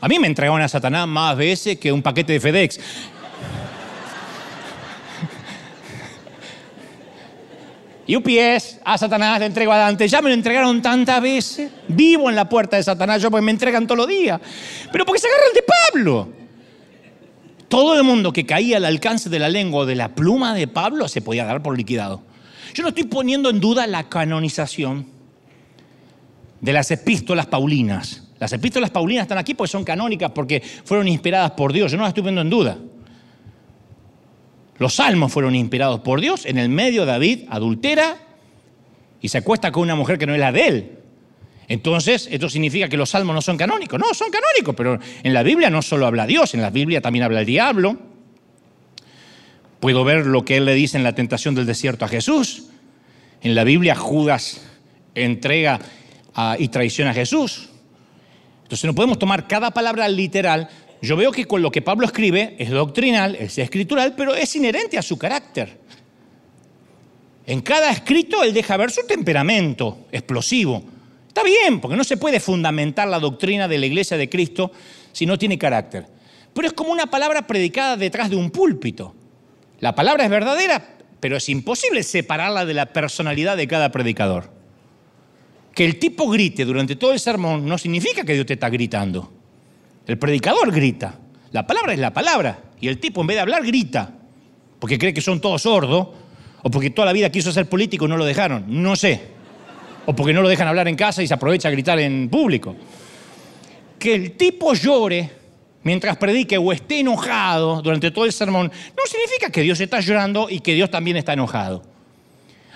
A 0.00 0.06
mí 0.06 0.16
me 0.18 0.28
entregaron 0.28 0.62
a 0.62 0.68
Satanás 0.68 1.08
más 1.08 1.36
veces 1.36 1.76
que 1.78 1.90
un 1.90 2.02
paquete 2.02 2.34
de 2.34 2.40
FedEx. 2.40 2.78
UPS, 8.08 8.78
a 8.84 8.96
Satanás 8.96 9.40
le 9.40 9.46
entrego 9.46 9.72
a 9.72 9.78
Dante. 9.78 10.06
Ya 10.06 10.22
me 10.22 10.28
lo 10.28 10.34
entregaron 10.34 10.80
tantas 10.80 11.20
veces. 11.20 11.72
Vivo 11.88 12.30
en 12.30 12.36
la 12.36 12.48
puerta 12.48 12.76
de 12.76 12.84
Satanás 12.84 13.20
yo 13.20 13.32
porque 13.32 13.44
me 13.44 13.50
entregan 13.50 13.88
todos 13.88 13.98
los 13.98 14.06
días. 14.06 14.40
Pero 14.92 15.04
porque 15.04 15.20
se 15.20 15.26
agarran 15.26 15.52
de 15.52 15.62
Pablo. 15.62 16.28
Todo 17.68 17.96
el 17.96 18.04
mundo 18.04 18.32
que 18.32 18.46
caía 18.46 18.76
al 18.76 18.84
alcance 18.84 19.28
de 19.28 19.40
la 19.40 19.48
lengua 19.48 19.80
o 19.80 19.86
de 19.86 19.96
la 19.96 20.14
pluma 20.14 20.54
de 20.54 20.68
Pablo 20.68 21.08
se 21.08 21.20
podía 21.20 21.44
dar 21.44 21.60
por 21.62 21.76
liquidado. 21.76 22.22
Yo 22.74 22.82
no 22.82 22.90
estoy 22.90 23.04
poniendo 23.04 23.50
en 23.50 23.60
duda 23.60 23.86
la 23.86 24.08
canonización 24.08 25.06
de 26.60 26.72
las 26.72 26.90
epístolas 26.90 27.46
paulinas. 27.46 28.24
Las 28.38 28.52
epístolas 28.52 28.90
paulinas 28.90 29.22
están 29.22 29.38
aquí 29.38 29.54
porque 29.54 29.70
son 29.70 29.84
canónicas, 29.84 30.30
porque 30.30 30.62
fueron 30.84 31.08
inspiradas 31.08 31.52
por 31.52 31.72
Dios. 31.72 31.90
Yo 31.90 31.96
no 31.96 32.04
las 32.04 32.10
estoy 32.10 32.22
poniendo 32.22 32.42
en 32.42 32.50
duda. 32.50 32.78
Los 34.78 34.94
salmos 34.94 35.32
fueron 35.32 35.54
inspirados 35.54 36.00
por 36.00 36.20
Dios. 36.20 36.46
En 36.46 36.58
el 36.58 36.68
medio 36.68 37.04
David 37.04 37.46
adultera 37.50 38.16
y 39.20 39.28
se 39.28 39.38
acuesta 39.38 39.72
con 39.72 39.82
una 39.82 39.96
mujer 39.96 40.18
que 40.18 40.26
no 40.26 40.34
es 40.34 40.40
la 40.40 40.52
de 40.52 40.68
él. 40.68 40.98
Entonces, 41.66 42.28
esto 42.30 42.48
significa 42.48 42.88
que 42.88 42.96
los 42.96 43.10
salmos 43.10 43.34
no 43.34 43.42
son 43.42 43.56
canónicos. 43.56 43.98
No, 43.98 44.14
son 44.14 44.30
canónicos, 44.30 44.74
pero 44.74 44.98
en 45.22 45.34
la 45.34 45.42
Biblia 45.42 45.68
no 45.68 45.82
solo 45.82 46.06
habla 46.06 46.26
Dios, 46.26 46.54
en 46.54 46.62
la 46.62 46.70
Biblia 46.70 47.00
también 47.00 47.24
habla 47.24 47.40
el 47.40 47.46
diablo. 47.46 47.98
Puedo 49.80 50.04
ver 50.04 50.26
lo 50.26 50.44
que 50.44 50.56
él 50.56 50.64
le 50.64 50.74
dice 50.74 50.96
en 50.96 51.04
la 51.04 51.14
tentación 51.14 51.54
del 51.54 51.66
desierto 51.66 52.04
a 52.04 52.08
Jesús. 52.08 52.64
En 53.42 53.54
la 53.54 53.64
Biblia 53.64 53.94
Judas 53.94 54.60
entrega 55.14 55.80
y 56.58 56.68
traiciona 56.68 57.10
a 57.12 57.14
Jesús. 57.14 57.68
Entonces 58.64 58.84
no 58.84 58.94
podemos 58.94 59.18
tomar 59.18 59.46
cada 59.46 59.70
palabra 59.70 60.08
literal. 60.08 60.68
Yo 61.00 61.16
veo 61.16 61.30
que 61.30 61.44
con 61.44 61.62
lo 61.62 61.70
que 61.70 61.80
Pablo 61.82 62.06
escribe 62.06 62.56
es 62.58 62.70
doctrinal, 62.70 63.36
es 63.36 63.56
escritural, 63.58 64.14
pero 64.16 64.34
es 64.34 64.54
inherente 64.56 64.98
a 64.98 65.02
su 65.02 65.16
carácter. 65.16 65.78
En 67.46 67.60
cada 67.62 67.90
escrito 67.90 68.42
él 68.42 68.52
deja 68.52 68.76
ver 68.76 68.90
su 68.90 69.06
temperamento 69.06 70.06
explosivo. 70.12 70.82
Está 71.28 71.42
bien, 71.44 71.80
porque 71.80 71.96
no 71.96 72.04
se 72.04 72.16
puede 72.16 72.40
fundamentar 72.40 73.08
la 73.08 73.20
doctrina 73.20 73.68
de 73.68 73.78
la 73.78 73.86
iglesia 73.86 74.16
de 74.16 74.28
Cristo 74.28 74.72
si 75.12 75.24
no 75.24 75.38
tiene 75.38 75.56
carácter. 75.56 76.06
Pero 76.52 76.66
es 76.66 76.74
como 76.74 76.90
una 76.90 77.06
palabra 77.06 77.46
predicada 77.46 77.96
detrás 77.96 78.28
de 78.28 78.36
un 78.36 78.50
púlpito. 78.50 79.14
La 79.80 79.94
palabra 79.94 80.24
es 80.24 80.30
verdadera, 80.30 80.96
pero 81.20 81.36
es 81.36 81.48
imposible 81.48 82.02
separarla 82.02 82.64
de 82.64 82.74
la 82.74 82.86
personalidad 82.86 83.56
de 83.56 83.68
cada 83.68 83.90
predicador. 83.90 84.50
Que 85.74 85.84
el 85.84 85.98
tipo 85.98 86.28
grite 86.28 86.64
durante 86.64 86.96
todo 86.96 87.12
el 87.12 87.20
sermón 87.20 87.66
no 87.66 87.78
significa 87.78 88.24
que 88.24 88.34
Dios 88.34 88.46
te 88.46 88.54
está 88.54 88.68
gritando. 88.68 89.32
El 90.06 90.18
predicador 90.18 90.72
grita. 90.72 91.14
La 91.52 91.66
palabra 91.66 91.92
es 91.92 91.98
la 91.98 92.12
palabra. 92.12 92.58
Y 92.80 92.88
el 92.88 92.98
tipo 92.98 93.20
en 93.20 93.28
vez 93.28 93.36
de 93.36 93.40
hablar 93.42 93.64
grita. 93.64 94.12
Porque 94.80 94.98
cree 94.98 95.14
que 95.14 95.20
son 95.20 95.40
todos 95.40 95.62
sordos 95.62 96.08
o 96.62 96.70
porque 96.70 96.90
toda 96.90 97.06
la 97.06 97.12
vida 97.12 97.30
quiso 97.30 97.52
ser 97.52 97.68
político 97.68 98.06
y 98.06 98.08
no 98.08 98.16
lo 98.16 98.24
dejaron, 98.24 98.64
no 98.66 98.96
sé. 98.96 99.20
O 100.06 100.14
porque 100.14 100.32
no 100.32 100.42
lo 100.42 100.48
dejan 100.48 100.66
hablar 100.66 100.88
en 100.88 100.96
casa 100.96 101.22
y 101.22 101.26
se 101.28 101.34
aprovecha 101.34 101.68
a 101.68 101.70
gritar 101.70 101.98
en 102.00 102.28
público. 102.28 102.74
Que 103.98 104.14
el 104.14 104.32
tipo 104.32 104.74
llore 104.74 105.30
mientras 105.82 106.16
predique 106.16 106.58
o 106.58 106.72
esté 106.72 107.00
enojado 107.00 107.82
durante 107.82 108.10
todo 108.10 108.24
el 108.24 108.32
sermón, 108.32 108.70
no 108.96 109.02
significa 109.06 109.50
que 109.50 109.62
Dios 109.62 109.80
está 109.80 110.00
llorando 110.00 110.48
y 110.50 110.60
que 110.60 110.74
Dios 110.74 110.90
también 110.90 111.16
está 111.16 111.32
enojado. 111.32 111.82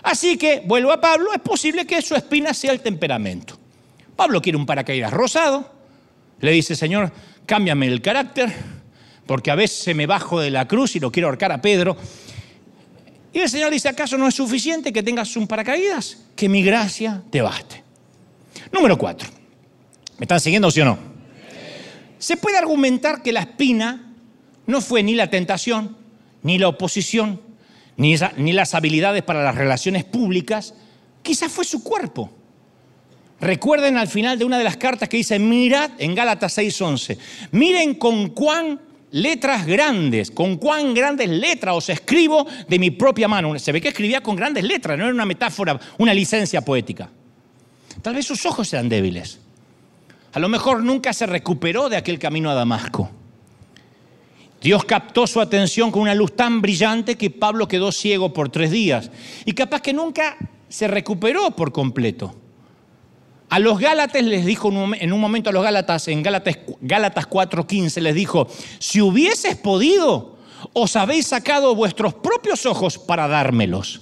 Así 0.02 0.36
que, 0.36 0.62
vuelvo 0.64 0.92
a 0.92 1.00
Pablo, 1.00 1.32
es 1.32 1.40
posible 1.40 1.86
que 1.86 2.02
su 2.02 2.14
espina 2.14 2.54
sea 2.54 2.72
el 2.72 2.80
temperamento. 2.80 3.58
Pablo 4.16 4.42
quiere 4.42 4.58
un 4.58 4.66
paracaídas 4.66 5.12
rosado, 5.12 5.70
le 6.40 6.50
dice, 6.50 6.74
Señor, 6.74 7.12
cámbiame 7.46 7.86
el 7.86 8.02
carácter, 8.02 8.52
porque 9.26 9.50
a 9.50 9.54
veces 9.54 9.94
me 9.94 10.06
bajo 10.06 10.40
de 10.40 10.50
la 10.50 10.66
cruz 10.66 10.96
y 10.96 11.00
lo 11.00 11.12
quiero 11.12 11.28
ahorcar 11.28 11.52
a 11.52 11.62
Pedro, 11.62 11.96
y 13.32 13.38
el 13.38 13.48
Señor 13.48 13.70
dice, 13.70 13.88
¿acaso 13.88 14.18
no 14.18 14.28
es 14.28 14.34
suficiente 14.34 14.92
que 14.92 15.02
tengas 15.02 15.36
un 15.36 15.46
paracaídas? 15.46 16.18
Que 16.36 16.48
mi 16.48 16.62
gracia 16.62 17.22
te 17.30 17.40
baste. 17.40 17.82
Número 18.70 18.98
cuatro. 18.98 19.28
¿Me 20.18 20.24
están 20.24 20.40
siguiendo, 20.40 20.70
sí 20.70 20.82
o 20.82 20.84
no? 20.84 21.11
Se 22.22 22.36
puede 22.36 22.56
argumentar 22.56 23.20
que 23.20 23.32
la 23.32 23.40
espina 23.40 24.14
no 24.68 24.80
fue 24.80 25.02
ni 25.02 25.16
la 25.16 25.28
tentación, 25.28 25.96
ni 26.44 26.56
la 26.56 26.68
oposición, 26.68 27.40
ni, 27.96 28.16
las 28.52 28.74
habilidades 28.76 29.24
para 29.24 29.42
las 29.42 29.56
relaciones 29.56 30.04
públicas, 30.04 30.72
quizás 31.24 31.50
fue 31.50 31.64
su 31.64 31.82
cuerpo. 31.82 32.30
Recuerden 33.40 33.96
al 33.96 34.06
final 34.06 34.38
de 34.38 34.44
una 34.44 34.56
de 34.56 34.62
las 34.62 34.76
cartas 34.76 35.08
que 35.08 35.16
dice, 35.16 35.40
mirad 35.40 35.90
en 35.98 36.14
Gálatas 36.14 36.56
6:11, 36.58 37.18
miren 37.50 37.96
con 37.96 38.28
cuán 38.28 38.80
letras 39.10 39.66
grandes, 39.66 40.30
con 40.30 40.58
cuán 40.58 40.94
grandes 40.94 41.28
letras 41.28 41.74
os 41.74 41.88
escribo 41.88 42.46
de 42.68 42.78
mi 42.78 42.92
propia 42.92 43.26
mano. 43.26 43.58
Se 43.58 43.72
ve 43.72 43.80
que 43.80 43.88
escribía 43.88 44.20
con 44.20 44.36
grandes 44.36 44.62
letras, 44.62 44.96
no 44.96 45.06
era 45.06 45.12
una 45.12 45.26
metáfora, 45.26 45.80
una 45.98 46.14
licencia 46.14 46.60
poética. 46.60 47.10
Tal 48.00 48.14
vez 48.14 48.24
sus 48.24 48.46
ojos 48.46 48.72
eran 48.72 48.88
débiles. 48.88 49.41
A 50.32 50.38
lo 50.38 50.48
mejor 50.48 50.82
nunca 50.82 51.12
se 51.12 51.26
recuperó 51.26 51.88
de 51.88 51.96
aquel 51.96 52.18
camino 52.18 52.50
a 52.50 52.54
Damasco. 52.54 53.10
Dios 54.62 54.84
captó 54.84 55.26
su 55.26 55.40
atención 55.40 55.90
con 55.90 56.02
una 56.02 56.14
luz 56.14 56.36
tan 56.36 56.62
brillante 56.62 57.16
que 57.16 57.30
Pablo 57.30 57.66
quedó 57.66 57.90
ciego 57.90 58.32
por 58.32 58.48
tres 58.48 58.70
días. 58.70 59.10
Y 59.44 59.52
capaz 59.52 59.82
que 59.82 59.92
nunca 59.92 60.36
se 60.68 60.88
recuperó 60.88 61.50
por 61.50 61.72
completo. 61.72 62.34
A 63.50 63.58
los 63.58 63.78
Gálatas 63.78 64.22
les 64.22 64.46
dijo 64.46 64.70
en 64.70 65.12
un 65.12 65.20
momento 65.20 65.50
a 65.50 65.52
los 65.52 65.62
Gálatas, 65.62 66.08
en 66.08 66.22
Gálatas, 66.22 66.58
Gálatas 66.80 67.28
4:15, 67.28 68.00
les 68.00 68.14
dijo, 68.14 68.46
si 68.78 69.02
hubieses 69.02 69.56
podido, 69.56 70.38
os 70.72 70.96
habéis 70.96 71.26
sacado 71.26 71.74
vuestros 71.74 72.14
propios 72.14 72.64
ojos 72.64 72.98
para 72.98 73.28
dármelos. 73.28 74.00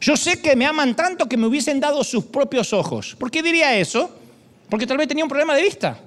Yo 0.00 0.16
sé 0.16 0.42
que 0.42 0.56
me 0.56 0.66
aman 0.66 0.94
tanto 0.96 1.28
que 1.28 1.36
me 1.36 1.46
hubiesen 1.46 1.80
dado 1.80 2.04
sus 2.04 2.24
propios 2.24 2.72
ojos. 2.72 3.16
¿Por 3.18 3.30
qué 3.30 3.42
diría 3.42 3.76
eso? 3.78 4.10
Porque 4.72 4.86
tal 4.86 4.96
vez 4.96 5.06
tenía 5.06 5.22
un 5.22 5.28
problema 5.28 5.54
de 5.54 5.64
vista. 5.64 6.00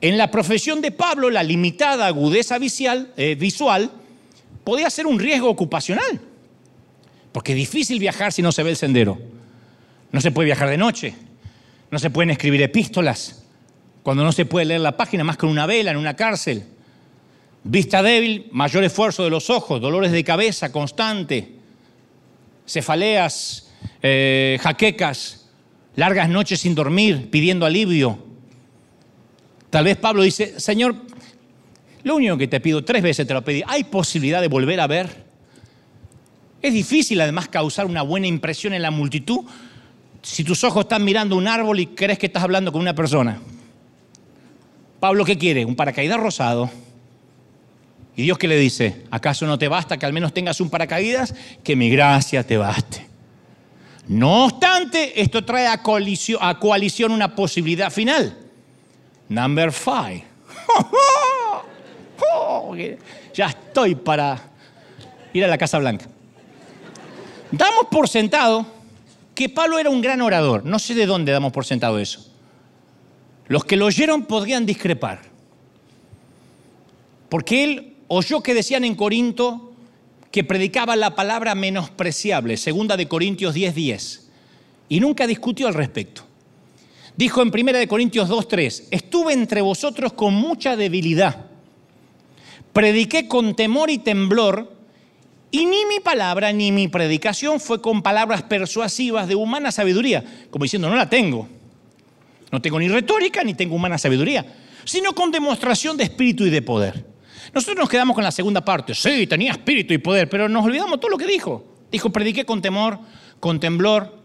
En 0.00 0.16
la 0.16 0.30
profesión 0.30 0.80
de 0.80 0.92
Pablo, 0.92 1.28
la 1.28 1.42
limitada 1.42 2.06
agudeza 2.06 2.56
visual, 2.56 3.12
eh, 3.18 3.34
visual 3.34 3.90
podía 4.64 4.88
ser 4.88 5.06
un 5.06 5.18
riesgo 5.18 5.50
ocupacional. 5.50 6.22
Porque 7.32 7.52
es 7.52 7.56
difícil 7.56 7.98
viajar 7.98 8.32
si 8.32 8.40
no 8.40 8.50
se 8.50 8.62
ve 8.62 8.70
el 8.70 8.76
sendero. 8.76 9.18
No 10.10 10.22
se 10.22 10.30
puede 10.30 10.46
viajar 10.46 10.70
de 10.70 10.78
noche, 10.78 11.12
no 11.90 11.98
se 11.98 12.08
pueden 12.08 12.30
escribir 12.30 12.62
epístolas, 12.62 13.44
cuando 14.02 14.24
no 14.24 14.32
se 14.32 14.46
puede 14.46 14.64
leer 14.64 14.80
la 14.80 14.96
página 14.96 15.22
más 15.22 15.36
con 15.36 15.50
una 15.50 15.66
vela 15.66 15.90
en 15.90 15.98
una 15.98 16.16
cárcel. 16.16 16.64
Vista 17.62 18.02
débil, 18.02 18.48
mayor 18.52 18.84
esfuerzo 18.84 19.22
de 19.22 19.28
los 19.28 19.50
ojos, 19.50 19.82
dolores 19.82 20.12
de 20.12 20.24
cabeza 20.24 20.72
constante, 20.72 21.56
cefaleas, 22.66 23.70
eh, 24.00 24.58
jaquecas, 24.62 25.39
largas 25.96 26.28
noches 26.28 26.60
sin 26.60 26.74
dormir, 26.74 27.30
pidiendo 27.30 27.66
alivio. 27.66 28.18
Tal 29.70 29.84
vez 29.84 29.96
Pablo 29.96 30.22
dice, 30.22 30.58
Señor, 30.58 30.96
lo 32.02 32.16
único 32.16 32.36
que 32.36 32.48
te 32.48 32.60
pido, 32.60 32.84
tres 32.84 33.02
veces 33.02 33.26
te 33.26 33.34
lo 33.34 33.44
pedí, 33.44 33.62
¿hay 33.66 33.84
posibilidad 33.84 34.40
de 34.40 34.48
volver 34.48 34.80
a 34.80 34.86
ver? 34.86 35.24
Es 36.62 36.72
difícil 36.72 37.20
además 37.20 37.48
causar 37.48 37.86
una 37.86 38.02
buena 38.02 38.26
impresión 38.26 38.74
en 38.74 38.82
la 38.82 38.90
multitud 38.90 39.44
si 40.22 40.44
tus 40.44 40.64
ojos 40.64 40.84
están 40.84 41.04
mirando 41.04 41.36
un 41.36 41.48
árbol 41.48 41.80
y 41.80 41.86
crees 41.86 42.18
que 42.18 42.26
estás 42.26 42.42
hablando 42.42 42.72
con 42.72 42.80
una 42.80 42.94
persona. 42.94 43.40
Pablo, 44.98 45.24
¿qué 45.24 45.38
quiere? 45.38 45.64
Un 45.64 45.76
paracaídas 45.76 46.20
rosado. 46.20 46.70
¿Y 48.16 48.22
Dios 48.22 48.36
qué 48.36 48.48
le 48.48 48.58
dice? 48.58 49.04
¿Acaso 49.10 49.46
no 49.46 49.58
te 49.58 49.68
basta 49.68 49.96
que 49.96 50.04
al 50.04 50.12
menos 50.12 50.34
tengas 50.34 50.60
un 50.60 50.68
paracaídas? 50.68 51.34
Que 51.64 51.74
mi 51.74 51.88
gracia 51.88 52.46
te 52.46 52.58
baste. 52.58 53.09
No 54.10 54.46
obstante, 54.46 55.22
esto 55.22 55.44
trae 55.44 55.68
a 55.68 55.80
coalición, 55.84 57.12
una 57.12 57.32
posibilidad 57.32 57.92
final. 57.92 58.36
Number 59.28 59.70
five. 59.70 60.24
ya 63.34 63.46
estoy 63.46 63.94
para 63.94 64.50
ir 65.32 65.44
a 65.44 65.46
la 65.46 65.56
Casa 65.56 65.78
Blanca. 65.78 66.06
Damos 67.52 67.86
por 67.88 68.08
sentado 68.08 68.66
que 69.32 69.48
Pablo 69.48 69.78
era 69.78 69.90
un 69.90 70.00
gran 70.00 70.20
orador. 70.22 70.64
No 70.64 70.80
sé 70.80 70.96
de 70.96 71.06
dónde 71.06 71.30
damos 71.30 71.52
por 71.52 71.64
sentado 71.64 72.00
eso. 72.00 72.28
Los 73.46 73.64
que 73.64 73.76
lo 73.76 73.86
oyeron 73.86 74.24
podrían 74.24 74.66
discrepar. 74.66 75.20
Porque 77.28 77.62
él 77.62 77.96
oyó 78.08 78.42
que 78.42 78.54
decían 78.54 78.82
en 78.82 78.96
Corinto 78.96 79.69
que 80.30 80.44
predicaba 80.44 80.96
la 80.96 81.14
palabra 81.14 81.54
menospreciable, 81.54 82.56
segunda 82.56 82.96
de 82.96 83.08
Corintios 83.08 83.54
10:10, 83.54 83.74
10, 83.74 84.28
y 84.88 85.00
nunca 85.00 85.26
discutió 85.26 85.66
al 85.66 85.74
respecto. 85.74 86.22
Dijo 87.16 87.42
en 87.42 87.50
primera 87.50 87.78
de 87.78 87.88
Corintios 87.88 88.28
2:3, 88.28 88.88
estuve 88.90 89.32
entre 89.32 89.60
vosotros 89.60 90.12
con 90.12 90.34
mucha 90.34 90.76
debilidad. 90.76 91.46
Prediqué 92.72 93.26
con 93.26 93.56
temor 93.56 93.90
y 93.90 93.98
temblor 93.98 94.72
y 95.50 95.66
ni 95.66 95.84
mi 95.86 95.98
palabra 95.98 96.52
ni 96.52 96.70
mi 96.70 96.86
predicación 96.86 97.58
fue 97.58 97.82
con 97.82 98.02
palabras 98.02 98.42
persuasivas 98.44 99.26
de 99.26 99.34
humana 99.34 99.72
sabiduría, 99.72 100.24
como 100.50 100.64
diciendo, 100.64 100.88
no 100.88 100.94
la 100.94 101.10
tengo. 101.10 101.48
No 102.52 102.62
tengo 102.62 102.78
ni 102.78 102.88
retórica 102.88 103.42
ni 103.42 103.54
tengo 103.54 103.74
humana 103.74 103.98
sabiduría, 103.98 104.46
sino 104.84 105.12
con 105.12 105.32
demostración 105.32 105.96
de 105.96 106.04
espíritu 106.04 106.44
y 106.44 106.50
de 106.50 106.62
poder. 106.62 107.09
Nosotros 107.52 107.78
nos 107.78 107.88
quedamos 107.88 108.14
con 108.14 108.22
la 108.22 108.30
segunda 108.30 108.64
parte. 108.64 108.94
Sí, 108.94 109.26
tenía 109.26 109.52
espíritu 109.52 109.92
y 109.92 109.98
poder, 109.98 110.28
pero 110.28 110.48
nos 110.48 110.64
olvidamos 110.64 111.00
todo 111.00 111.10
lo 111.10 111.18
que 111.18 111.26
dijo. 111.26 111.64
Dijo, 111.90 112.10
prediqué 112.10 112.44
con 112.44 112.62
temor, 112.62 112.98
con 113.40 113.58
temblor. 113.58 114.18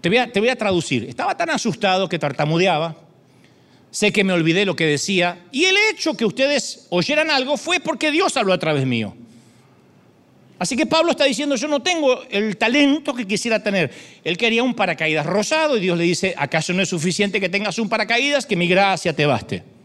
Te 0.00 0.08
voy 0.08 0.48
a, 0.48 0.56
traducir. 0.56 1.04
Estaba 1.04 1.36
tan 1.36 1.50
asustado 1.50 2.08
que 2.08 2.18
tartamudeaba. 2.18 2.96
Sé 3.90 4.12
que 4.12 4.24
me 4.24 4.32
olvidé 4.32 4.64
lo 4.64 4.76
que 4.76 4.86
decía. 4.86 5.44
Y 5.52 5.64
el 5.64 5.76
hecho 5.90 6.16
que 6.16 6.24
ustedes 6.24 6.86
oyeran 6.90 7.30
algo 7.30 7.56
fue 7.56 7.80
porque 7.80 8.10
Dios 8.10 8.36
habló 8.36 8.52
a 8.52 8.58
través 8.58 8.86
mío. 8.86 9.14
Así 10.58 10.76
que 10.76 10.86
Pablo 10.86 11.12
está 11.12 11.24
diciendo, 11.24 11.54
yo 11.54 11.68
no 11.68 11.82
tengo 11.82 12.22
el 12.30 12.56
talento 12.56 13.14
que 13.14 13.26
quisiera 13.26 13.62
tener. 13.62 13.92
Él 14.24 14.36
quería 14.36 14.64
un 14.64 14.74
paracaídas 14.74 15.24
rosado 15.24 15.76
y 15.76 15.80
Dios 15.80 15.96
le 15.96 16.04
dice, 16.04 16.34
¿acaso 16.36 16.72
no 16.72 16.82
es 16.82 16.88
suficiente 16.88 17.40
que 17.40 17.48
tengas 17.48 17.78
un 17.78 17.88
paracaídas? 17.88 18.44
Que 18.44 18.56
mi 18.56 18.66
gracia 18.66 19.14
te 19.14 19.24
baste. 19.24 19.77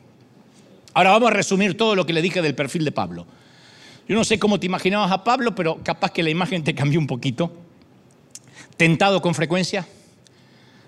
Ahora 0.94 1.12
vamos 1.12 1.32
a 1.32 1.34
resumir 1.34 1.76
todo 1.78 1.96
lo 1.96 2.06
que 2.06 2.14
le 2.14 2.22
dije 2.22 2.42
del 2.42 2.56
perfil 2.56 2.86
de 2.86 2.92
Pablo. 2.92 3.26
Yo 4.08 4.16
no 4.16 4.24
sé 4.24 4.38
cómo 4.38 4.60
te 4.60 4.66
imaginabas 4.66 5.12
a 5.12 5.24
Pablo, 5.24 5.56
pero 5.56 5.80
capaz 5.84 6.12
que 6.12 6.24
la 6.24 6.30
imagen 6.30 6.64
te 6.64 6.76
cambió 6.76 7.00
un 7.00 7.08
poquito. 7.08 7.54
Tentado 8.78 9.22
con 9.22 9.34
frecuencia, 9.34 9.88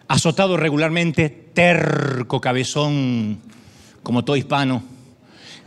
azotado 0.08 0.58
regularmente, 0.58 1.30
terco, 1.30 2.42
cabezón, 2.42 3.40
como 4.04 4.24
todo 4.24 4.36
hispano, 4.36 4.84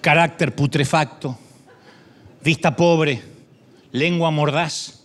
carácter 0.01 0.55
putrefacto, 0.55 1.39
vista 2.43 2.77
pobre 2.77 3.23
lengua 3.93 4.31
mordaz, 4.31 4.99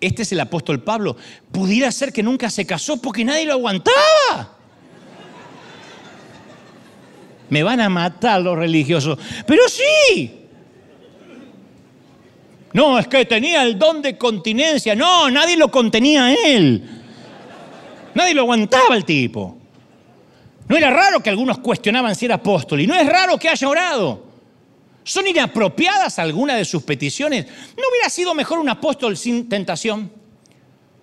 este 0.00 0.22
es 0.22 0.32
el 0.32 0.40
apóstol 0.40 0.82
Pablo, 0.82 1.16
pudiera 1.50 1.90
ser 1.90 2.12
que 2.12 2.22
nunca 2.22 2.50
se 2.50 2.66
casó 2.66 3.00
porque 3.00 3.24
nadie 3.24 3.46
lo 3.46 3.54
aguantaba. 3.54 4.55
Me 7.48 7.62
van 7.62 7.80
a 7.80 7.88
matar 7.88 8.40
los 8.40 8.56
religiosos. 8.56 9.18
Pero 9.46 9.62
sí. 9.68 10.46
No, 12.72 12.98
es 12.98 13.08
que 13.08 13.24
tenía 13.24 13.62
el 13.62 13.78
don 13.78 14.02
de 14.02 14.18
continencia. 14.18 14.94
No, 14.94 15.30
nadie 15.30 15.56
lo 15.56 15.70
contenía 15.70 16.26
a 16.26 16.34
él. 16.34 16.82
Nadie 18.14 18.34
lo 18.34 18.42
aguantaba 18.42 18.96
el 18.96 19.04
tipo. 19.04 19.56
No 20.68 20.76
era 20.76 20.90
raro 20.90 21.20
que 21.20 21.30
algunos 21.30 21.58
cuestionaban 21.58 22.14
si 22.14 22.24
era 22.24 22.36
apóstol 22.36 22.80
y 22.80 22.86
no 22.86 22.94
es 22.94 23.06
raro 23.06 23.38
que 23.38 23.48
haya 23.48 23.68
orado. 23.68 24.24
¿Son 25.04 25.26
inapropiadas 25.26 26.18
algunas 26.18 26.56
de 26.56 26.64
sus 26.64 26.82
peticiones? 26.82 27.46
¿No 27.46 27.84
hubiera 27.90 28.10
sido 28.10 28.34
mejor 28.34 28.58
un 28.58 28.68
apóstol 28.68 29.16
sin 29.16 29.48
tentación? 29.48 30.10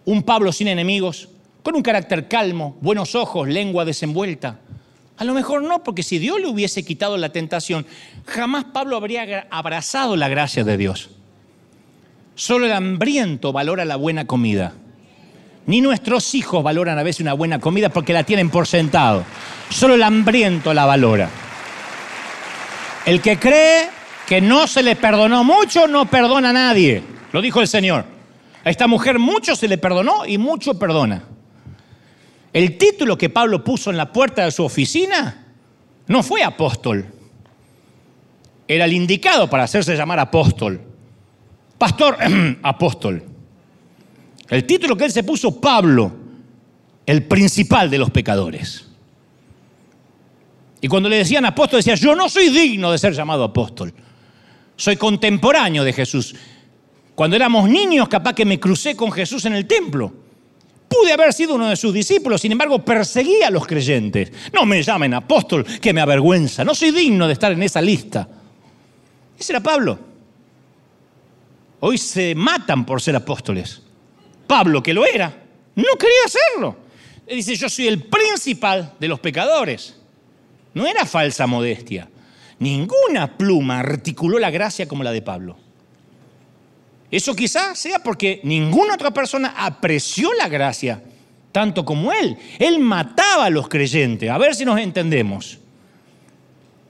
¿Un 0.04 0.24
Pablo 0.24 0.52
sin 0.52 0.68
enemigos? 0.68 1.30
¿Con 1.64 1.76
un 1.76 1.82
carácter 1.82 2.28
calmo, 2.28 2.76
buenos 2.82 3.16
ojos, 3.16 3.48
lengua 3.48 3.86
desenvuelta? 3.86 4.60
A 5.18 5.24
lo 5.24 5.34
mejor 5.34 5.64
no, 5.64 5.84
porque 5.84 6.04
si 6.04 6.18
Dios 6.18 6.40
le 6.40 6.48
hubiese 6.48 6.84
quitado 6.84 7.18
la 7.18 7.30
tentación, 7.30 7.86
jamás 8.26 8.66
Pablo 8.66 8.98
habría 8.98 9.48
abrazado 9.52 10.16
la 10.16 10.28
gracia 10.28 10.64
de 10.64 10.78
Dios. 10.78 11.10
Solo 12.36 12.66
el 12.66 12.74
hambriento 12.74 13.54
valora 13.54 13.86
la 13.86 13.96
buena 13.96 14.26
comida. 14.26 14.74
Ni 15.66 15.82
nuestros 15.82 16.34
hijos 16.34 16.64
valoran 16.64 16.98
a 16.98 17.04
veces 17.04 17.22
una 17.22 17.34
buena 17.34 17.60
comida 17.60 17.90
porque 17.90 18.12
la 18.12 18.24
tienen 18.24 18.50
por 18.50 18.68
sentado. 18.68 19.24
Solo 19.70 19.94
el 19.94 20.04
hambriento 20.04 20.74
la 20.74 20.86
valora. 20.86 21.30
El 23.06 23.22
que 23.22 23.38
cree 23.38 23.90
que 24.28 24.42
no 24.42 24.68
se 24.68 24.82
le 24.82 24.96
perdonó 24.96 25.44
mucho, 25.44 25.88
no 25.88 26.06
perdona 26.06 26.50
a 26.50 26.54
nadie. 26.54 27.04
Lo 27.32 27.42
dijo 27.42 27.62
el 27.62 27.68
Señor. 27.68 28.06
A 28.64 28.70
esta 28.70 28.88
mujer 28.88 29.20
mucho 29.20 29.56
se 29.56 29.68
le 29.68 29.78
perdonó 29.78 30.26
y 30.26 30.38
mucho 30.38 30.80
perdona. 30.80 31.24
El 32.54 32.78
título 32.78 33.18
que 33.18 33.32
Pablo 33.32 33.64
puso 33.64 33.90
en 33.90 33.98
la 33.98 34.14
puerta 34.14 34.46
de 34.46 34.52
su 34.52 34.64
oficina 34.64 35.44
no 36.08 36.22
fue 36.22 36.44
apóstol. 36.44 37.08
Era 38.68 38.86
el 38.86 38.94
indicado 38.94 39.50
para 39.50 39.64
hacerse 39.64 39.96
llamar 39.96 40.20
apóstol. 40.20 40.80
Pastor 41.80 42.18
apóstol. 42.62 43.24
El 44.50 44.66
título 44.66 44.96
que 44.96 45.06
él 45.06 45.12
se 45.12 45.24
puso, 45.24 45.60
Pablo, 45.60 46.14
el 47.08 47.24
principal 47.24 47.90
de 47.90 47.98
los 47.98 48.12
pecadores. 48.12 48.88
Y 50.80 50.88
cuando 50.88 51.10
le 51.10 51.18
decían 51.18 51.46
apóstol, 51.46 51.80
decía, 51.80 51.96
yo 51.96 52.16
no 52.16 52.30
soy 52.30 52.50
digno 52.50 52.92
de 52.92 52.98
ser 53.00 53.14
llamado 53.14 53.44
apóstol. 53.44 53.94
Soy 54.76 54.98
contemporáneo 54.98 55.84
de 55.84 55.94
Jesús. 55.94 56.36
Cuando 57.16 57.36
éramos 57.36 57.68
niños, 57.68 58.08
capaz 58.10 58.34
que 58.34 58.46
me 58.46 58.60
crucé 58.60 58.96
con 58.96 59.12
Jesús 59.12 59.46
en 59.46 59.54
el 59.54 59.66
templo. 59.66 60.23
Pude 60.94 61.12
haber 61.12 61.34
sido 61.34 61.56
uno 61.56 61.70
de 61.70 61.76
sus 61.76 61.94
discípulos, 61.94 62.42
sin 62.42 62.52
embargo, 62.52 62.84
perseguía 62.84 63.48
a 63.48 63.52
los 63.52 63.66
creyentes. 63.66 64.32
No 64.54 64.66
me 64.66 64.84
llamen 64.84 65.14
apóstol, 65.14 65.66
que 65.82 65.94
me 65.94 66.02
avergüenza. 66.02 66.64
No 66.64 66.76
soy 66.76 66.92
digno 66.92 67.26
de 67.26 67.34
estar 67.34 67.52
en 67.52 67.64
esa 67.64 67.82
lista. 67.82 68.28
Ese 69.38 69.54
era 69.54 69.64
Pablo. 69.64 70.00
Hoy 71.80 71.98
se 71.98 72.36
matan 72.36 72.86
por 72.86 73.02
ser 73.02 73.16
apóstoles. 73.16 73.82
Pablo, 74.46 74.84
que 74.84 74.94
lo 74.94 75.06
era, 75.06 75.34
no 75.76 75.96
quería 75.98 76.20
hacerlo. 76.26 76.78
Él 77.26 77.38
dice, 77.38 77.56
yo 77.56 77.70
soy 77.70 77.88
el 77.88 78.04
principal 78.04 78.94
de 79.00 79.08
los 79.08 79.20
pecadores. 79.20 79.96
No 80.74 80.86
era 80.86 81.06
falsa 81.06 81.48
modestia. 81.48 82.10
Ninguna 82.60 83.38
pluma 83.38 83.80
articuló 83.80 84.38
la 84.38 84.52
gracia 84.52 84.88
como 84.88 85.04
la 85.04 85.12
de 85.12 85.22
Pablo. 85.22 85.58
Eso 87.14 87.36
quizás 87.36 87.78
sea 87.78 88.00
porque 88.00 88.40
ninguna 88.42 88.96
otra 88.96 89.12
persona 89.12 89.54
apreció 89.56 90.34
la 90.34 90.48
gracia 90.48 91.00
tanto 91.52 91.86
como 91.86 92.12
él. 92.12 92.36
Él 92.58 92.80
mataba 92.80 93.46
a 93.46 93.50
los 93.52 93.70
creyentes. 93.70 94.32
A 94.32 94.40
ver 94.40 94.56
si 94.56 94.66
nos 94.66 94.80
entendemos. 94.80 95.60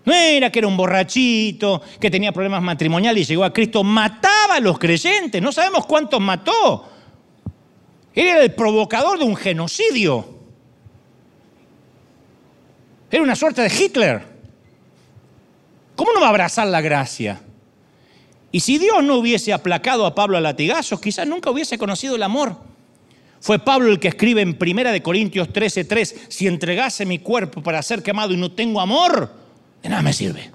No 0.06 0.14
era 0.14 0.50
que 0.50 0.60
era 0.60 0.68
un 0.70 0.78
borrachito, 0.78 1.82
que 2.00 2.10
tenía 2.10 2.32
problemas 2.32 2.64
matrimoniales 2.64 3.24
y 3.24 3.34
llegó 3.34 3.44
a 3.44 3.52
Cristo. 3.52 3.84
Mataba 3.84 4.56
a 4.56 4.60
los 4.62 4.80
creyentes. 4.80 5.42
No 5.42 5.52
sabemos 5.52 5.86
cuántos 5.86 6.22
mató. 6.22 6.90
Él 8.16 8.28
era 8.28 8.44
el 8.44 8.54
provocador 8.54 9.20
de 9.20 9.26
un 9.26 9.36
genocidio. 9.36 10.26
Era 13.12 13.22
una 13.22 13.36
suerte 13.36 13.62
de 13.62 13.68
Hitler. 13.68 14.24
¿Cómo 15.98 16.14
no 16.14 16.22
va 16.22 16.28
a 16.28 16.30
abrazar 16.30 16.68
la 16.68 16.80
gracia? 16.80 17.42
Y 18.54 18.60
si 18.60 18.78
Dios 18.78 19.04
no 19.04 19.16
hubiese 19.16 19.52
aplacado 19.52 20.06
a 20.06 20.14
Pablo 20.14 20.38
a 20.38 20.40
latigazos, 20.40 21.02
quizás 21.02 21.28
nunca 21.28 21.50
hubiese 21.50 21.80
conocido 21.80 22.16
el 22.16 22.22
amor. 22.22 22.56
Fue 23.42 23.58
Pablo 23.58 23.92
el 23.92 24.00
que 24.00 24.10
escribe 24.10 24.42
en 24.42 24.56
1 24.58 25.02
Corintios 25.02 25.50
13:3, 25.50 26.28
si 26.30 26.46
entregase 26.46 27.04
mi 27.04 27.18
cuerpo 27.18 27.64
para 27.64 27.82
ser 27.82 28.04
quemado 28.04 28.32
y 28.32 28.38
no 28.38 28.52
tengo 28.52 28.80
amor, 28.80 29.34
de 29.82 29.90
nada 29.90 30.04
me 30.04 30.14
sirve. 30.14 30.52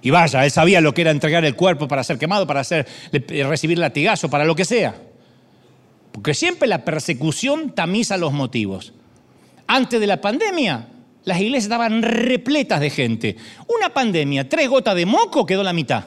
Y 0.00 0.10
vaya, 0.10 0.44
él 0.44 0.52
sabía 0.52 0.80
lo 0.80 0.94
que 0.94 1.00
era 1.00 1.10
entregar 1.10 1.44
el 1.44 1.56
cuerpo 1.56 1.88
para 1.88 2.04
ser 2.04 2.16
quemado, 2.16 2.46
para 2.46 2.60
hacer, 2.60 2.86
recibir 3.28 3.76
latigazo, 3.78 4.30
para 4.30 4.44
lo 4.44 4.54
que 4.54 4.64
sea. 4.64 4.94
Porque 6.12 6.32
siempre 6.32 6.68
la 6.68 6.84
persecución 6.84 7.72
tamiza 7.74 8.16
los 8.16 8.32
motivos. 8.32 8.92
Antes 9.66 9.98
de 9.98 10.06
la 10.06 10.20
pandemia, 10.20 10.86
las 11.28 11.40
iglesias 11.40 11.64
estaban 11.64 12.02
repletas 12.02 12.80
de 12.80 12.88
gente. 12.88 13.36
Una 13.68 13.92
pandemia, 13.92 14.48
tres 14.48 14.66
gotas 14.66 14.96
de 14.96 15.04
moco, 15.04 15.44
quedó 15.44 15.62
la 15.62 15.74
mitad. 15.74 16.04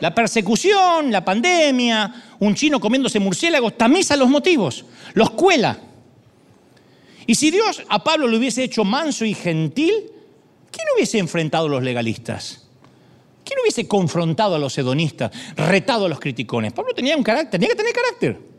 La 0.00 0.12
persecución, 0.12 1.12
la 1.12 1.24
pandemia, 1.24 2.34
un 2.40 2.56
chino 2.56 2.80
comiéndose 2.80 3.20
murciélagos, 3.20 3.78
tamiza 3.78 4.16
los 4.16 4.28
motivos, 4.28 4.84
los 5.14 5.30
cuela. 5.30 5.78
Y 7.26 7.36
si 7.36 7.52
Dios 7.52 7.84
a 7.88 8.02
Pablo 8.02 8.26
le 8.26 8.38
hubiese 8.38 8.64
hecho 8.64 8.82
manso 8.82 9.24
y 9.24 9.34
gentil, 9.34 9.92
¿quién 10.72 10.86
hubiese 10.96 11.18
enfrentado 11.18 11.66
a 11.66 11.70
los 11.70 11.82
legalistas? 11.84 12.66
¿Quién 13.44 13.60
hubiese 13.62 13.86
confrontado 13.86 14.56
a 14.56 14.58
los 14.58 14.76
hedonistas, 14.76 15.30
retado 15.54 16.06
a 16.06 16.08
los 16.08 16.18
criticones? 16.18 16.72
Pablo 16.72 16.92
tenía 16.92 17.16
un 17.16 17.22
carácter, 17.22 17.60
tenía 17.60 17.68
que 17.68 17.76
tener 17.76 17.92
carácter 17.92 18.50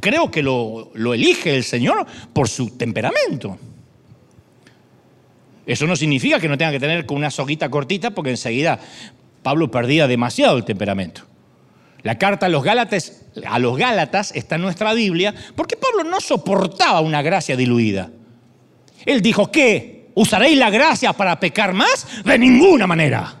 creo 0.00 0.30
que 0.30 0.42
lo, 0.42 0.90
elige 1.14 1.54
el 1.54 1.64
Señor 1.64 2.06
por 2.32 2.48
su 2.48 2.76
temperamento. 2.76 3.58
Eso 5.66 5.86
no 5.86 5.96
significa 5.96 6.40
que 6.40 6.48
no 6.48 6.58
tenga 6.58 6.72
que 6.72 6.80
tener 6.80 7.06
con 7.06 7.16
una 7.16 7.30
soguita 7.30 7.70
cortita, 7.70 8.10
porque 8.10 8.30
enseguida 8.30 8.78
Pablo 9.42 9.70
perdía 9.70 10.06
demasiado 10.06 10.56
el 10.56 10.64
temperamento. 10.64 11.22
La 12.02 12.18
carta 12.18 12.46
a 12.46 12.48
los 12.48 12.64
Gálatas, 12.64 13.22
a 13.46 13.58
los 13.58 13.76
Gálatas 13.76 14.32
está 14.34 14.56
en 14.56 14.62
nuestra 14.62 14.92
Biblia 14.92 15.34
porque 15.54 15.76
Pablo 15.76 16.02
no 16.02 16.20
soportaba 16.20 17.00
una 17.00 17.22
gracia 17.22 17.56
diluida. 17.56 18.10
Él 19.06 19.22
dijo 19.22 19.50
que 19.50 20.08
usaréis 20.14 20.58
la 20.58 20.70
gracia 20.70 21.12
para 21.12 21.38
pecar 21.38 21.72
más 21.72 22.24
de 22.24 22.38
ninguna 22.38 22.86
manera. 22.86 23.36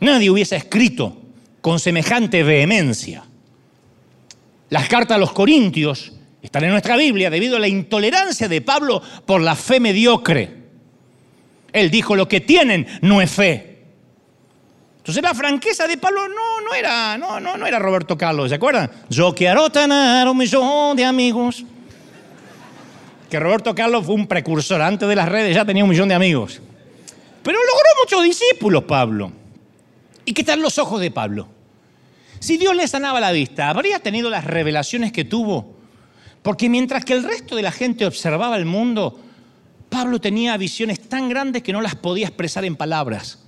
Nadie 0.00 0.30
hubiese 0.30 0.56
escrito 0.56 1.16
con 1.62 1.80
semejante 1.80 2.42
vehemencia. 2.42 3.24
Las 4.68 4.88
cartas 4.88 5.16
a 5.16 5.18
los 5.18 5.32
Corintios 5.32 6.12
están 6.44 6.62
en 6.64 6.70
nuestra 6.70 6.96
Biblia 6.98 7.30
debido 7.30 7.56
a 7.56 7.58
la 7.58 7.68
intolerancia 7.68 8.48
de 8.48 8.60
Pablo 8.60 9.02
por 9.24 9.40
la 9.40 9.56
fe 9.56 9.80
mediocre. 9.80 10.64
Él 11.72 11.90
dijo, 11.90 12.14
lo 12.14 12.28
que 12.28 12.42
tienen 12.42 12.86
no 13.00 13.22
es 13.22 13.30
fe. 13.30 13.78
Entonces 14.98 15.22
la 15.22 15.34
franqueza 15.34 15.86
de 15.86 15.96
Pablo 15.96 16.28
no, 16.28 16.60
no, 16.60 16.74
era, 16.74 17.16
no, 17.16 17.40
no, 17.40 17.56
no 17.56 17.66
era 17.66 17.78
Roberto 17.78 18.18
Carlos, 18.18 18.50
¿se 18.50 18.56
acuerdan? 18.56 18.90
Yo 19.08 19.34
quiero 19.34 19.70
tener 19.70 20.28
un 20.28 20.36
millón 20.36 20.94
de 20.96 21.06
amigos. 21.06 21.64
Que 23.30 23.40
Roberto 23.40 23.74
Carlos 23.74 24.04
fue 24.04 24.14
un 24.14 24.26
precursor, 24.26 24.82
antes 24.82 25.08
de 25.08 25.16
las 25.16 25.28
redes 25.30 25.54
ya 25.54 25.64
tenía 25.64 25.82
un 25.82 25.90
millón 25.90 26.10
de 26.10 26.14
amigos. 26.14 26.60
Pero 27.42 27.58
logró 27.58 27.88
muchos 28.02 28.22
discípulos 28.22 28.84
Pablo. 28.84 29.32
¿Y 30.26 30.34
qué 30.34 30.44
tal 30.44 30.60
los 30.60 30.76
ojos 30.78 31.00
de 31.00 31.10
Pablo? 31.10 31.48
Si 32.38 32.58
Dios 32.58 32.76
le 32.76 32.86
sanaba 32.86 33.18
la 33.18 33.32
vista, 33.32 33.70
¿habría 33.70 33.98
tenido 34.00 34.28
las 34.28 34.44
revelaciones 34.44 35.10
que 35.10 35.24
tuvo? 35.24 35.73
Porque 36.44 36.68
mientras 36.68 37.06
que 37.06 37.14
el 37.14 37.24
resto 37.24 37.56
de 37.56 37.62
la 37.62 37.72
gente 37.72 38.04
observaba 38.04 38.58
el 38.58 38.66
mundo, 38.66 39.18
Pablo 39.88 40.20
tenía 40.20 40.58
visiones 40.58 41.08
tan 41.08 41.30
grandes 41.30 41.62
que 41.62 41.72
no 41.72 41.80
las 41.80 41.94
podía 41.94 42.26
expresar 42.26 42.66
en 42.66 42.76
palabras. 42.76 43.38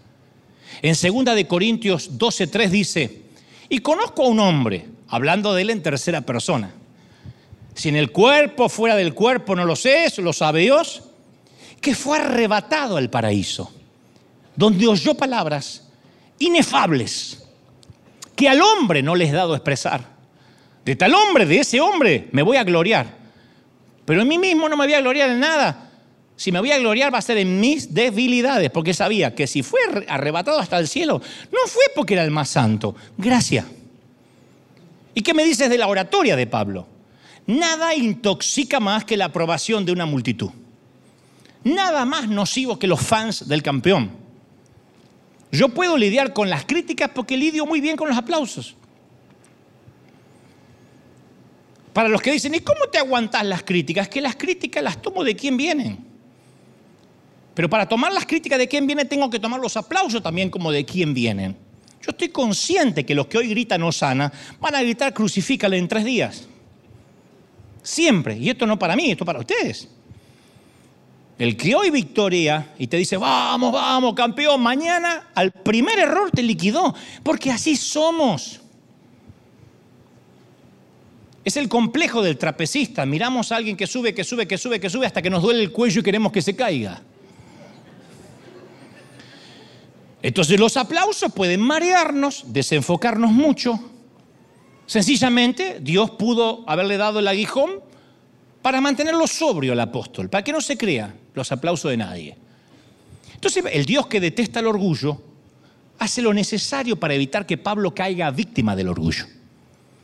En 0.81 0.95
2 0.95 1.35
de 1.35 1.47
Corintios 1.47 2.17
12:3 2.17 2.71
dice, 2.71 3.25
"Y 3.69 3.81
conozco 3.81 4.25
a 4.25 4.29
un 4.29 4.41
hombre, 4.41 4.87
hablando 5.09 5.53
de 5.53 5.61
él 5.61 5.69
en 5.69 5.83
tercera 5.83 6.23
persona. 6.23 6.73
Si 7.75 7.91
en 7.91 7.97
el 7.97 8.13
cuerpo, 8.13 8.71
fuera 8.71 8.97
del 8.97 9.13
cuerpo, 9.13 9.55
no 9.55 9.67
lo 9.67 9.77
sé, 9.77 10.07
eso 10.07 10.23
lo 10.23 10.33
sabe 10.33 10.63
Dios, 10.63 11.03
que 11.83 11.95
fue 11.95 12.19
arrebatado 12.19 12.97
al 12.97 13.11
paraíso, 13.11 13.71
donde 14.57 14.87
oyó 14.87 15.13
palabras 15.13 15.87
inefables 16.39 17.43
que 18.35 18.49
al 18.49 18.63
hombre 18.63 19.03
no 19.03 19.15
les 19.15 19.29
he 19.29 19.35
dado 19.35 19.55
expresar. 19.55 20.16
De 20.87 20.95
tal 20.95 21.13
hombre, 21.15 21.45
de 21.47 21.59
ese 21.59 21.81
hombre, 21.81 22.29
me 22.31 22.43
voy 22.43 22.57
a 22.59 22.63
gloriar. 22.63 23.13
Pero 24.05 24.23
en 24.23 24.29
mí 24.29 24.39
mismo 24.39 24.69
no 24.69 24.77
me 24.77 24.85
voy 24.85 24.95
a 24.95 25.01
gloriar 25.01 25.31
en 25.31 25.41
nada, 25.41 25.83
Si 26.37 26.53
me 26.53 26.61
voy 26.61 26.71
a 26.71 26.79
gloriar 26.79 27.13
va 27.13 27.19
a 27.19 27.23
ser 27.23 27.39
en 27.39 27.59
mis 27.59 27.95
debilidades, 27.95 28.71
porque 28.71 28.93
sabía 28.93 29.35
que 29.35 29.47
si 29.47 29.63
fue 29.63 29.81
arrebatado 30.07 30.61
hasta 30.61 30.79
el 30.79 30.87
cielo, 30.87 31.21
no 31.51 31.59
fue 31.67 31.83
porque 31.95 32.13
era 32.13 32.23
el 32.23 32.31
más 32.31 32.51
santo. 32.51 32.95
Gracias. 33.17 33.65
¿Y 35.15 35.23
qué 35.23 35.33
me 35.33 35.45
dices 35.45 35.71
de 35.71 35.79
la 35.79 35.89
oratoria 35.89 36.37
de 36.37 36.47
Pablo? 36.47 36.87
Nada 37.47 37.95
intoxica 37.95 38.81
más 38.81 39.05
que 39.05 39.17
la 39.17 39.25
aprobación 39.25 39.87
de 39.87 39.93
una 39.93 40.05
multitud. 40.05 40.51
Nada 41.65 42.05
más 42.05 42.29
nocivo 42.29 42.79
que 42.79 42.87
los 42.87 43.01
fans 43.01 43.49
del 43.49 43.63
campeón. 43.63 44.11
Yo 45.51 45.71
puedo 45.71 45.97
lidiar 45.97 46.33
con 46.33 46.51
las 46.51 46.65
críticas 46.65 47.11
porque 47.15 47.37
lidio 47.37 47.67
muy 47.67 47.81
bien 47.81 47.97
con 47.97 48.09
los 48.09 48.19
aplausos. 48.19 48.77
Para 51.97 52.11
los 52.11 52.21
que 52.21 52.31
dicen, 52.31 52.55
¿y 52.55 52.61
cómo 52.61 52.89
te 52.93 52.99
aguantas 52.99 53.43
las 53.47 53.63
críticas? 53.63 54.07
Que 54.07 54.21
las 54.21 54.37
críticas 54.37 54.85
las 54.85 55.01
tomo 55.01 55.25
de 55.25 55.35
quién 55.35 55.57
vienen. 55.57 55.97
Pero 57.55 57.71
para 57.71 57.89
tomar 57.89 58.13
las 58.13 58.27
críticas 58.27 58.59
de 58.59 58.69
quién 58.69 58.87
viene, 58.87 59.07
tengo 59.07 59.31
que 59.31 59.41
tomar 59.41 59.59
los 59.59 59.79
aplausos 59.79 60.23
también 60.23 60.51
como 60.51 60.71
de 60.71 60.85
quién 60.85 61.15
vienen. 61.15 61.57
Yo 62.03 62.11
estoy 62.11 62.29
consciente 62.29 63.07
que 63.07 63.15
los 63.15 63.29
que 63.29 63.39
hoy 63.39 63.49
gritan 63.49 63.83
Osana 63.83 64.31
van 64.61 64.75
a 64.75 64.83
gritar 64.83 65.15
crucifícale 65.15 65.79
en 65.79 65.89
tres 65.89 66.05
días. 66.05 66.47
Siempre. 67.83 68.37
Y 68.37 68.51
esto 68.51 68.67
no 68.67 68.79
para 68.79 68.95
mí, 68.95 69.13
esto 69.13 69.25
para 69.25 69.39
ustedes. 69.39 69.89
El 71.39 71.57
que 71.57 71.75
hoy 71.75 71.89
victoria 71.89 72.75
y 72.79 72.89
te 72.89 72.99
dice, 72.99 73.17
vamos, 73.17 73.73
vamos, 73.73 74.13
campeón, 74.13 74.61
mañana 74.61 75.31
al 75.35 75.51
primer 75.51 75.99
error 75.99 76.31
te 76.31 76.43
liquidó, 76.43 76.95
porque 77.23 77.51
así 77.51 77.75
somos. 77.75 78.61
Es 81.47 81.57
el 81.57 81.69
complejo 81.69 82.23
del 82.23 82.39
trapecista. 82.39 83.07
Miramos 83.07 83.53
a 83.53 83.57
alguien 83.57 83.77
que 83.77 83.87
sube, 83.87 84.13
que 84.13 84.25
sube, 84.25 84.49
que 84.49 84.59
sube, 84.59 84.81
que 84.81 84.91
sube 84.91 85.07
hasta 85.07 85.23
que 85.23 85.31
nos 85.31 85.45
duele 85.45 85.63
el 85.63 85.71
cuello 85.71 86.01
y 86.01 86.03
queremos 86.03 86.33
que 86.33 86.43
se 86.43 86.57
caiga. 86.57 87.01
Entonces 90.21 90.59
los 90.59 90.77
aplausos 90.77 91.33
pueden 91.33 91.61
marearnos, 91.61 92.47
desenfocarnos 92.49 93.31
mucho. 93.31 93.79
Sencillamente 94.87 95.79
Dios 95.81 96.11
pudo 96.11 96.65
haberle 96.67 96.97
dado 96.97 97.21
el 97.21 97.29
aguijón 97.29 97.79
para 98.61 98.81
mantenerlo 98.81 99.29
sobrio 99.29 99.73
al 99.75 99.81
apóstol, 99.81 100.29
para 100.29 100.43
que 100.43 100.51
no 100.51 100.61
se 100.61 100.77
crea 100.77 101.15
los 101.33 101.53
aplausos 101.53 101.93
de 101.93 101.97
nadie. 101.97 102.37
Entonces 103.35 103.63
el 103.71 103.85
Dios 103.85 104.09
que 104.09 104.19
detesta 104.19 104.59
el 104.59 104.67
orgullo 104.67 105.23
hace 106.01 106.23
lo 106.23 106.35
necesario 106.35 106.99
para 106.99 107.15
evitar 107.15 107.47
que 107.47 107.57
Pablo 107.57 107.95
caiga 107.95 108.33
víctima 108.33 108.75
del 108.75 108.89
orgullo. 108.89 109.27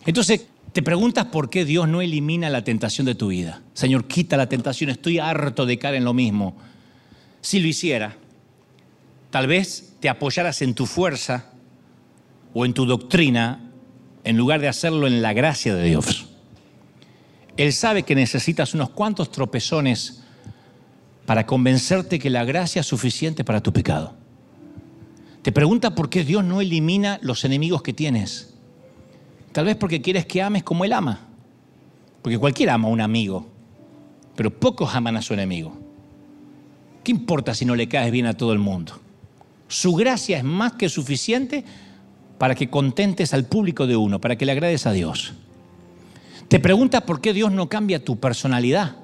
Entonces 0.07 0.47
te 0.73 0.83
preguntas 0.83 1.27
por 1.27 1.51
qué 1.51 1.65
Dios 1.65 1.87
no 1.87 2.01
elimina 2.01 2.49
la 2.49 2.65
tentación 2.65 3.07
de 3.07 3.15
tu 3.15 3.29
vida. 3.29 3.63
Señor, 3.75 4.07
quita 4.07 4.37
la 4.37 4.49
tentación, 4.49 4.91
estoy 4.91 5.19
harto 5.19 5.67
de 5.67 5.79
caer 5.79 5.97
en 5.97 6.05
lo 6.05 6.15
mismo. 6.15 6.57
Si 7.43 7.61
lo 7.61 7.69
hiciera, 7.69 8.17
tal 9.31 9.47
vez 9.47 9.95
te 10.01 10.09
apoyaras 10.09 10.63
en 10.63 10.75
tu 10.75 10.87
fuerza 10.87 11.51
o 12.55 12.65
en 12.65 12.73
tu 12.73 12.87
doctrina 12.87 13.71
en 14.25 14.37
lugar 14.37 14.61
de 14.61 14.69
hacerlo 14.69 15.07
en 15.07 15.21
la 15.21 15.33
gracia 15.33 15.75
de 15.75 15.85
Dios. 15.85 16.29
Él 17.57 17.73
sabe 17.73 18.05
que 18.05 18.15
necesitas 18.15 18.73
unos 18.73 18.91
cuantos 18.91 19.31
tropezones 19.31 20.23
para 21.27 21.45
convencerte 21.45 22.19
que 22.19 22.31
la 22.31 22.45
gracia 22.45 22.81
es 22.81 22.87
suficiente 22.87 23.45
para 23.45 23.61
tu 23.61 23.73
pecado. 23.73 24.17
Te 25.43 25.53
pregunta 25.53 25.95
por 25.95 26.09
qué 26.09 26.25
Dios 26.25 26.45
no 26.45 26.61
elimina 26.61 27.19
los 27.21 27.45
enemigos 27.45 27.83
que 27.83 27.93
tienes. 27.93 28.52
Tal 29.53 29.67
vez 29.67 29.77
porque 29.77 30.01
quieres 30.01 30.27
que 30.27 30.43
ames 30.43 30.63
como 30.63 30.85
Él 30.85 30.93
ama. 30.93 31.21
Porque 32.23 32.39
cualquiera 32.39 32.75
ama 32.75 32.89
a 32.89 32.91
un 32.91 33.01
amigo, 33.01 33.47
pero 34.35 34.51
pocos 34.51 34.95
aman 34.95 35.17
a 35.17 35.23
su 35.23 35.35
enemigo. 35.35 35.77
¿Qué 37.05 37.13
importa 37.13 37.55
si 37.55 37.65
no 37.65 37.75
le 37.75 37.89
caes 37.89 38.13
bien 38.13 38.27
a 38.27 38.35
todo 38.35 38.53
el 38.53 38.59
mundo? 38.59 39.01
Su 39.69 39.95
gracia 39.95 40.39
es 40.39 40.45
más 40.45 40.73
que 40.75 40.89
suficiente 40.89 41.65
para 42.39 42.55
que 42.55 42.71
contentes 42.71 43.35
al 43.35 43.45
público 43.45 43.87
de 43.87 43.97
uno, 43.97 44.21
para 44.21 44.37
que 44.37 44.47
le 44.47 44.53
agrades 44.53 44.87
a 44.87 44.93
Dios. 44.93 45.35
Te 46.49 46.61
preguntas 46.61 47.03
por 47.03 47.21
qué 47.21 47.33
Dios 47.33 47.51
no 47.51 47.69
cambia 47.69 48.05
tu 48.05 48.21
personalidad. 48.21 48.97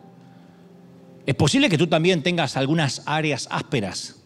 Es 1.26 1.34
posible 1.34 1.68
que 1.68 1.78
tú 1.78 1.86
también 1.86 2.22
tengas 2.22 2.56
algunas 2.56 3.02
áreas 3.06 3.48
ásperas. 3.50 4.16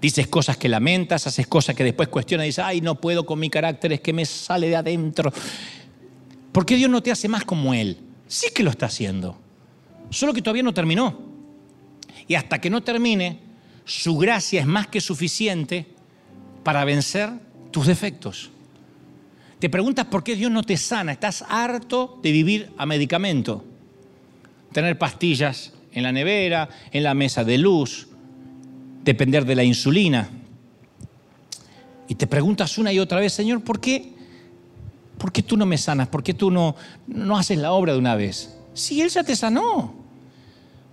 Dices 0.00 0.28
cosas 0.28 0.56
que 0.56 0.68
lamentas, 0.68 1.26
haces 1.26 1.46
cosas 1.46 1.74
que 1.74 1.82
después 1.82 2.08
cuestionas 2.08 2.46
dices, 2.46 2.64
ay, 2.64 2.80
no 2.80 2.94
puedo 2.94 3.26
con 3.26 3.38
mi 3.38 3.50
carácter, 3.50 3.92
es 3.92 4.00
que 4.00 4.12
me 4.12 4.24
sale 4.24 4.68
de 4.68 4.76
adentro. 4.76 5.32
¿Por 6.52 6.64
qué 6.64 6.76
Dios 6.76 6.90
no 6.90 7.02
te 7.02 7.10
hace 7.10 7.28
más 7.28 7.44
como 7.44 7.74
Él? 7.74 7.98
Sí 8.28 8.48
que 8.54 8.62
lo 8.62 8.70
está 8.70 8.86
haciendo, 8.86 9.38
solo 10.10 10.32
que 10.32 10.42
todavía 10.42 10.62
no 10.62 10.74
terminó. 10.74 11.18
Y 12.28 12.34
hasta 12.34 12.60
que 12.60 12.70
no 12.70 12.82
termine, 12.82 13.40
su 13.84 14.16
gracia 14.18 14.60
es 14.60 14.66
más 14.66 14.86
que 14.86 15.00
suficiente 15.00 15.86
para 16.62 16.84
vencer 16.84 17.30
tus 17.70 17.86
defectos. 17.86 18.50
Te 19.58 19.68
preguntas 19.68 20.06
por 20.06 20.22
qué 20.22 20.36
Dios 20.36 20.52
no 20.52 20.62
te 20.62 20.76
sana. 20.76 21.12
Estás 21.12 21.42
harto 21.48 22.20
de 22.22 22.30
vivir 22.30 22.70
a 22.76 22.86
medicamento. 22.86 23.64
Tener 24.72 24.98
pastillas 24.98 25.72
en 25.92 26.02
la 26.04 26.12
nevera, 26.12 26.68
en 26.92 27.02
la 27.02 27.14
mesa 27.14 27.42
de 27.44 27.58
luz, 27.58 28.07
depender 29.08 29.46
de 29.46 29.54
la 29.54 29.64
insulina. 29.64 30.28
Y 32.08 32.14
te 32.14 32.26
preguntas 32.26 32.76
una 32.76 32.92
y 32.92 32.98
otra 32.98 33.20
vez, 33.20 33.32
Señor, 33.32 33.62
¿por 33.64 33.80
qué? 33.80 34.12
¿Por 35.16 35.32
qué 35.32 35.42
tú 35.42 35.56
no 35.56 35.64
me 35.64 35.78
sanas? 35.78 36.08
¿Por 36.08 36.22
qué 36.22 36.34
tú 36.34 36.50
no, 36.50 36.76
no 37.06 37.38
haces 37.38 37.56
la 37.56 37.72
obra 37.72 37.94
de 37.94 37.98
una 37.98 38.16
vez? 38.16 38.54
Si 38.74 39.00
Él 39.00 39.08
ya 39.08 39.24
te 39.24 39.34
sanó. 39.34 39.94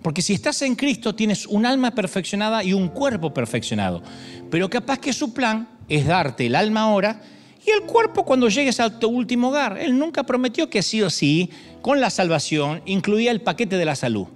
Porque 0.00 0.22
si 0.22 0.32
estás 0.32 0.62
en 0.62 0.76
Cristo 0.76 1.14
tienes 1.14 1.46
un 1.46 1.66
alma 1.66 1.90
perfeccionada 1.90 2.64
y 2.64 2.72
un 2.72 2.88
cuerpo 2.88 3.34
perfeccionado. 3.34 4.02
Pero 4.50 4.70
capaz 4.70 4.98
que 4.98 5.12
su 5.12 5.34
plan 5.34 5.68
es 5.86 6.06
darte 6.06 6.46
el 6.46 6.54
alma 6.54 6.82
ahora 6.82 7.20
y 7.66 7.70
el 7.70 7.82
cuerpo 7.82 8.24
cuando 8.24 8.48
llegues 8.48 8.80
a 8.80 8.98
tu 8.98 9.08
último 9.08 9.48
hogar. 9.48 9.76
Él 9.76 9.98
nunca 9.98 10.22
prometió 10.22 10.70
que 10.70 10.82
sí 10.82 11.02
o 11.02 11.10
sí, 11.10 11.50
con 11.82 12.00
la 12.00 12.08
salvación, 12.08 12.80
incluía 12.86 13.30
el 13.30 13.42
paquete 13.42 13.76
de 13.76 13.84
la 13.84 13.94
salud. 13.94 14.28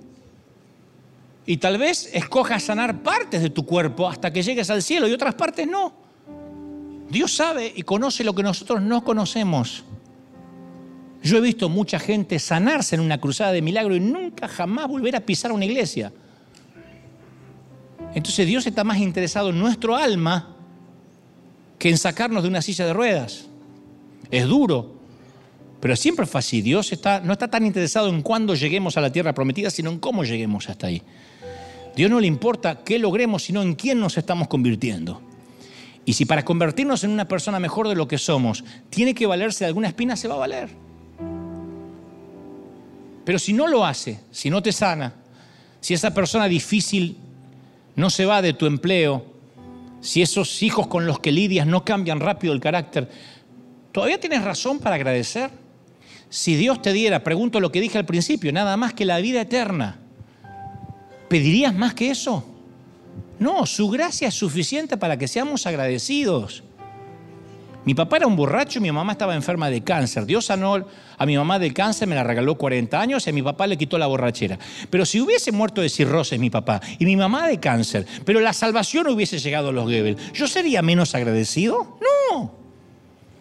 Y 1.51 1.57
tal 1.57 1.78
vez 1.78 2.09
escojas 2.12 2.62
sanar 2.62 3.03
partes 3.03 3.42
de 3.42 3.51
tu 3.51 3.66
cuerpo 3.66 4.09
hasta 4.09 4.32
que 4.32 4.40
llegues 4.40 4.70
al 4.70 4.84
cielo 4.84 5.09
y 5.09 5.12
otras 5.12 5.34
partes 5.34 5.66
no. 5.66 5.92
Dios 7.09 7.34
sabe 7.34 7.72
y 7.74 7.82
conoce 7.82 8.22
lo 8.22 8.36
que 8.36 8.44
nosotros 8.44 8.80
no 8.80 9.03
conocemos. 9.03 9.82
Yo 11.24 11.38
he 11.38 11.40
visto 11.40 11.68
mucha 11.68 11.98
gente 11.98 12.38
sanarse 12.38 12.94
en 12.94 13.01
una 13.01 13.20
cruzada 13.20 13.51
de 13.51 13.62
milagro 13.62 13.96
y 13.96 13.98
nunca 13.98 14.46
jamás 14.46 14.86
volver 14.86 15.16
a 15.16 15.26
pisar 15.26 15.51
una 15.51 15.64
iglesia. 15.64 16.12
Entonces 18.14 18.46
Dios 18.46 18.64
está 18.68 18.84
más 18.84 18.98
interesado 18.98 19.51
en 19.51 19.59
nuestro 19.59 19.96
alma 19.96 20.55
que 21.80 21.88
en 21.88 21.98
sacarnos 21.98 22.44
de 22.44 22.48
una 22.48 22.62
silla 22.62 22.86
de 22.86 22.92
ruedas. 22.92 23.48
Es 24.30 24.46
duro, 24.46 25.01
pero 25.80 25.96
siempre 25.96 26.26
es 26.26 26.30
fácil. 26.30 26.62
Dios 26.62 26.92
está, 26.92 27.18
no 27.18 27.32
está 27.32 27.48
tan 27.48 27.66
interesado 27.66 28.09
en 28.09 28.22
cuándo 28.22 28.55
lleguemos 28.55 28.96
a 28.96 29.01
la 29.01 29.11
tierra 29.11 29.34
prometida, 29.34 29.68
sino 29.68 29.90
en 29.90 29.98
cómo 29.98 30.22
lleguemos 30.22 30.68
hasta 30.68 30.86
ahí. 30.86 31.03
Dios 31.97 32.11
no 32.11 32.20
le 32.20 32.26
importa 32.26 32.82
qué 32.84 32.99
logremos, 32.99 33.43
sino 33.43 33.62
en 33.62 33.74
quién 33.74 34.01
nos 34.01 34.16
estamos 34.16 34.49
convirtiendo. 34.49 35.22
Y 36.05 36.14
si 36.14 36.24
para 36.24 36.45
convertirnos 36.45 37.05
en 37.05 37.11
una 37.11 37.28
persona 37.28 37.61
mejor 37.61 37.88
de 37.88 37.95
lo 37.95 38.09
que 38.09 38.18
somos, 38.18 38.64
tiene 38.88 39.14
que 39.14 39.26
valerse 39.26 39.64
de 39.64 39.68
alguna 39.68 39.88
espina, 39.88 40.16
se 40.16 40.28
va 40.28 40.34
a 40.34 40.38
valer. 40.38 40.68
Pero 43.24 43.38
si 43.38 43.53
no 43.53 43.68
lo 43.68 43.84
hace, 43.84 44.20
si 44.30 44.51
no 44.51 44.62
te 44.62 44.72
sana, 44.72 45.14
si 45.80 45.95
esa 45.95 46.12
persona 46.12 46.47
difícil 46.47 47.16
no 47.97 48.11
se 48.11 48.24
va 48.24 48.43
de 48.43 48.55
tu 48.55 48.66
empleo, 48.66 49.24
si 50.01 50.22
esos 50.22 50.62
hijos 50.62 50.86
con 50.86 51.07
los 51.07 51.20
que 51.20 51.30
lidias 51.30 51.66
no 51.66 51.84
cambian 51.84 52.20
rápido 52.20 52.53
el 52.53 52.61
carácter, 52.61 53.09
¿todavía 53.93 54.18
tienes 54.18 54.43
razón 54.43 54.78
para 54.78 54.97
agradecer? 54.97 55.51
Si 56.28 56.57
Dios 56.57 56.80
te 56.80 56.93
diera, 56.93 57.22
pregunto 57.22 57.61
lo 57.61 57.70
que 57.70 57.80
dije 57.80 57.99
al 57.99 58.07
principio, 58.07 58.53
nada 58.53 58.76
más 58.76 58.95
que 58.95 59.05
la 59.05 59.18
vida 59.18 59.43
eterna, 59.43 59.99
¿pedirías 61.31 61.72
más 61.72 61.95
que 61.95 62.11
eso? 62.11 62.45
No, 63.39 63.64
su 63.64 63.89
gracia 63.89 64.28
es 64.28 64.35
suficiente 64.35 64.97
para 64.97 65.16
que 65.16 65.28
seamos 65.28 65.64
agradecidos. 65.64 66.64
Mi 67.85 67.95
papá 67.95 68.18
era 68.18 68.26
un 68.26 68.37
borracho 68.37 68.81
y 68.81 68.83
mi 68.83 68.93
mamá 68.93 69.12
estaba 69.12 69.35
enferma 69.35 69.70
de 69.70 69.83
cáncer. 69.83 70.26
Dios 70.26 70.47
sanó 70.47 70.85
a 71.16 71.26
mi 71.26 71.37
mamá 71.39 71.59
del 71.59 71.72
cáncer, 71.72 72.09
me 72.09 72.16
la 72.16 72.24
regaló 72.24 72.57
40 72.57 73.01
años 73.01 73.26
y 73.26 73.31
a 73.31 73.33
mi 73.33 73.43
papá 73.43 73.68
le 73.68 73.78
quitó 73.78 73.97
la 73.97 74.09
borrachera. 74.09 74.59
Pero 74.91 75.07
si 75.07 75.20
hubiese 75.20 75.53
muerto 75.53 75.81
de 75.81 75.89
cirrosis 75.89 76.39
mi 76.39 76.51
papá 76.51 76.81
y 76.99 77.07
mi 77.07 77.16
mamá 77.16 77.47
de 77.47 77.59
cáncer, 77.59 78.07
pero 78.26 78.41
la 78.41 78.53
salvación 78.53 79.07
hubiese 79.07 79.39
llegado 79.39 79.68
a 79.68 79.72
los 79.72 79.85
Goebbels, 79.85 80.33
¿yo 80.33 80.47
sería 80.49 80.83
menos 80.83 81.14
agradecido? 81.14 81.97
No. 82.31 82.53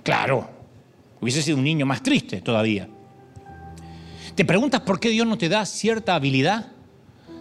Claro, 0.03 0.47
hubiese 1.19 1.41
sido 1.41 1.57
un 1.57 1.63
niño 1.63 1.85
más 1.85 2.03
triste 2.03 2.39
todavía. 2.39 2.87
¿Te 4.35 4.45
preguntas 4.45 4.81
por 4.81 4.99
qué 4.99 5.09
Dios 5.09 5.27
no 5.27 5.37
te 5.37 5.49
da 5.49 5.65
cierta 5.65 6.15
habilidad? 6.15 6.67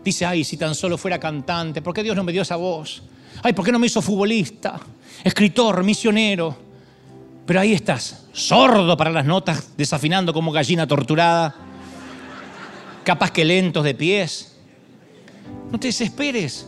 Dice, 0.08 0.24
ay, 0.24 0.42
si 0.42 0.56
tan 0.56 0.74
solo 0.74 0.96
fuera 0.96 1.20
cantante, 1.20 1.82
¿por 1.82 1.92
qué 1.92 2.02
Dios 2.02 2.16
no 2.16 2.24
me 2.24 2.32
dio 2.32 2.40
esa 2.40 2.56
voz? 2.56 3.02
Ay, 3.42 3.52
¿por 3.52 3.62
qué 3.62 3.70
no 3.70 3.78
me 3.78 3.88
hizo 3.88 4.00
futbolista, 4.00 4.80
escritor, 5.22 5.84
misionero? 5.84 6.56
Pero 7.44 7.60
ahí 7.60 7.74
estás, 7.74 8.24
sordo 8.32 8.96
para 8.96 9.10
las 9.10 9.26
notas, 9.26 9.76
desafinando 9.76 10.32
como 10.32 10.50
gallina 10.50 10.86
torturada, 10.86 11.54
capaz 13.04 13.30
que 13.30 13.44
lentos 13.44 13.84
de 13.84 13.94
pies. 13.94 14.56
No 15.70 15.78
te 15.78 15.88
desesperes. 15.88 16.66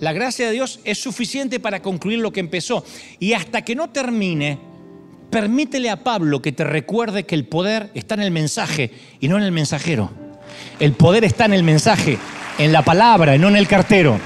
La 0.00 0.14
gracia 0.14 0.46
de 0.46 0.52
Dios 0.52 0.80
es 0.84 0.96
suficiente 0.96 1.60
para 1.60 1.82
concluir 1.82 2.20
lo 2.20 2.32
que 2.32 2.40
empezó. 2.40 2.86
Y 3.18 3.34
hasta 3.34 3.66
que 3.66 3.74
no 3.74 3.90
termine, 3.90 4.58
permítele 5.28 5.90
a 5.90 6.02
Pablo 6.02 6.40
que 6.40 6.52
te 6.52 6.64
recuerde 6.64 7.26
que 7.26 7.34
el 7.34 7.44
poder 7.44 7.90
está 7.92 8.14
en 8.14 8.22
el 8.22 8.30
mensaje 8.30 8.92
y 9.20 9.28
no 9.28 9.36
en 9.36 9.42
el 9.42 9.52
mensajero. 9.52 10.10
El 10.78 10.92
poder 10.92 11.24
está 11.24 11.44
en 11.44 11.52
el 11.52 11.62
mensaje, 11.62 12.18
en 12.58 12.72
la 12.72 12.82
palabra 12.82 13.36
no 13.38 13.48
en 13.48 13.56
el 13.56 13.66
cartero. 13.68 14.18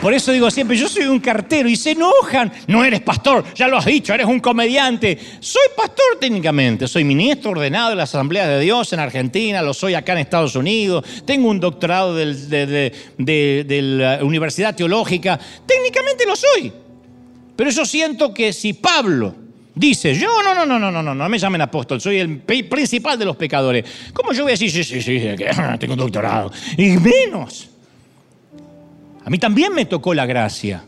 Por 0.00 0.12
eso 0.12 0.32
digo 0.32 0.50
siempre, 0.50 0.76
yo 0.76 0.86
soy 0.86 1.04
un 1.04 1.18
cartero 1.18 1.66
y 1.66 1.76
se 1.76 1.92
enojan. 1.92 2.52
No 2.66 2.84
eres 2.84 3.00
pastor, 3.00 3.42
ya 3.54 3.68
lo 3.68 3.78
has 3.78 3.86
dicho, 3.86 4.12
eres 4.12 4.26
un 4.26 4.38
comediante. 4.38 5.18
Soy 5.40 5.62
pastor 5.74 6.18
técnicamente, 6.20 6.86
soy 6.86 7.04
ministro 7.04 7.52
ordenado 7.52 7.88
de 7.88 7.96
la 7.96 8.02
Asamblea 8.02 8.46
de 8.46 8.60
Dios 8.60 8.92
en 8.92 9.00
Argentina, 9.00 9.62
lo 9.62 9.72
soy 9.72 9.94
acá 9.94 10.12
en 10.12 10.18
Estados 10.18 10.56
Unidos, 10.56 11.06
tengo 11.24 11.48
un 11.48 11.58
doctorado 11.58 12.14
de 12.14 12.92
la 13.16 14.18
Universidad 14.22 14.76
Teológica. 14.76 15.40
Técnicamente 15.66 16.26
lo 16.26 16.36
soy. 16.36 16.70
Pero 17.56 17.70
yo 17.70 17.86
siento 17.86 18.34
que 18.34 18.52
si 18.52 18.74
Pablo 18.74 19.43
dice, 19.74 20.14
yo 20.14 20.42
no, 20.42 20.54
no, 20.54 20.64
no, 20.64 20.78
no, 20.78 20.90
no, 20.90 21.02
no, 21.02 21.14
no 21.14 21.28
me 21.28 21.38
llamen 21.38 21.60
apóstol, 21.60 22.00
soy 22.00 22.18
el 22.18 22.38
principal 22.38 23.18
de 23.18 23.24
los 23.24 23.36
pecadores. 23.36 23.84
¿Cómo 24.12 24.32
yo 24.32 24.44
voy 24.44 24.52
a 24.52 24.54
decir, 24.54 24.70
sí, 24.70 24.84
sí, 24.84 25.02
sí, 25.02 25.20
tengo 25.78 25.94
un 25.94 25.98
doctorado? 25.98 26.52
Y 26.76 26.90
menos. 26.98 27.68
A 29.24 29.30
mí 29.30 29.38
también 29.38 29.74
me 29.74 29.86
tocó 29.86 30.14
la 30.14 30.26
gracia. 30.26 30.84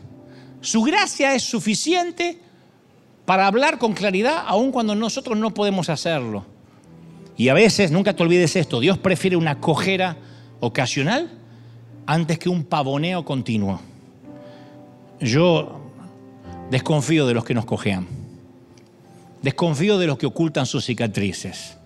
Su 0.61 0.83
gracia 0.83 1.33
es 1.33 1.43
suficiente 1.43 2.39
para 3.25 3.47
hablar 3.47 3.77
con 3.77 3.93
claridad 3.93 4.43
aun 4.47 4.71
cuando 4.71 4.95
nosotros 4.95 5.37
no 5.37 5.53
podemos 5.53 5.89
hacerlo. 5.89 6.45
Y 7.35 7.49
a 7.49 7.53
veces, 7.53 7.91
nunca 7.91 8.15
te 8.15 8.23
olvides 8.23 8.55
esto, 8.55 8.79
Dios 8.79 8.97
prefiere 8.97 9.35
una 9.35 9.59
cojera 9.59 10.17
ocasional 10.59 11.31
antes 12.05 12.39
que 12.39 12.49
un 12.49 12.63
pavoneo 12.63 13.25
continuo. 13.25 13.79
Yo 15.19 15.81
desconfío 16.71 17.27
de 17.27 17.33
los 17.33 17.43
que 17.43 17.53
nos 17.53 17.65
cojean. 17.65 18.16
Desconfío 19.41 19.97
de 19.97 20.07
los 20.07 20.17
que 20.17 20.25
ocultan 20.25 20.65
sus 20.65 20.85
cicatrices. 20.85 21.77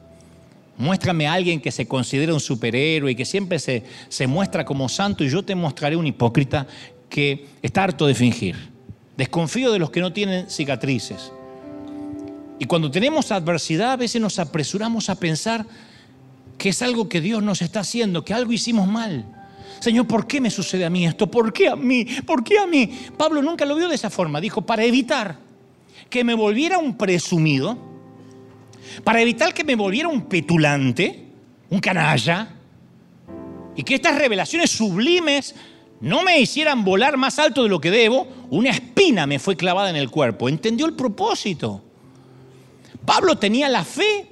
Muéstrame 0.77 1.27
a 1.27 1.33
alguien 1.33 1.61
que 1.61 1.71
se 1.71 1.87
considera 1.87 2.33
un 2.33 2.39
superhéroe 2.39 3.11
y 3.11 3.15
que 3.15 3.25
siempre 3.25 3.59
se, 3.59 3.83
se 4.09 4.25
muestra 4.25 4.65
como 4.65 4.89
santo 4.89 5.23
y 5.23 5.29
yo 5.29 5.43
te 5.43 5.53
mostraré 5.53 5.95
un 5.95 6.07
hipócrita 6.07 6.65
que 7.09 7.47
está 7.61 7.83
harto 7.83 8.07
de 8.07 8.15
fingir. 8.15 8.55
Desconfío 9.17 9.71
de 9.71 9.79
los 9.79 9.91
que 9.91 9.99
no 9.99 10.13
tienen 10.13 10.49
cicatrices. 10.49 11.31
Y 12.57 12.65
cuando 12.65 12.89
tenemos 12.89 13.31
adversidad 13.31 13.91
a 13.91 13.97
veces 13.97 14.21
nos 14.21 14.39
apresuramos 14.39 15.09
a 15.09 15.15
pensar 15.15 15.65
que 16.57 16.69
es 16.69 16.81
algo 16.81 17.09
que 17.09 17.21
Dios 17.21 17.43
nos 17.43 17.61
está 17.61 17.81
haciendo, 17.81 18.23
que 18.23 18.33
algo 18.33 18.51
hicimos 18.51 18.87
mal. 18.87 19.25
Señor, 19.79 20.07
¿por 20.07 20.27
qué 20.27 20.39
me 20.39 20.51
sucede 20.51 20.85
a 20.85 20.89
mí 20.89 21.07
esto? 21.07 21.25
¿Por 21.29 21.51
qué 21.51 21.69
a 21.69 21.75
mí? 21.75 22.05
¿Por 22.25 22.43
qué 22.43 22.59
a 22.59 22.67
mí? 22.67 22.87
Pablo 23.17 23.41
nunca 23.41 23.65
lo 23.65 23.75
vio 23.75 23.89
de 23.89 23.95
esa 23.95 24.11
forma. 24.11 24.39
Dijo, 24.39 24.61
para 24.61 24.83
evitar 24.83 25.37
que 26.11 26.23
me 26.23 26.35
volviera 26.35 26.77
un 26.77 26.95
presumido, 26.95 27.75
para 29.03 29.21
evitar 29.21 29.53
que 29.53 29.63
me 29.63 29.75
volviera 29.75 30.09
un 30.09 30.23
petulante, 30.23 31.25
un 31.71 31.79
canalla, 31.79 32.55
y 33.75 33.83
que 33.83 33.95
estas 33.95 34.17
revelaciones 34.17 34.69
sublimes 34.69 35.55
no 36.01 36.23
me 36.23 36.39
hicieran 36.39 36.83
volar 36.83 37.15
más 37.15 37.39
alto 37.39 37.63
de 37.63 37.69
lo 37.69 37.79
que 37.79 37.89
debo, 37.89 38.27
una 38.49 38.69
espina 38.69 39.25
me 39.25 39.39
fue 39.39 39.55
clavada 39.55 39.89
en 39.89 39.95
el 39.95 40.09
cuerpo. 40.09 40.49
Entendió 40.49 40.85
el 40.85 40.93
propósito. 40.93 41.81
Pablo 43.05 43.37
tenía 43.37 43.69
la 43.69 43.85
fe 43.85 44.27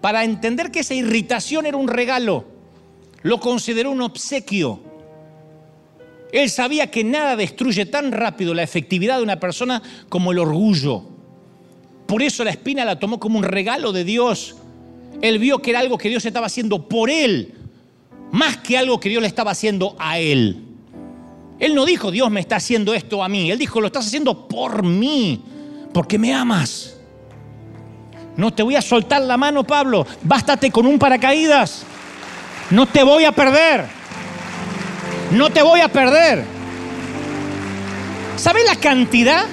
para 0.00 0.22
entender 0.22 0.70
que 0.70 0.80
esa 0.80 0.94
irritación 0.94 1.66
era 1.66 1.76
un 1.76 1.88
regalo. 1.88 2.44
Lo 3.22 3.40
consideró 3.40 3.90
un 3.90 4.02
obsequio. 4.02 4.80
Él 6.32 6.50
sabía 6.50 6.90
que 6.90 7.04
nada 7.04 7.36
destruye 7.36 7.86
tan 7.86 8.12
rápido 8.12 8.54
la 8.54 8.62
efectividad 8.62 9.18
de 9.18 9.22
una 9.22 9.38
persona 9.38 9.82
como 10.08 10.32
el 10.32 10.38
orgullo. 10.38 11.02
Por 12.06 12.22
eso 12.22 12.44
la 12.44 12.50
espina 12.50 12.84
la 12.84 12.98
tomó 12.98 13.18
como 13.18 13.38
un 13.38 13.44
regalo 13.44 13.92
de 13.92 14.04
Dios. 14.04 14.56
Él 15.22 15.38
vio 15.38 15.60
que 15.60 15.70
era 15.70 15.80
algo 15.80 15.98
que 15.98 16.08
Dios 16.08 16.24
estaba 16.24 16.46
haciendo 16.46 16.88
por 16.88 17.10
él, 17.10 17.54
más 18.32 18.58
que 18.58 18.76
algo 18.76 19.00
que 19.00 19.08
Dios 19.08 19.22
le 19.22 19.28
estaba 19.28 19.52
haciendo 19.52 19.96
a 19.98 20.18
él. 20.18 20.62
Él 21.58 21.74
no 21.74 21.86
dijo, 21.86 22.10
Dios 22.10 22.30
me 22.30 22.40
está 22.40 22.56
haciendo 22.56 22.92
esto 22.92 23.22
a 23.22 23.28
mí. 23.28 23.50
Él 23.50 23.58
dijo, 23.58 23.80
lo 23.80 23.86
estás 23.86 24.06
haciendo 24.06 24.46
por 24.46 24.82
mí, 24.82 25.42
porque 25.92 26.18
me 26.18 26.34
amas. 26.34 26.96
No 28.36 28.52
te 28.52 28.62
voy 28.62 28.76
a 28.76 28.82
soltar 28.82 29.22
la 29.22 29.38
mano, 29.38 29.64
Pablo. 29.64 30.06
Bástate 30.22 30.70
con 30.70 30.86
un 30.86 30.98
paracaídas. 30.98 31.84
No 32.70 32.86
te 32.86 33.02
voy 33.02 33.24
a 33.24 33.32
perder. 33.32 33.95
No 35.32 35.50
te 35.50 35.62
voy 35.62 35.80
a 35.80 35.88
perder. 35.88 36.44
¿Sabes 38.36 38.64
la 38.66 38.76
cantidad 38.76 39.46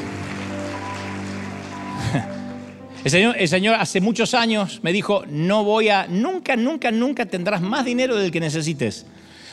el 3.03 3.11
señor, 3.11 3.36
el 3.38 3.47
señor, 3.49 3.76
hace 3.76 3.99
muchos 3.99 4.34
años 4.34 4.80
me 4.82 4.93
dijo, 4.93 5.24
no 5.28 5.65
voy 5.65 5.89
a, 5.89 6.07
nunca, 6.07 6.55
nunca, 6.55 6.89
nunca 6.89 7.26
tendrás 7.26 7.61
más 7.61 7.84
dinero 7.84 8.15
del 8.15 8.32
que 8.32 8.39
necesites. 8.39 9.05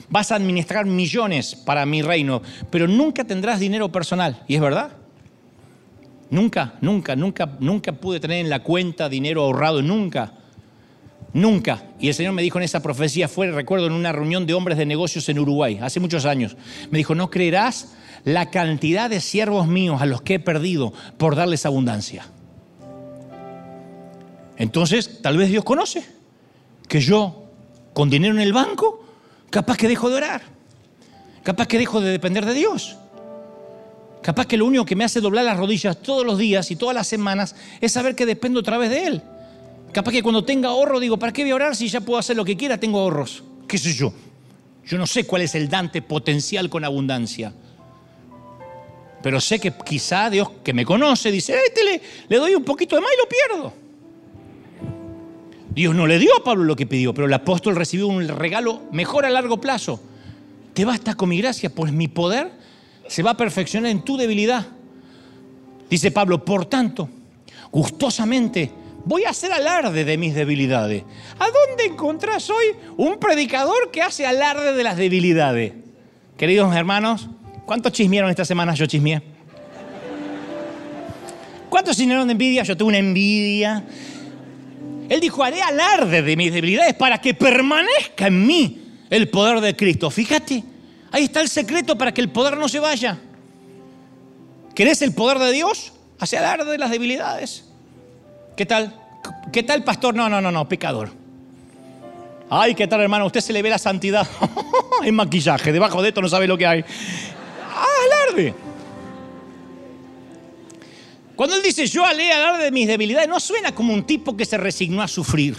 Vas 0.08 0.30
a 0.30 0.36
administrar 0.36 0.86
millones 0.86 1.56
para 1.56 1.84
mi 1.84 2.00
reino, 2.00 2.42
pero 2.70 2.86
nunca 2.86 3.24
tendrás 3.24 3.58
dinero 3.58 3.90
personal. 3.90 4.42
Y 4.46 4.54
es 4.54 4.60
verdad. 4.60 4.92
Nunca, 6.30 6.74
nunca, 6.80 7.16
nunca, 7.16 7.56
nunca 7.58 7.92
pude 7.92 8.20
tener 8.20 8.38
en 8.38 8.50
la 8.50 8.62
cuenta 8.62 9.08
dinero 9.08 9.42
ahorrado, 9.42 9.82
nunca. 9.82 10.32
Nunca. 11.32 11.84
Y 12.00 12.08
el 12.08 12.14
Señor 12.14 12.32
me 12.32 12.42
dijo 12.42 12.58
en 12.58 12.64
esa 12.64 12.80
profecía, 12.80 13.28
fue, 13.28 13.50
recuerdo, 13.50 13.86
en 13.86 13.92
una 13.92 14.12
reunión 14.12 14.46
de 14.46 14.54
hombres 14.54 14.78
de 14.78 14.86
negocios 14.86 15.28
en 15.28 15.38
Uruguay, 15.38 15.78
hace 15.80 16.00
muchos 16.00 16.24
años. 16.24 16.56
Me 16.90 16.98
dijo, 16.98 17.14
no 17.14 17.30
creerás 17.30 17.94
la 18.24 18.50
cantidad 18.50 19.08
de 19.08 19.20
siervos 19.20 19.66
míos 19.66 20.02
a 20.02 20.06
los 20.06 20.22
que 20.22 20.34
he 20.34 20.40
perdido 20.40 20.92
por 21.18 21.36
darles 21.36 21.66
abundancia. 21.66 22.26
Entonces, 24.56 25.22
tal 25.22 25.38
vez 25.38 25.48
Dios 25.48 25.64
conoce 25.64 26.04
que 26.88 27.00
yo, 27.00 27.44
con 27.94 28.10
dinero 28.10 28.34
en 28.34 28.40
el 28.40 28.52
banco, 28.52 29.04
capaz 29.48 29.76
que 29.76 29.88
dejo 29.88 30.10
de 30.10 30.16
orar, 30.16 30.42
capaz 31.42 31.66
que 31.66 31.78
dejo 31.78 32.00
de 32.00 32.10
depender 32.10 32.44
de 32.44 32.54
Dios. 32.54 32.96
Capaz 34.22 34.46
que 34.46 34.58
lo 34.58 34.66
único 34.66 34.84
que 34.84 34.96
me 34.96 35.04
hace 35.04 35.22
doblar 35.22 35.46
las 35.46 35.56
rodillas 35.56 36.02
todos 36.02 36.26
los 36.26 36.36
días 36.36 36.70
y 36.70 36.76
todas 36.76 36.94
las 36.94 37.06
semanas 37.06 37.56
es 37.80 37.92
saber 37.92 38.14
que 38.14 38.26
dependo 38.26 38.60
otra 38.60 38.76
vez 38.76 38.90
de 38.90 39.06
Él. 39.06 39.22
Capaz 39.92 40.12
que 40.12 40.22
cuando 40.22 40.44
tenga 40.44 40.68
ahorro 40.68 41.00
digo, 41.00 41.18
¿para 41.18 41.32
qué 41.32 41.42
voy 41.42 41.50
a 41.50 41.54
orar 41.56 41.76
si 41.76 41.88
ya 41.88 42.00
puedo 42.00 42.18
hacer 42.18 42.36
lo 42.36 42.44
que 42.44 42.56
quiera? 42.56 42.78
Tengo 42.78 43.00
ahorros. 43.00 43.42
¿Qué 43.66 43.78
sé 43.78 43.92
yo? 43.92 44.12
Yo 44.86 44.98
no 44.98 45.06
sé 45.06 45.24
cuál 45.24 45.42
es 45.42 45.54
el 45.54 45.68
Dante 45.68 46.02
potencial 46.02 46.68
con 46.70 46.84
abundancia. 46.84 47.52
Pero 49.22 49.40
sé 49.40 49.58
que 49.58 49.72
quizá 49.84 50.30
Dios 50.30 50.50
que 50.64 50.72
me 50.72 50.84
conoce 50.84 51.30
dice, 51.30 51.54
este 51.66 51.84
le, 51.84 52.02
le 52.28 52.36
doy 52.36 52.54
un 52.54 52.64
poquito 52.64 52.96
de 52.96 53.02
más 53.02 53.10
y 53.12 53.20
lo 53.20 53.28
pierdo. 53.28 53.72
Dios 55.74 55.94
no 55.94 56.06
le 56.06 56.18
dio 56.18 56.36
a 56.36 56.42
Pablo 56.42 56.64
lo 56.64 56.74
que 56.74 56.86
pidió, 56.86 57.14
pero 57.14 57.26
el 57.26 57.32
apóstol 57.32 57.76
recibió 57.76 58.08
un 58.08 58.26
regalo 58.26 58.82
mejor 58.92 59.24
a 59.24 59.30
largo 59.30 59.60
plazo. 59.60 60.00
Te 60.74 60.84
basta 60.84 61.14
con 61.14 61.28
mi 61.28 61.38
gracia, 61.38 61.70
pues 61.70 61.92
mi 61.92 62.08
poder 62.08 62.50
se 63.06 63.22
va 63.22 63.32
a 63.32 63.36
perfeccionar 63.36 63.90
en 63.90 64.02
tu 64.02 64.16
debilidad. 64.16 64.66
Dice 65.88 66.10
Pablo, 66.10 66.44
por 66.44 66.66
tanto, 66.66 67.08
gustosamente 67.70 68.72
voy 69.04 69.24
a 69.24 69.30
hacer 69.30 69.52
alarde 69.52 70.04
de 70.04 70.18
mis 70.18 70.34
debilidades. 70.34 71.04
¿A 71.38 71.46
dónde 71.46 71.84
encontrás 71.86 72.48
hoy 72.50 72.76
un 72.96 73.18
predicador 73.18 73.90
que 73.90 74.02
hace 74.02 74.26
alarde 74.26 74.74
de 74.74 74.82
las 74.82 74.96
debilidades? 74.96 75.72
Queridos 76.36 76.74
hermanos, 76.74 77.28
¿cuántos 77.66 77.92
chismearon 77.92 78.30
esta 78.30 78.44
semana? 78.44 78.74
Yo 78.74 78.86
chismeé. 78.86 79.22
¿Cuántos 81.68 81.96
chismearon 81.96 82.26
de 82.26 82.32
envidia? 82.32 82.62
Yo 82.62 82.76
tuve 82.76 82.88
una 82.88 82.98
envidia. 82.98 83.84
Él 85.08 85.20
dijo, 85.20 85.42
haré 85.42 85.62
alarde 85.62 86.22
de 86.22 86.36
mis 86.36 86.52
debilidades 86.52 86.94
para 86.94 87.18
que 87.18 87.34
permanezca 87.34 88.26
en 88.26 88.46
mí 88.46 88.80
el 89.08 89.28
poder 89.28 89.60
de 89.60 89.74
Cristo. 89.76 90.10
Fíjate, 90.10 90.62
ahí 91.10 91.24
está 91.24 91.40
el 91.40 91.48
secreto 91.48 91.96
para 91.96 92.12
que 92.12 92.20
el 92.20 92.30
poder 92.30 92.56
no 92.56 92.68
se 92.68 92.78
vaya. 92.78 93.18
¿Querés 94.74 95.02
el 95.02 95.14
poder 95.14 95.38
de 95.38 95.52
Dios? 95.52 95.92
Hace 96.18 96.38
alarde 96.38 96.70
de 96.70 96.78
las 96.78 96.90
debilidades. 96.90 97.69
¿Qué 98.56 98.66
tal? 98.66 98.94
¿Qué 99.52 99.62
tal, 99.62 99.84
pastor? 99.84 100.14
No, 100.14 100.28
no, 100.28 100.40
no, 100.40 100.50
no, 100.50 100.68
pecador. 100.68 101.10
Ay, 102.48 102.74
¿qué 102.74 102.86
tal, 102.86 103.00
hermano? 103.00 103.26
Usted 103.26 103.40
se 103.40 103.52
le 103.52 103.62
ve 103.62 103.70
la 103.70 103.78
santidad. 103.78 104.26
en 105.04 105.14
maquillaje, 105.14 105.72
debajo 105.72 106.02
de 106.02 106.08
esto 106.08 106.20
no 106.20 106.28
sabe 106.28 106.46
lo 106.46 106.58
que 106.58 106.66
hay. 106.66 106.84
Alarde. 108.28 108.54
Cuando 111.36 111.56
él 111.56 111.62
dice, 111.62 111.86
yo 111.86 112.04
alé 112.04 112.32
hablar 112.32 112.60
de 112.60 112.70
mis 112.70 112.86
debilidades, 112.86 113.28
no 113.28 113.40
suena 113.40 113.74
como 113.74 113.94
un 113.94 114.04
tipo 114.04 114.36
que 114.36 114.44
se 114.44 114.58
resignó 114.58 115.00
a 115.00 115.08
sufrir. 115.08 115.56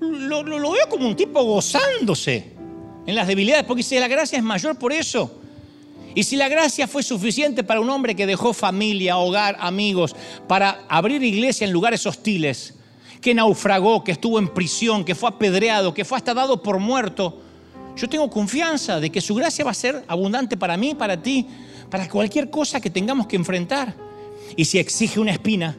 Lo, 0.00 0.42
veo 0.42 0.88
como 0.88 1.06
un 1.06 1.14
tipo 1.14 1.42
gozándose 1.42 2.52
en 3.06 3.14
las 3.14 3.26
debilidades, 3.26 3.64
porque 3.64 3.82
si 3.82 3.98
la 3.98 4.08
gracia 4.08 4.38
es 4.38 4.44
mayor 4.44 4.78
por 4.78 4.92
eso. 4.92 5.39
Y 6.14 6.24
si 6.24 6.36
la 6.36 6.48
gracia 6.48 6.88
fue 6.88 7.02
suficiente 7.02 7.62
para 7.62 7.80
un 7.80 7.90
hombre 7.90 8.16
que 8.16 8.26
dejó 8.26 8.52
familia, 8.52 9.18
hogar, 9.18 9.56
amigos, 9.60 10.16
para 10.48 10.82
abrir 10.88 11.22
iglesia 11.22 11.66
en 11.66 11.72
lugares 11.72 12.04
hostiles, 12.06 12.74
que 13.20 13.34
naufragó, 13.34 14.02
que 14.02 14.12
estuvo 14.12 14.38
en 14.38 14.48
prisión, 14.48 15.04
que 15.04 15.14
fue 15.14 15.28
apedreado, 15.28 15.94
que 15.94 16.04
fue 16.04 16.18
hasta 16.18 16.34
dado 16.34 16.62
por 16.62 16.78
muerto, 16.78 17.40
yo 17.96 18.08
tengo 18.08 18.30
confianza 18.30 18.98
de 18.98 19.10
que 19.10 19.20
su 19.20 19.34
gracia 19.34 19.64
va 19.64 19.72
a 19.72 19.74
ser 19.74 20.04
abundante 20.08 20.56
para 20.56 20.76
mí, 20.76 20.94
para 20.94 21.20
ti, 21.20 21.46
para 21.90 22.08
cualquier 22.08 22.50
cosa 22.50 22.80
que 22.80 22.90
tengamos 22.90 23.26
que 23.26 23.36
enfrentar. 23.36 23.94
Y 24.56 24.64
si 24.64 24.78
exige 24.78 25.20
una 25.20 25.32
espina 25.32 25.76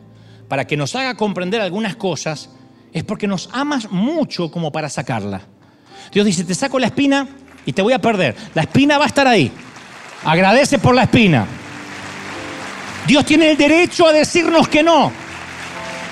para 0.47 0.67
que 0.67 0.77
nos 0.77 0.95
haga 0.95 1.15
comprender 1.15 1.61
algunas 1.61 1.95
cosas, 1.95 2.49
es 2.93 3.03
porque 3.03 3.27
nos 3.27 3.49
amas 3.53 3.89
mucho 3.91 4.51
como 4.51 4.71
para 4.71 4.89
sacarla. 4.89 5.41
Dios 6.11 6.25
dice, 6.25 6.43
te 6.43 6.53
saco 6.53 6.77
la 6.77 6.87
espina 6.87 7.27
y 7.65 7.73
te 7.73 7.81
voy 7.81 7.93
a 7.93 7.99
perder. 7.99 8.35
La 8.53 8.63
espina 8.63 8.97
va 8.97 9.05
a 9.05 9.07
estar 9.07 9.27
ahí. 9.27 9.51
Agradece 10.23 10.79
por 10.79 10.95
la 10.95 11.03
espina. 11.03 11.45
Dios 13.07 13.25
tiene 13.25 13.51
el 13.51 13.57
derecho 13.57 14.07
a 14.07 14.13
decirnos 14.13 14.67
que 14.67 14.83
no. 14.83 15.11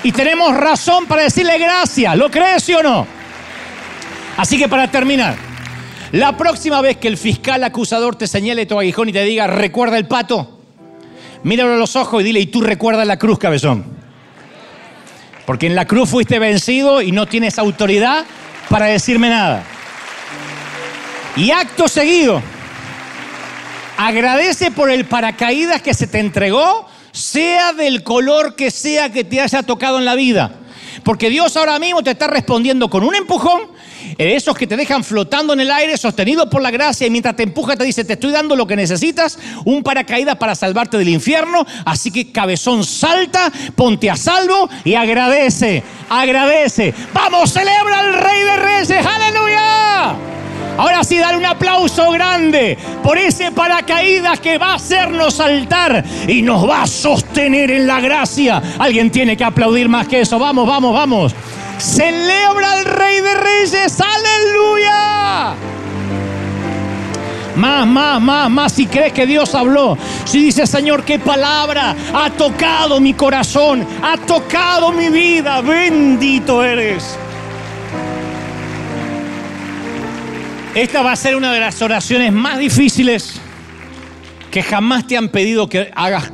Y 0.02 0.12
tenemos 0.12 0.56
razón 0.56 1.06
para 1.06 1.22
decirle 1.22 1.58
gracias. 1.58 2.16
¿Lo 2.16 2.30
crees 2.30 2.68
o 2.70 2.82
no? 2.82 3.06
Así 4.36 4.58
que 4.58 4.68
para 4.68 4.90
terminar, 4.90 5.36
la 6.12 6.36
próxima 6.36 6.80
vez 6.80 6.96
que 6.96 7.08
el 7.08 7.16
fiscal 7.16 7.62
acusador 7.62 8.16
te 8.16 8.26
señale 8.26 8.66
tu 8.66 8.78
aguijón 8.78 9.08
y 9.08 9.12
te 9.12 9.22
diga, 9.24 9.46
recuerda 9.46 9.98
el 9.98 10.06
pato, 10.06 10.60
míralo 11.42 11.74
a 11.74 11.76
los 11.76 11.94
ojos 11.94 12.22
y 12.22 12.24
dile, 12.24 12.40
y 12.40 12.46
tú 12.46 12.62
recuerda 12.62 13.04
la 13.04 13.18
cruz, 13.18 13.38
cabezón. 13.38 13.84
Porque 15.44 15.66
en 15.66 15.74
la 15.74 15.84
cruz 15.84 16.08
fuiste 16.08 16.38
vencido 16.38 17.02
y 17.02 17.12
no 17.12 17.26
tienes 17.26 17.58
autoridad 17.58 18.24
para 18.68 18.86
decirme 18.86 19.28
nada. 19.28 19.62
Y 21.36 21.50
acto 21.50 21.86
seguido, 21.86 22.42
agradece 24.06 24.70
por 24.70 24.90
el 24.90 25.04
paracaídas 25.04 25.82
que 25.82 25.92
se 25.92 26.06
te 26.06 26.20
entregó, 26.20 26.86
sea 27.12 27.74
del 27.74 28.02
color 28.02 28.56
que 28.56 28.70
sea 28.70 29.12
que 29.12 29.24
te 29.24 29.42
haya 29.42 29.62
tocado 29.62 29.98
en 29.98 30.06
la 30.06 30.14
vida. 30.14 30.52
Porque 31.04 31.28
Dios 31.28 31.54
ahora 31.56 31.78
mismo 31.78 32.02
te 32.02 32.12
está 32.12 32.26
respondiendo 32.26 32.88
con 32.88 33.04
un 33.04 33.14
empujón, 33.14 33.60
esos 34.16 34.56
que 34.56 34.66
te 34.66 34.78
dejan 34.78 35.04
flotando 35.04 35.52
en 35.52 35.60
el 35.60 35.70
aire, 35.70 35.98
sostenido 35.98 36.48
por 36.48 36.62
la 36.62 36.70
gracia, 36.70 37.06
y 37.06 37.10
mientras 37.10 37.36
te 37.36 37.42
empuja 37.42 37.76
te 37.76 37.84
dice, 37.84 38.04
te 38.04 38.14
estoy 38.14 38.32
dando 38.32 38.56
lo 38.56 38.66
que 38.66 38.74
necesitas, 38.74 39.38
un 39.66 39.82
paracaídas 39.82 40.36
para 40.36 40.54
salvarte 40.54 40.96
del 40.96 41.10
infierno, 41.10 41.66
así 41.84 42.10
que 42.10 42.32
cabezón 42.32 42.84
salta, 42.84 43.52
ponte 43.76 44.08
a 44.08 44.16
salvo 44.16 44.70
y 44.82 44.94
agradece, 44.94 45.82
agradece. 46.08 46.94
Vamos, 47.12 47.52
celebra 47.52 47.98
al 47.98 48.14
Rey 48.14 48.42
de 48.44 48.56
Reyes, 48.56 49.06
aleluya. 49.06 50.39
Ahora 50.80 51.04
sí, 51.04 51.18
dale 51.18 51.36
un 51.36 51.44
aplauso 51.44 52.10
grande 52.10 52.78
por 53.02 53.18
ese 53.18 53.52
paracaídas 53.52 54.40
que 54.40 54.56
va 54.56 54.68
a 54.68 54.74
hacernos 54.76 55.34
saltar 55.34 56.02
y 56.26 56.40
nos 56.40 56.66
va 56.66 56.84
a 56.84 56.86
sostener 56.86 57.70
en 57.70 57.86
la 57.86 58.00
gracia. 58.00 58.62
Alguien 58.78 59.10
tiene 59.10 59.36
que 59.36 59.44
aplaudir 59.44 59.90
más 59.90 60.08
que 60.08 60.22
eso. 60.22 60.38
Vamos, 60.38 60.66
vamos, 60.66 60.94
vamos. 60.94 61.34
Celebra 61.76 62.72
al 62.72 62.86
Rey 62.86 63.20
de 63.20 63.34
Reyes. 63.34 63.98
Aleluya. 64.00 65.54
Más, 67.56 67.86
más, 67.86 68.18
más, 68.22 68.48
más. 68.48 68.72
Si 68.72 68.86
crees 68.86 69.12
que 69.12 69.26
Dios 69.26 69.54
habló. 69.54 69.98
Si 70.24 70.38
dices, 70.38 70.70
Señor, 70.70 71.04
qué 71.04 71.18
palabra 71.18 71.94
ha 72.14 72.30
tocado 72.30 73.00
mi 73.00 73.12
corazón. 73.12 73.86
Ha 74.02 74.16
tocado 74.16 74.92
mi 74.92 75.10
vida. 75.10 75.60
Bendito 75.60 76.64
eres. 76.64 77.18
Esta 80.74 81.02
va 81.02 81.10
a 81.10 81.16
ser 81.16 81.34
una 81.34 81.52
de 81.52 81.58
las 81.58 81.82
oraciones 81.82 82.32
más 82.32 82.56
difíciles 82.56 83.40
que 84.52 84.62
jamás 84.62 85.04
te 85.04 85.16
han 85.16 85.28
pedido 85.28 85.68
que 85.68 85.90
hagas 85.96 86.32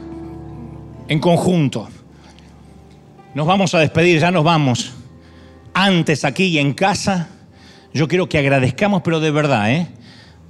en 1.09 1.21
conjunto. 1.21 1.89
Nos 3.33 3.47
vamos 3.47 3.75
a 3.75 3.79
despedir, 3.79 4.21
ya 4.21 4.31
nos 4.31 4.45
vamos. 4.45 4.93
Antes 5.73 6.23
aquí 6.27 6.45
y 6.45 6.59
en 6.59 6.75
casa, 6.75 7.29
yo 7.95 8.09
quiero 8.09 8.29
que 8.29 8.37
agradezcamos, 8.37 9.01
pero 9.03 9.21
de 9.21 9.31
verdad, 9.31 9.73
¿eh? 9.73 9.87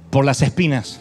por 0.09 0.25
las 0.25 0.41
espinas. 0.41 0.99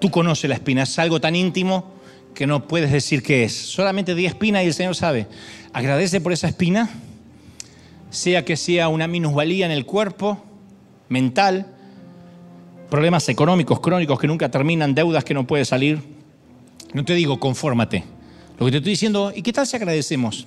Tú 0.00 0.10
conoces 0.10 0.48
la 0.48 0.56
espina, 0.56 0.82
es 0.82 0.98
algo 0.98 1.20
tan 1.20 1.36
íntimo 1.36 1.92
que 2.34 2.48
no 2.48 2.66
puedes 2.66 2.90
decir 2.90 3.22
qué 3.22 3.44
es. 3.44 3.56
Solamente 3.56 4.16
di 4.16 4.26
espina 4.26 4.64
y 4.64 4.66
el 4.66 4.74
Señor 4.74 4.96
sabe. 4.96 5.28
Agradece 5.72 6.20
por 6.20 6.32
esa 6.32 6.48
espina, 6.48 6.90
sea 8.10 8.44
que 8.44 8.56
sea 8.56 8.88
una 8.88 9.06
minusvalía 9.06 9.64
en 9.64 9.72
el 9.72 9.86
cuerpo, 9.86 10.44
mental, 11.08 11.66
problemas 12.90 13.28
económicos 13.28 13.80
crónicos 13.80 14.18
que 14.18 14.26
nunca 14.26 14.50
terminan, 14.50 14.94
deudas 14.94 15.24
que 15.24 15.34
no 15.34 15.46
puedes 15.46 15.68
salir. 15.68 16.00
No 16.92 17.04
te 17.04 17.14
digo 17.14 17.38
confórmate. 17.38 18.04
Lo 18.58 18.66
que 18.66 18.72
te 18.72 18.78
estoy 18.78 18.92
diciendo, 18.92 19.32
¿y 19.34 19.42
qué 19.42 19.52
tal 19.52 19.66
si 19.66 19.76
agradecemos? 19.76 20.46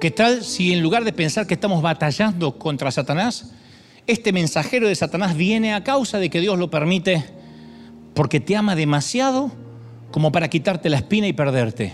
¿Qué 0.00 0.10
tal 0.10 0.42
si 0.42 0.72
en 0.72 0.82
lugar 0.82 1.04
de 1.04 1.12
pensar 1.12 1.46
que 1.46 1.54
estamos 1.54 1.80
batallando 1.80 2.58
contra 2.58 2.90
Satanás, 2.90 3.52
este 4.06 4.32
mensajero 4.32 4.88
de 4.88 4.94
Satanás 4.96 5.36
viene 5.36 5.74
a 5.74 5.84
causa 5.84 6.18
de 6.18 6.28
que 6.28 6.40
Dios 6.40 6.58
lo 6.58 6.70
permite 6.70 7.24
porque 8.14 8.40
te 8.40 8.56
ama 8.56 8.74
demasiado 8.74 9.52
como 10.10 10.32
para 10.32 10.48
quitarte 10.48 10.90
la 10.90 10.96
espina 10.98 11.26
y 11.26 11.32
perderte? 11.32 11.92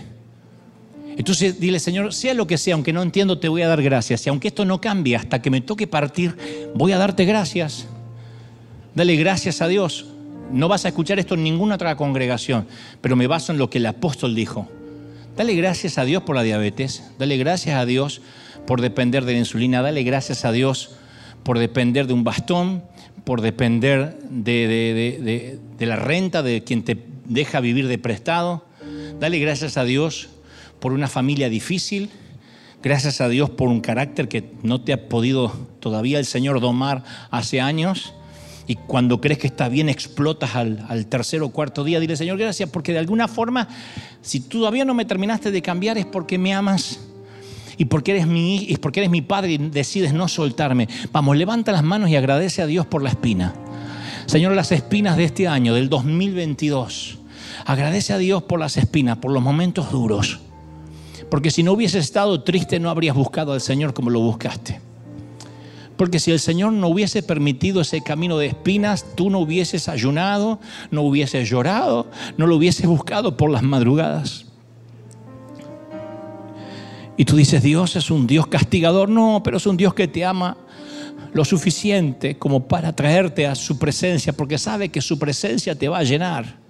Entonces 1.19 1.59
dile, 1.59 1.81
Señor, 1.81 2.13
sea 2.13 2.33
lo 2.33 2.47
que 2.47 2.57
sea, 2.57 2.75
aunque 2.75 2.93
no 2.93 3.01
entiendo, 3.01 3.39
te 3.39 3.49
voy 3.49 3.61
a 3.61 3.67
dar 3.67 3.83
gracias. 3.83 4.25
Y 4.25 4.29
aunque 4.29 4.47
esto 4.47 4.63
no 4.63 4.79
cambie 4.79 5.17
hasta 5.17 5.41
que 5.41 5.49
me 5.49 5.59
toque 5.59 5.85
partir, 5.85 6.37
voy 6.75 6.93
a 6.93 6.97
darte 6.97 7.25
gracias. 7.25 7.87
Dale 8.95 9.17
gracias 9.17 9.61
a 9.61 9.67
Dios. 9.67 10.05
No 10.49 10.69
vas 10.69 10.85
a 10.85 10.87
escuchar 10.87 11.19
esto 11.19 11.35
en 11.35 11.43
ninguna 11.43 11.75
otra 11.75 11.97
congregación, 11.97 12.67
pero 13.01 13.17
me 13.17 13.27
baso 13.27 13.51
en 13.51 13.57
lo 13.57 13.69
que 13.69 13.79
el 13.79 13.85
apóstol 13.87 14.33
dijo. 14.33 14.69
Dale 15.35 15.55
gracias 15.55 15.97
a 15.97 16.05
Dios 16.05 16.23
por 16.23 16.37
la 16.37 16.43
diabetes. 16.43 17.03
Dale 17.19 17.35
gracias 17.35 17.75
a 17.75 17.85
Dios 17.85 18.21
por 18.65 18.79
depender 18.79 19.25
de 19.25 19.33
la 19.33 19.39
insulina. 19.39 19.81
Dale 19.81 20.03
gracias 20.03 20.45
a 20.45 20.53
Dios 20.53 20.91
por 21.43 21.59
depender 21.59 22.07
de 22.07 22.13
un 22.13 22.23
bastón, 22.23 22.81
por 23.25 23.41
depender 23.41 24.17
de, 24.29 25.59
de 25.77 25.85
la 25.85 25.97
renta 25.97 26.43
de 26.43 26.63
quien 26.63 26.83
te 26.83 26.97
deja 27.25 27.59
vivir 27.59 27.89
de 27.89 27.97
prestado. 27.97 28.63
Dale 29.19 29.37
gracias 29.39 29.75
a 29.75 29.83
Dios 29.83 30.29
por 30.79 30.93
una 30.93 31.07
familia 31.07 31.49
difícil, 31.49 32.09
gracias 32.81 33.21
a 33.21 33.29
Dios 33.29 33.49
por 33.49 33.69
un 33.69 33.81
carácter 33.81 34.27
que 34.27 34.51
no 34.63 34.81
te 34.81 34.93
ha 34.93 35.09
podido 35.09 35.51
todavía 35.79 36.19
el 36.19 36.25
Señor 36.25 36.61
domar 36.61 37.03
hace 37.31 37.61
años. 37.61 38.13
Y 38.67 38.75
cuando 38.75 39.19
crees 39.19 39.39
que 39.39 39.47
está 39.47 39.67
bien, 39.67 39.89
explotas 39.89 40.55
al, 40.55 41.07
tercer 41.07 41.41
o 41.41 41.49
cuarto 41.49 41.83
día. 41.83 41.99
Dile, 41.99 42.15
Señor, 42.15 42.37
gracias, 42.37 42.69
porque 42.69 42.91
de 42.91 42.99
alguna 42.99 43.27
forma, 43.27 43.67
si 44.21 44.41
todavía 44.41 44.85
no 44.85 44.93
me 44.93 45.05
terminaste 45.05 45.49
de 45.49 45.61
cambiar, 45.61 45.97
es 45.97 46.05
porque 46.05 46.37
me 46.37 46.53
amas 46.53 46.99
y 47.77 47.85
porque 47.85 48.11
eres 48.11 48.27
mi, 48.27 48.57
y 48.57 48.77
porque 48.77 48.99
eres 48.99 49.09
mi 49.09 49.23
padre 49.23 49.53
y 49.53 49.57
decides 49.57 50.13
no 50.13 50.27
soltarme. 50.27 50.87
Vamos, 51.11 51.35
levanta 51.35 51.71
las 51.71 51.83
manos 51.83 52.11
y 52.11 52.15
agradece 52.15 52.61
a 52.61 52.67
Dios 52.67 52.85
por 52.85 53.01
la 53.01 53.09
espina. 53.09 53.55
Señor, 54.27 54.53
las 54.53 54.71
espinas 54.71 55.17
de 55.17 55.23
este 55.23 55.47
año, 55.47 55.73
del 55.73 55.89
2022. 55.89 57.17
Agradece 57.65 58.13
a 58.13 58.19
Dios 58.19 58.43
por 58.43 58.59
las 58.59 58.77
espinas, 58.77 59.17
por 59.17 59.31
los 59.31 59.41
momentos 59.41 59.91
duros. 59.91 60.41
Porque 61.29 61.51
si 61.51 61.63
no 61.63 61.73
hubieses 61.73 62.05
estado 62.05 62.43
triste, 62.43 62.79
no 62.79 62.89
habrías 62.89 63.15
buscado 63.15 63.53
al 63.53 63.61
Señor 63.61 63.93
como 63.93 64.09
lo 64.09 64.19
buscaste. 64.19 64.81
Porque 65.95 66.19
si 66.19 66.31
el 66.31 66.39
Señor 66.39 66.71
no 66.71 66.87
hubiese 66.87 67.21
permitido 67.21 67.81
ese 67.81 68.01
camino 68.01 68.37
de 68.37 68.47
espinas, 68.47 69.05
tú 69.15 69.29
no 69.29 69.39
hubieses 69.39 69.89
ayunado, 69.89 70.59
no 70.91 71.01
hubieses 71.01 71.49
llorado, 71.49 72.07
no 72.37 72.47
lo 72.47 72.55
hubieses 72.55 72.87
buscado 72.87 73.35
por 73.35 73.51
las 73.51 73.63
madrugadas. 73.63 74.45
Y 77.17 77.25
tú 77.25 77.35
dices, 77.35 77.61
Dios 77.61 77.97
es 77.97 78.09
un 78.11 78.27
Dios 78.27 78.47
castigador. 78.47 79.09
No, 79.09 79.41
pero 79.43 79.57
es 79.57 79.67
un 79.67 79.75
Dios 79.75 79.93
que 79.93 80.07
te 80.07 80.23
ama 80.23 80.55
lo 81.33 81.43
suficiente 81.43 82.37
como 82.37 82.65
para 82.65 82.95
traerte 82.95 83.45
a 83.45 83.55
su 83.55 83.77
presencia, 83.77 84.31
porque 84.31 84.57
sabe 84.57 84.87
que 84.87 85.01
su 85.01 85.19
presencia 85.19 85.77
te 85.77 85.89
va 85.89 85.97
a 85.97 86.03
llenar. 86.03 86.68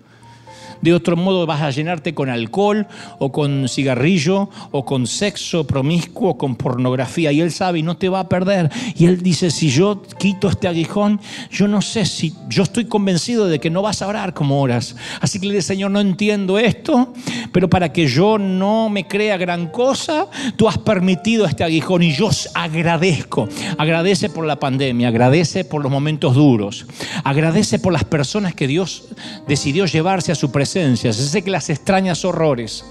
De 0.81 0.93
otro 0.93 1.17
modo 1.17 1.45
vas 1.45 1.61
a 1.61 1.71
llenarte 1.71 2.13
con 2.13 2.29
alcohol 2.29 2.87
o 3.19 3.31
con 3.31 3.67
cigarrillo 3.67 4.49
o 4.71 4.85
con 4.85 5.07
sexo 5.07 5.67
promiscuo 5.67 6.37
con 6.37 6.55
pornografía. 6.55 7.31
Y 7.31 7.41
Él 7.41 7.51
sabe 7.51 7.79
y 7.79 7.83
no 7.83 7.97
te 7.97 8.09
va 8.09 8.21
a 8.21 8.29
perder. 8.29 8.69
Y 8.95 9.05
Él 9.05 9.21
dice, 9.21 9.51
si 9.51 9.69
yo 9.69 10.01
quito 10.17 10.47
este 10.47 10.67
aguijón, 10.67 11.19
yo 11.51 11.67
no 11.67 11.81
sé 11.81 12.05
si 12.05 12.33
yo 12.47 12.63
estoy 12.63 12.85
convencido 12.85 13.47
de 13.47 13.59
que 13.59 13.69
no 13.69 13.81
vas 13.81 14.01
a 14.01 14.07
orar 14.07 14.33
como 14.33 14.61
oras. 14.61 14.95
Así 15.21 15.39
que 15.39 15.47
le 15.47 15.55
dice, 15.55 15.67
Señor, 15.67 15.91
no 15.91 15.99
entiendo 15.99 16.57
esto, 16.57 17.13
pero 17.51 17.69
para 17.69 17.91
que 17.91 18.07
yo 18.07 18.37
no 18.37 18.89
me 18.89 19.07
crea 19.07 19.37
gran 19.37 19.67
cosa, 19.67 20.27
tú 20.55 20.67
has 20.67 20.77
permitido 20.77 21.45
este 21.45 21.63
aguijón 21.63 22.03
y 22.03 22.13
yo 22.13 22.29
agradezco. 22.53 23.49
Agradece 23.77 24.29
por 24.29 24.45
la 24.45 24.59
pandemia, 24.59 25.09
agradece 25.09 25.65
por 25.65 25.81
los 25.81 25.91
momentos 25.91 26.35
duros, 26.35 26.85
agradece 27.23 27.79
por 27.79 27.91
las 27.91 28.03
personas 28.03 28.53
que 28.53 28.67
Dios 28.67 29.05
decidió 29.47 29.85
llevarse 29.85 30.31
a 30.31 30.35
su 30.35 30.51
presencia 30.51 30.68
sé 30.73 31.41
que 31.41 31.51
las 31.51 31.69
extrañas 31.69 32.25
horrores, 32.25 32.85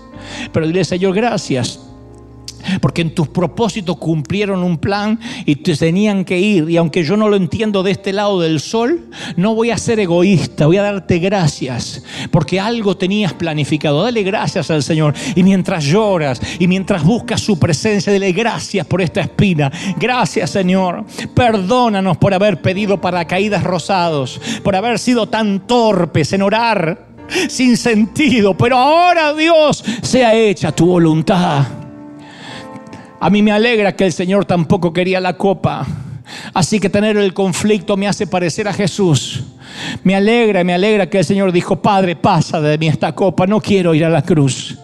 pero 0.53 0.67
dile, 0.67 0.85
Señor, 0.85 1.15
gracias 1.15 1.81
porque 2.81 3.03
en 3.03 3.15
tus 3.15 3.29
propósitos 3.29 3.97
cumplieron 3.97 4.63
un 4.63 4.79
plan 4.79 5.19
y 5.47 5.57
te 5.57 5.77
tenían 5.77 6.25
que 6.25 6.39
ir. 6.39 6.69
Y 6.69 6.77
aunque 6.77 7.05
yo 7.05 7.17
no 7.17 7.29
lo 7.29 7.37
entiendo 7.37 7.83
de 7.83 7.93
este 7.93 8.13
lado 8.13 8.41
del 8.41 8.61
sol, 8.61 9.09
no 9.37 9.55
voy 9.55 9.71
a 9.71 9.79
ser 9.79 10.01
egoísta, 10.01 10.67
voy 10.67 10.77
a 10.77 10.83
darte 10.83 11.19
gracias, 11.19 12.03
porque 12.31 12.61
algo 12.61 12.97
tenías 12.97 13.33
planificado. 13.33 14.03
Dale 14.03 14.23
gracias 14.23 14.71
al 14.71 14.83
Señor. 14.83 15.15
Y 15.35 15.43
mientras 15.43 15.85
lloras 15.85 16.41
y 16.59 16.67
mientras 16.67 17.05
buscas 17.05 17.41
su 17.41 17.59
presencia, 17.59 18.13
dale 18.13 18.33
gracias 18.33 18.87
por 18.87 19.01
esta 19.01 19.21
espina. 19.21 19.71
Gracias, 19.99 20.51
Señor. 20.51 21.05
Perdónanos 21.35 22.17
por 22.17 22.35
haber 22.35 22.61
pedido 22.61 23.01
paracaídas 23.01 23.65
rosados, 23.65 24.41
por 24.63 24.77
haber 24.77 24.99
sido 24.99 25.29
tan 25.29 25.67
torpes 25.67 26.33
en 26.33 26.43
orar 26.43 27.08
sin 27.49 27.77
sentido, 27.77 28.57
pero 28.57 28.77
ahora 28.77 29.35
Dios 29.35 29.85
sea 30.03 30.35
hecha 30.35 30.73
tu 30.73 30.87
voluntad. 30.87 31.67
A 33.21 33.31
mí 33.31 33.43
me 33.43 33.53
alegra 33.53 33.97
que 33.97 34.07
el 34.07 34.13
Señor 34.13 34.45
tampoco 34.45 34.93
quería 34.93 35.21
la 35.21 35.37
copa. 35.37 35.87
Así 36.55 36.79
que 36.79 36.89
tener 36.89 37.17
el 37.17 37.35
conflicto 37.35 37.97
me 37.97 38.07
hace 38.07 38.27
parecer 38.27 38.69
a 38.69 38.73
Jesús. 38.73 39.43
Me 40.05 40.15
alegra, 40.15 40.63
me 40.65 40.75
alegra 40.75 41.09
que 41.09 41.19
el 41.19 41.25
Señor 41.25 41.53
dijo, 41.53 41.81
Padre, 41.81 42.17
pasa 42.17 42.61
de 42.61 42.79
mí 42.79 42.89
esta 42.89 43.15
copa, 43.15 43.47
no 43.47 43.61
quiero 43.61 43.95
ir 43.95 44.05
a 44.05 44.11
la 44.11 44.23
cruz. 44.23 44.79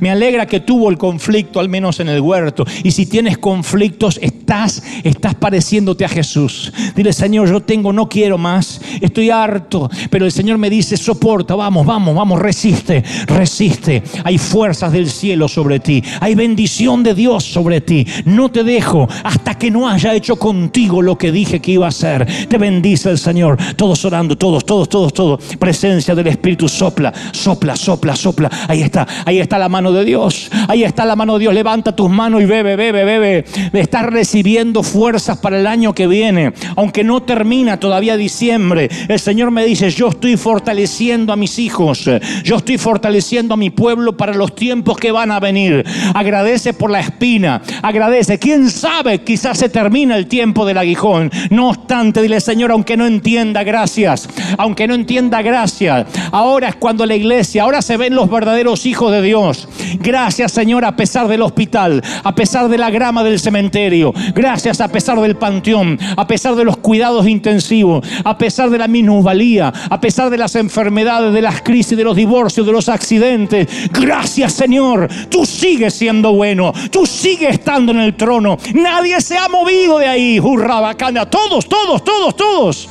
Me 0.00 0.10
alegra 0.10 0.46
que 0.46 0.60
tuvo 0.60 0.90
el 0.90 0.98
conflicto, 0.98 1.60
al 1.60 1.68
menos 1.68 2.00
en 2.00 2.08
el 2.08 2.20
huerto. 2.20 2.64
Y 2.84 2.90
si 2.90 3.06
tienes 3.06 3.38
conflictos, 3.38 4.18
estás, 4.22 4.82
estás 5.02 5.34
pareciéndote 5.34 6.04
a 6.04 6.08
Jesús. 6.08 6.72
Dile, 6.94 7.12
Señor, 7.12 7.48
yo 7.48 7.60
tengo, 7.60 7.92
no 7.92 8.08
quiero 8.08 8.38
más, 8.38 8.80
estoy 9.00 9.30
harto. 9.30 9.90
Pero 10.10 10.24
el 10.24 10.32
Señor 10.32 10.58
me 10.58 10.70
dice, 10.70 10.96
soporta, 10.96 11.54
vamos, 11.54 11.86
vamos, 11.86 12.14
vamos, 12.14 12.40
resiste, 12.40 13.02
resiste. 13.26 14.02
Hay 14.24 14.38
fuerzas 14.38 14.92
del 14.92 15.10
cielo 15.10 15.48
sobre 15.48 15.80
ti, 15.80 16.02
hay 16.20 16.34
bendición 16.34 17.02
de 17.02 17.14
Dios 17.14 17.44
sobre 17.44 17.80
ti. 17.80 18.06
No 18.24 18.50
te 18.50 18.64
dejo 18.64 19.08
hasta 19.24 19.56
que 19.56 19.70
no 19.70 19.88
haya 19.88 20.14
hecho 20.14 20.36
contigo 20.36 21.02
lo 21.02 21.16
que 21.16 21.32
dije 21.32 21.60
que 21.60 21.72
iba 21.72 21.86
a 21.86 21.90
hacer. 21.90 22.26
Te 22.48 22.58
bendice 22.58 23.10
el 23.10 23.18
Señor. 23.18 23.58
Todos 23.76 24.04
orando, 24.04 24.36
todos, 24.36 24.64
todos, 24.64 24.88
todos, 24.88 25.12
todos. 25.14 25.56
Presencia 25.58 26.14
del 26.14 26.26
Espíritu, 26.26 26.68
sopla, 26.68 27.12
sopla, 27.32 27.76
sopla, 27.76 28.14
sopla. 28.14 28.50
Ahí 28.68 28.82
está, 28.82 29.06
ahí 29.24 29.38
está 29.38 29.58
la 29.58 29.68
mano 29.68 29.79
de 29.88 30.04
Dios. 30.04 30.50
Ahí 30.68 30.84
está 30.84 31.06
la 31.06 31.16
mano 31.16 31.34
de 31.34 31.40
Dios. 31.40 31.54
Levanta 31.54 31.96
tus 31.96 32.10
manos 32.10 32.42
y 32.42 32.44
bebe, 32.44 32.76
bebe, 32.76 33.04
bebe. 33.04 33.44
Estás 33.72 34.04
recibiendo 34.04 34.82
fuerzas 34.82 35.38
para 35.38 35.58
el 35.58 35.66
año 35.66 35.94
que 35.94 36.06
viene. 36.06 36.52
Aunque 36.76 37.02
no 37.02 37.22
termina 37.22 37.80
todavía 37.80 38.18
diciembre, 38.18 38.90
el 39.08 39.18
Señor 39.18 39.50
me 39.50 39.64
dice, 39.64 39.90
yo 39.90 40.08
estoy 40.08 40.36
fortaleciendo 40.36 41.32
a 41.32 41.36
mis 41.36 41.58
hijos. 41.58 42.04
Yo 42.44 42.56
estoy 42.56 42.76
fortaleciendo 42.76 43.54
a 43.54 43.56
mi 43.56 43.70
pueblo 43.70 44.16
para 44.16 44.34
los 44.34 44.54
tiempos 44.54 44.98
que 44.98 45.10
van 45.10 45.32
a 45.32 45.40
venir. 45.40 45.84
Agradece 46.14 46.74
por 46.74 46.90
la 46.90 47.00
espina. 47.00 47.62
Agradece. 47.82 48.38
¿Quién 48.38 48.68
sabe? 48.70 49.22
Quizás 49.22 49.58
se 49.58 49.70
termina 49.70 50.16
el 50.16 50.26
tiempo 50.26 50.66
del 50.66 50.78
aguijón. 50.78 51.30
No 51.50 51.70
obstante, 51.70 52.20
dile, 52.22 52.40
Señor, 52.40 52.70
aunque 52.72 52.96
no 52.96 53.06
entienda, 53.06 53.64
gracias. 53.64 54.28
Aunque 54.58 54.86
no 54.86 54.94
entienda, 54.94 55.42
gracias. 55.42 56.06
Ahora 56.32 56.68
es 56.68 56.76
cuando 56.76 57.06
la 57.06 57.14
iglesia, 57.14 57.62
ahora 57.62 57.82
se 57.82 57.96
ven 57.96 58.14
los 58.14 58.30
verdaderos 58.30 58.86
hijos 58.86 59.12
de 59.12 59.22
Dios. 59.22 59.68
Gracias, 60.00 60.52
Señor, 60.52 60.84
a 60.84 60.96
pesar 60.96 61.28
del 61.28 61.42
hospital, 61.42 62.02
a 62.22 62.34
pesar 62.34 62.68
de 62.68 62.78
la 62.78 62.90
grama 62.90 63.22
del 63.24 63.38
cementerio. 63.40 64.12
Gracias 64.34 64.80
a 64.80 64.88
pesar 64.88 65.20
del 65.20 65.36
panteón, 65.36 65.98
a 66.16 66.26
pesar 66.26 66.54
de 66.54 66.64
los 66.64 66.76
cuidados 66.76 67.26
intensivos, 67.26 68.06
a 68.24 68.36
pesar 68.38 68.70
de 68.70 68.78
la 68.78 68.88
minusvalía, 68.88 69.72
a 69.88 70.00
pesar 70.00 70.30
de 70.30 70.38
las 70.38 70.56
enfermedades, 70.56 71.32
de 71.32 71.42
las 71.42 71.62
crisis, 71.62 71.96
de 71.96 72.04
los 72.04 72.16
divorcios, 72.16 72.66
de 72.66 72.72
los 72.72 72.88
accidentes. 72.88 73.68
Gracias, 73.92 74.52
Señor. 74.52 75.08
Tú 75.28 75.46
sigues 75.46 75.94
siendo 75.94 76.32
bueno. 76.32 76.72
Tú 76.90 77.06
sigues 77.06 77.50
estando 77.50 77.92
en 77.92 78.00
el 78.00 78.16
trono. 78.16 78.58
Nadie 78.74 79.20
se 79.20 79.36
ha 79.36 79.48
movido 79.48 79.98
de 79.98 80.06
ahí. 80.06 80.40
Hurra, 80.40 80.80
bacana. 80.80 81.28
Todos, 81.28 81.68
todos, 81.68 82.04
todos, 82.04 82.36
todos. 82.36 82.88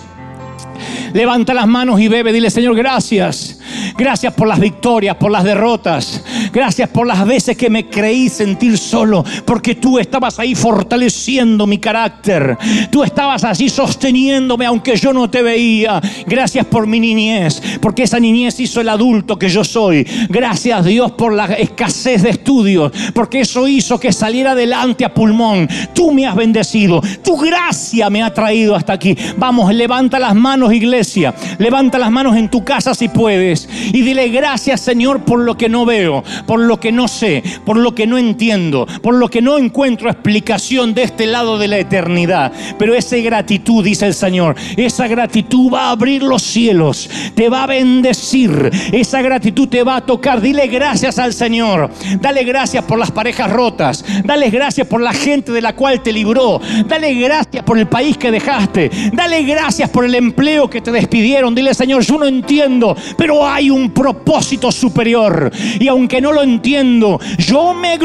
Levanta 1.13 1.53
las 1.53 1.67
manos 1.67 1.99
y 1.99 2.07
bebe. 2.07 2.31
Dile, 2.31 2.49
Señor, 2.49 2.75
gracias. 2.75 3.58
Gracias 3.97 4.33
por 4.33 4.47
las 4.47 4.59
victorias, 4.59 5.15
por 5.15 5.31
las 5.31 5.43
derrotas. 5.43 6.23
Gracias 6.51 6.89
por 6.89 7.05
las 7.05 7.25
veces 7.25 7.57
que 7.57 7.69
me 7.69 7.87
creí 7.87 8.29
sentir 8.29 8.77
solo, 8.77 9.23
porque 9.45 9.75
tú 9.75 9.99
estabas 9.99 10.39
ahí 10.39 10.55
fortaleciendo 10.55 11.67
mi 11.67 11.77
carácter. 11.77 12.57
Tú 12.91 13.03
estabas 13.03 13.43
allí 13.43 13.69
sosteniéndome 13.69 14.65
aunque 14.65 14.95
yo 14.95 15.13
no 15.13 15.29
te 15.29 15.41
veía. 15.41 16.01
Gracias 16.25 16.65
por 16.65 16.87
mi 16.87 16.99
niñez, 16.99 17.61
porque 17.81 18.03
esa 18.03 18.19
niñez 18.19 18.59
hizo 18.59 18.81
el 18.81 18.89
adulto 18.89 19.37
que 19.37 19.49
yo 19.49 19.63
soy. 19.63 20.07
Gracias 20.29 20.85
Dios 20.85 21.11
por 21.11 21.33
la 21.33 21.45
escasez 21.45 22.23
de 22.23 22.29
estudios, 22.29 22.91
porque 23.13 23.41
eso 23.41 23.67
hizo 23.67 23.99
que 23.99 24.13
saliera 24.13 24.51
adelante 24.51 25.05
a 25.05 25.13
pulmón. 25.13 25.67
Tú 25.93 26.11
me 26.11 26.25
has 26.25 26.35
bendecido. 26.35 27.01
Tu 27.23 27.37
gracia 27.37 28.09
me 28.09 28.23
ha 28.23 28.33
traído 28.33 28.75
hasta 28.75 28.93
aquí. 28.93 29.15
Vamos, 29.37 29.73
levanta 29.73 30.19
las 30.19 30.35
manos, 30.35 30.73
iglesia. 30.73 31.33
Levanta 31.57 31.97
las 31.97 32.11
manos 32.11 32.35
en 32.35 32.49
tu 32.49 32.63
casa 32.63 32.93
si 32.93 33.09
puedes 33.09 33.58
y 33.67 34.01
dile 34.01 34.29
gracias 34.29 34.81
Señor 34.81 35.25
por 35.25 35.39
lo 35.39 35.57
que 35.57 35.69
no 35.69 35.85
veo, 35.85 36.23
por 36.45 36.59
lo 36.59 36.79
que 36.79 36.91
no 36.91 37.07
sé, 37.07 37.43
por 37.65 37.77
lo 37.77 37.93
que 37.95 38.07
no 38.07 38.17
entiendo, 38.17 38.87
por 39.01 39.15
lo 39.15 39.29
que 39.29 39.41
no 39.41 39.57
encuentro 39.57 40.09
explicación 40.09 40.93
de 40.93 41.03
este 41.03 41.25
lado 41.25 41.57
de 41.57 41.67
la 41.67 41.77
eternidad. 41.77 42.51
Pero 42.77 42.93
esa 42.95 43.17
gratitud, 43.17 43.83
dice 43.83 44.05
el 44.05 44.13
Señor, 44.13 44.55
esa 44.77 45.07
gratitud 45.07 45.71
va 45.73 45.87
a 45.87 45.91
abrir 45.91 46.23
los 46.23 46.41
cielos, 46.41 47.09
te 47.35 47.49
va 47.49 47.63
a 47.63 47.67
bendecir, 47.67 48.69
esa 48.91 49.21
gratitud 49.21 49.67
te 49.67 49.83
va 49.83 49.97
a 49.97 50.05
tocar. 50.05 50.41
Dile 50.41 50.67
gracias 50.67 51.19
al 51.19 51.33
Señor, 51.33 51.89
dale 52.21 52.43
gracias 52.43 52.83
por 52.83 52.99
las 52.99 53.11
parejas 53.11 53.51
rotas, 53.51 54.05
dale 54.23 54.49
gracias 54.49 54.87
por 54.87 55.01
la 55.01 55.13
gente 55.13 55.51
de 55.51 55.61
la 55.61 55.75
cual 55.75 56.01
te 56.01 56.13
libró, 56.13 56.61
dale 56.85 57.13
gracias 57.15 57.63
por 57.63 57.77
el 57.77 57.87
país 57.87 58.17
que 58.17 58.31
dejaste, 58.31 58.89
dale 59.13 59.43
gracias 59.43 59.89
por 59.89 60.05
el 60.05 60.15
empleo 60.15 60.69
que 60.69 60.81
te 60.81 60.91
despidieron. 60.91 61.55
Dile 61.55 61.73
Señor, 61.73 62.03
yo 62.03 62.17
no 62.17 62.25
entiendo, 62.25 62.95
pero 63.17 63.45
hay 63.49 63.69
un 63.69 63.91
propósito 63.91 64.71
superior. 64.71 65.51
Y 65.79 65.87
aunque 65.87 66.21
no 66.21 66.31
lo 66.31 66.43
entiendo, 66.43 67.19
yo 67.37 67.73
me, 67.73 67.97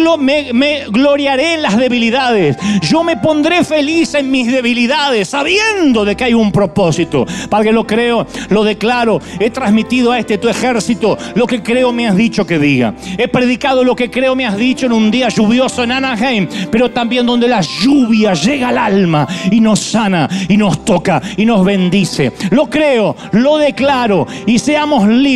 gloriaré 0.89 1.55
en 1.55 1.63
las 1.63 1.77
debilidades. 1.77 2.57
Yo 2.83 3.03
me 3.03 3.17
pondré 3.17 3.65
feliz 3.65 4.15
en 4.15 4.31
mis 4.31 4.51
debilidades, 4.51 5.29
sabiendo 5.29 6.05
de 6.05 6.17
que 6.17 6.25
hay 6.25 6.35
un 6.35 6.51
propósito. 6.51 7.27
Que 7.65 7.73
lo 7.73 7.87
creo, 7.87 8.27
lo 8.51 8.63
declaro. 8.63 9.21
He 9.41 9.49
transmitido 9.49 10.13
a 10.13 10.19
este 10.19 10.37
tu 10.37 10.51
ejército 10.51 11.17
lo 11.35 11.47
que 11.47 11.63
creo 11.63 11.93
me 11.93 12.07
has 12.07 12.17
dicho 12.17 12.47
que 12.47 12.59
diga. 12.59 12.95
He 13.17 13.27
predicado 13.27 13.83
lo 13.85 13.97
que 13.97 14.11
creo 14.11 14.35
me 14.35 14.45
has 14.45 14.59
dicho 14.59 14.85
en 14.85 14.93
un 14.93 15.11
día 15.11 15.31
lluvioso 15.31 15.83
en 15.83 15.93
Anaheim, 15.93 16.47
pero 16.71 16.91
también 16.91 17.25
donde 17.25 17.49
la 17.49 17.63
lluvia 17.63 18.35
llega 18.35 18.69
al 18.69 18.77
alma 18.77 19.27
y 19.51 19.61
nos 19.61 19.81
sana 19.81 20.29
y 20.47 20.59
nos 20.59 20.85
toca 20.85 21.23
y 21.39 21.47
nos 21.47 21.65
bendice. 21.65 22.33
Lo 22.51 22.69
creo, 22.69 23.17
lo 23.33 23.57
declaro 23.57 24.27
y 24.47 24.59
seamos 24.59 25.09
libres 25.09 25.34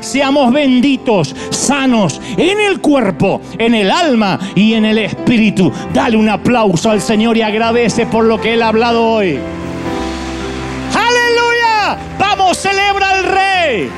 seamos 0.00 0.52
benditos, 0.52 1.34
sanos 1.50 2.20
en 2.36 2.60
el 2.60 2.80
cuerpo, 2.80 3.40
en 3.58 3.74
el 3.74 3.90
alma 3.90 4.38
y 4.54 4.74
en 4.74 4.84
el 4.84 4.98
espíritu. 4.98 5.72
Dale 5.92 6.16
un 6.16 6.28
aplauso 6.28 6.90
al 6.90 7.00
Señor 7.00 7.36
y 7.36 7.42
agradece 7.42 8.06
por 8.06 8.24
lo 8.24 8.40
que 8.40 8.54
Él 8.54 8.62
ha 8.62 8.68
hablado 8.68 9.04
hoy. 9.06 9.38
Aleluya. 10.94 11.98
Vamos, 12.18 12.56
celebra 12.58 13.10
al 13.10 13.24
Rey. 13.24 13.90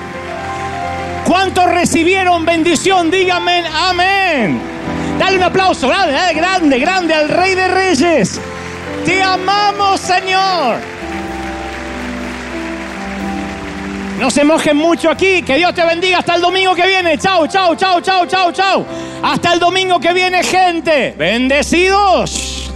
¿Cuántos 1.25 1.67
recibieron 1.67 2.45
bendición? 2.45 3.11
Díganme 3.11 3.65
amén. 3.75 4.61
Dale 5.19 5.37
un 5.37 5.43
aplauso 5.45 5.89
grande, 5.89 6.15
eh, 6.15 6.35
grande, 6.35 6.79
grande 6.79 7.15
al 7.15 7.29
Rey 7.29 7.55
de 7.55 7.69
Reyes. 7.69 8.41
Te 9.05 9.23
amamos, 9.23 10.01
Señor. 10.01 10.96
No 14.19 14.31
se 14.31 14.45
mojen 14.45 14.77
mucho 14.77 15.11
aquí. 15.11 15.43
Que 15.43 15.57
Dios 15.57 15.75
te 15.75 15.85
bendiga 15.85 16.19
hasta 16.19 16.37
el 16.37 16.41
domingo 16.41 16.75
que 16.75 16.87
viene. 16.87 17.19
Chao, 17.19 17.47
chao, 17.47 17.75
chao, 17.75 18.01
chao, 18.01 18.27
chao, 18.27 18.51
chao. 18.51 18.87
Hasta 19.23 19.53
el 19.53 19.61
domingo 19.61 20.01
que 20.01 20.13
viene, 20.15 20.43
gente. 20.43 21.15
Bendecidos. 21.19 22.71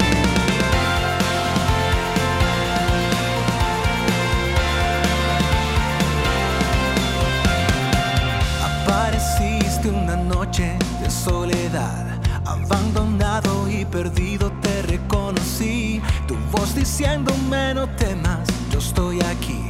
Apareciste 8.62 9.88
una 9.88 10.16
noche 10.16 10.76
de 11.02 11.10
soledad, 11.10 12.06
abandonado 12.44 13.66
y 13.70 13.86
perdido 13.86 14.52
te 14.60 14.82
reconocí. 14.82 16.02
Tu 16.28 16.36
voz 16.52 16.74
diciéndome 16.74 17.74
no 17.74 17.88
temas, 17.96 18.40
yo 18.70 18.78
estoy 18.78 19.20
aquí 19.22 19.69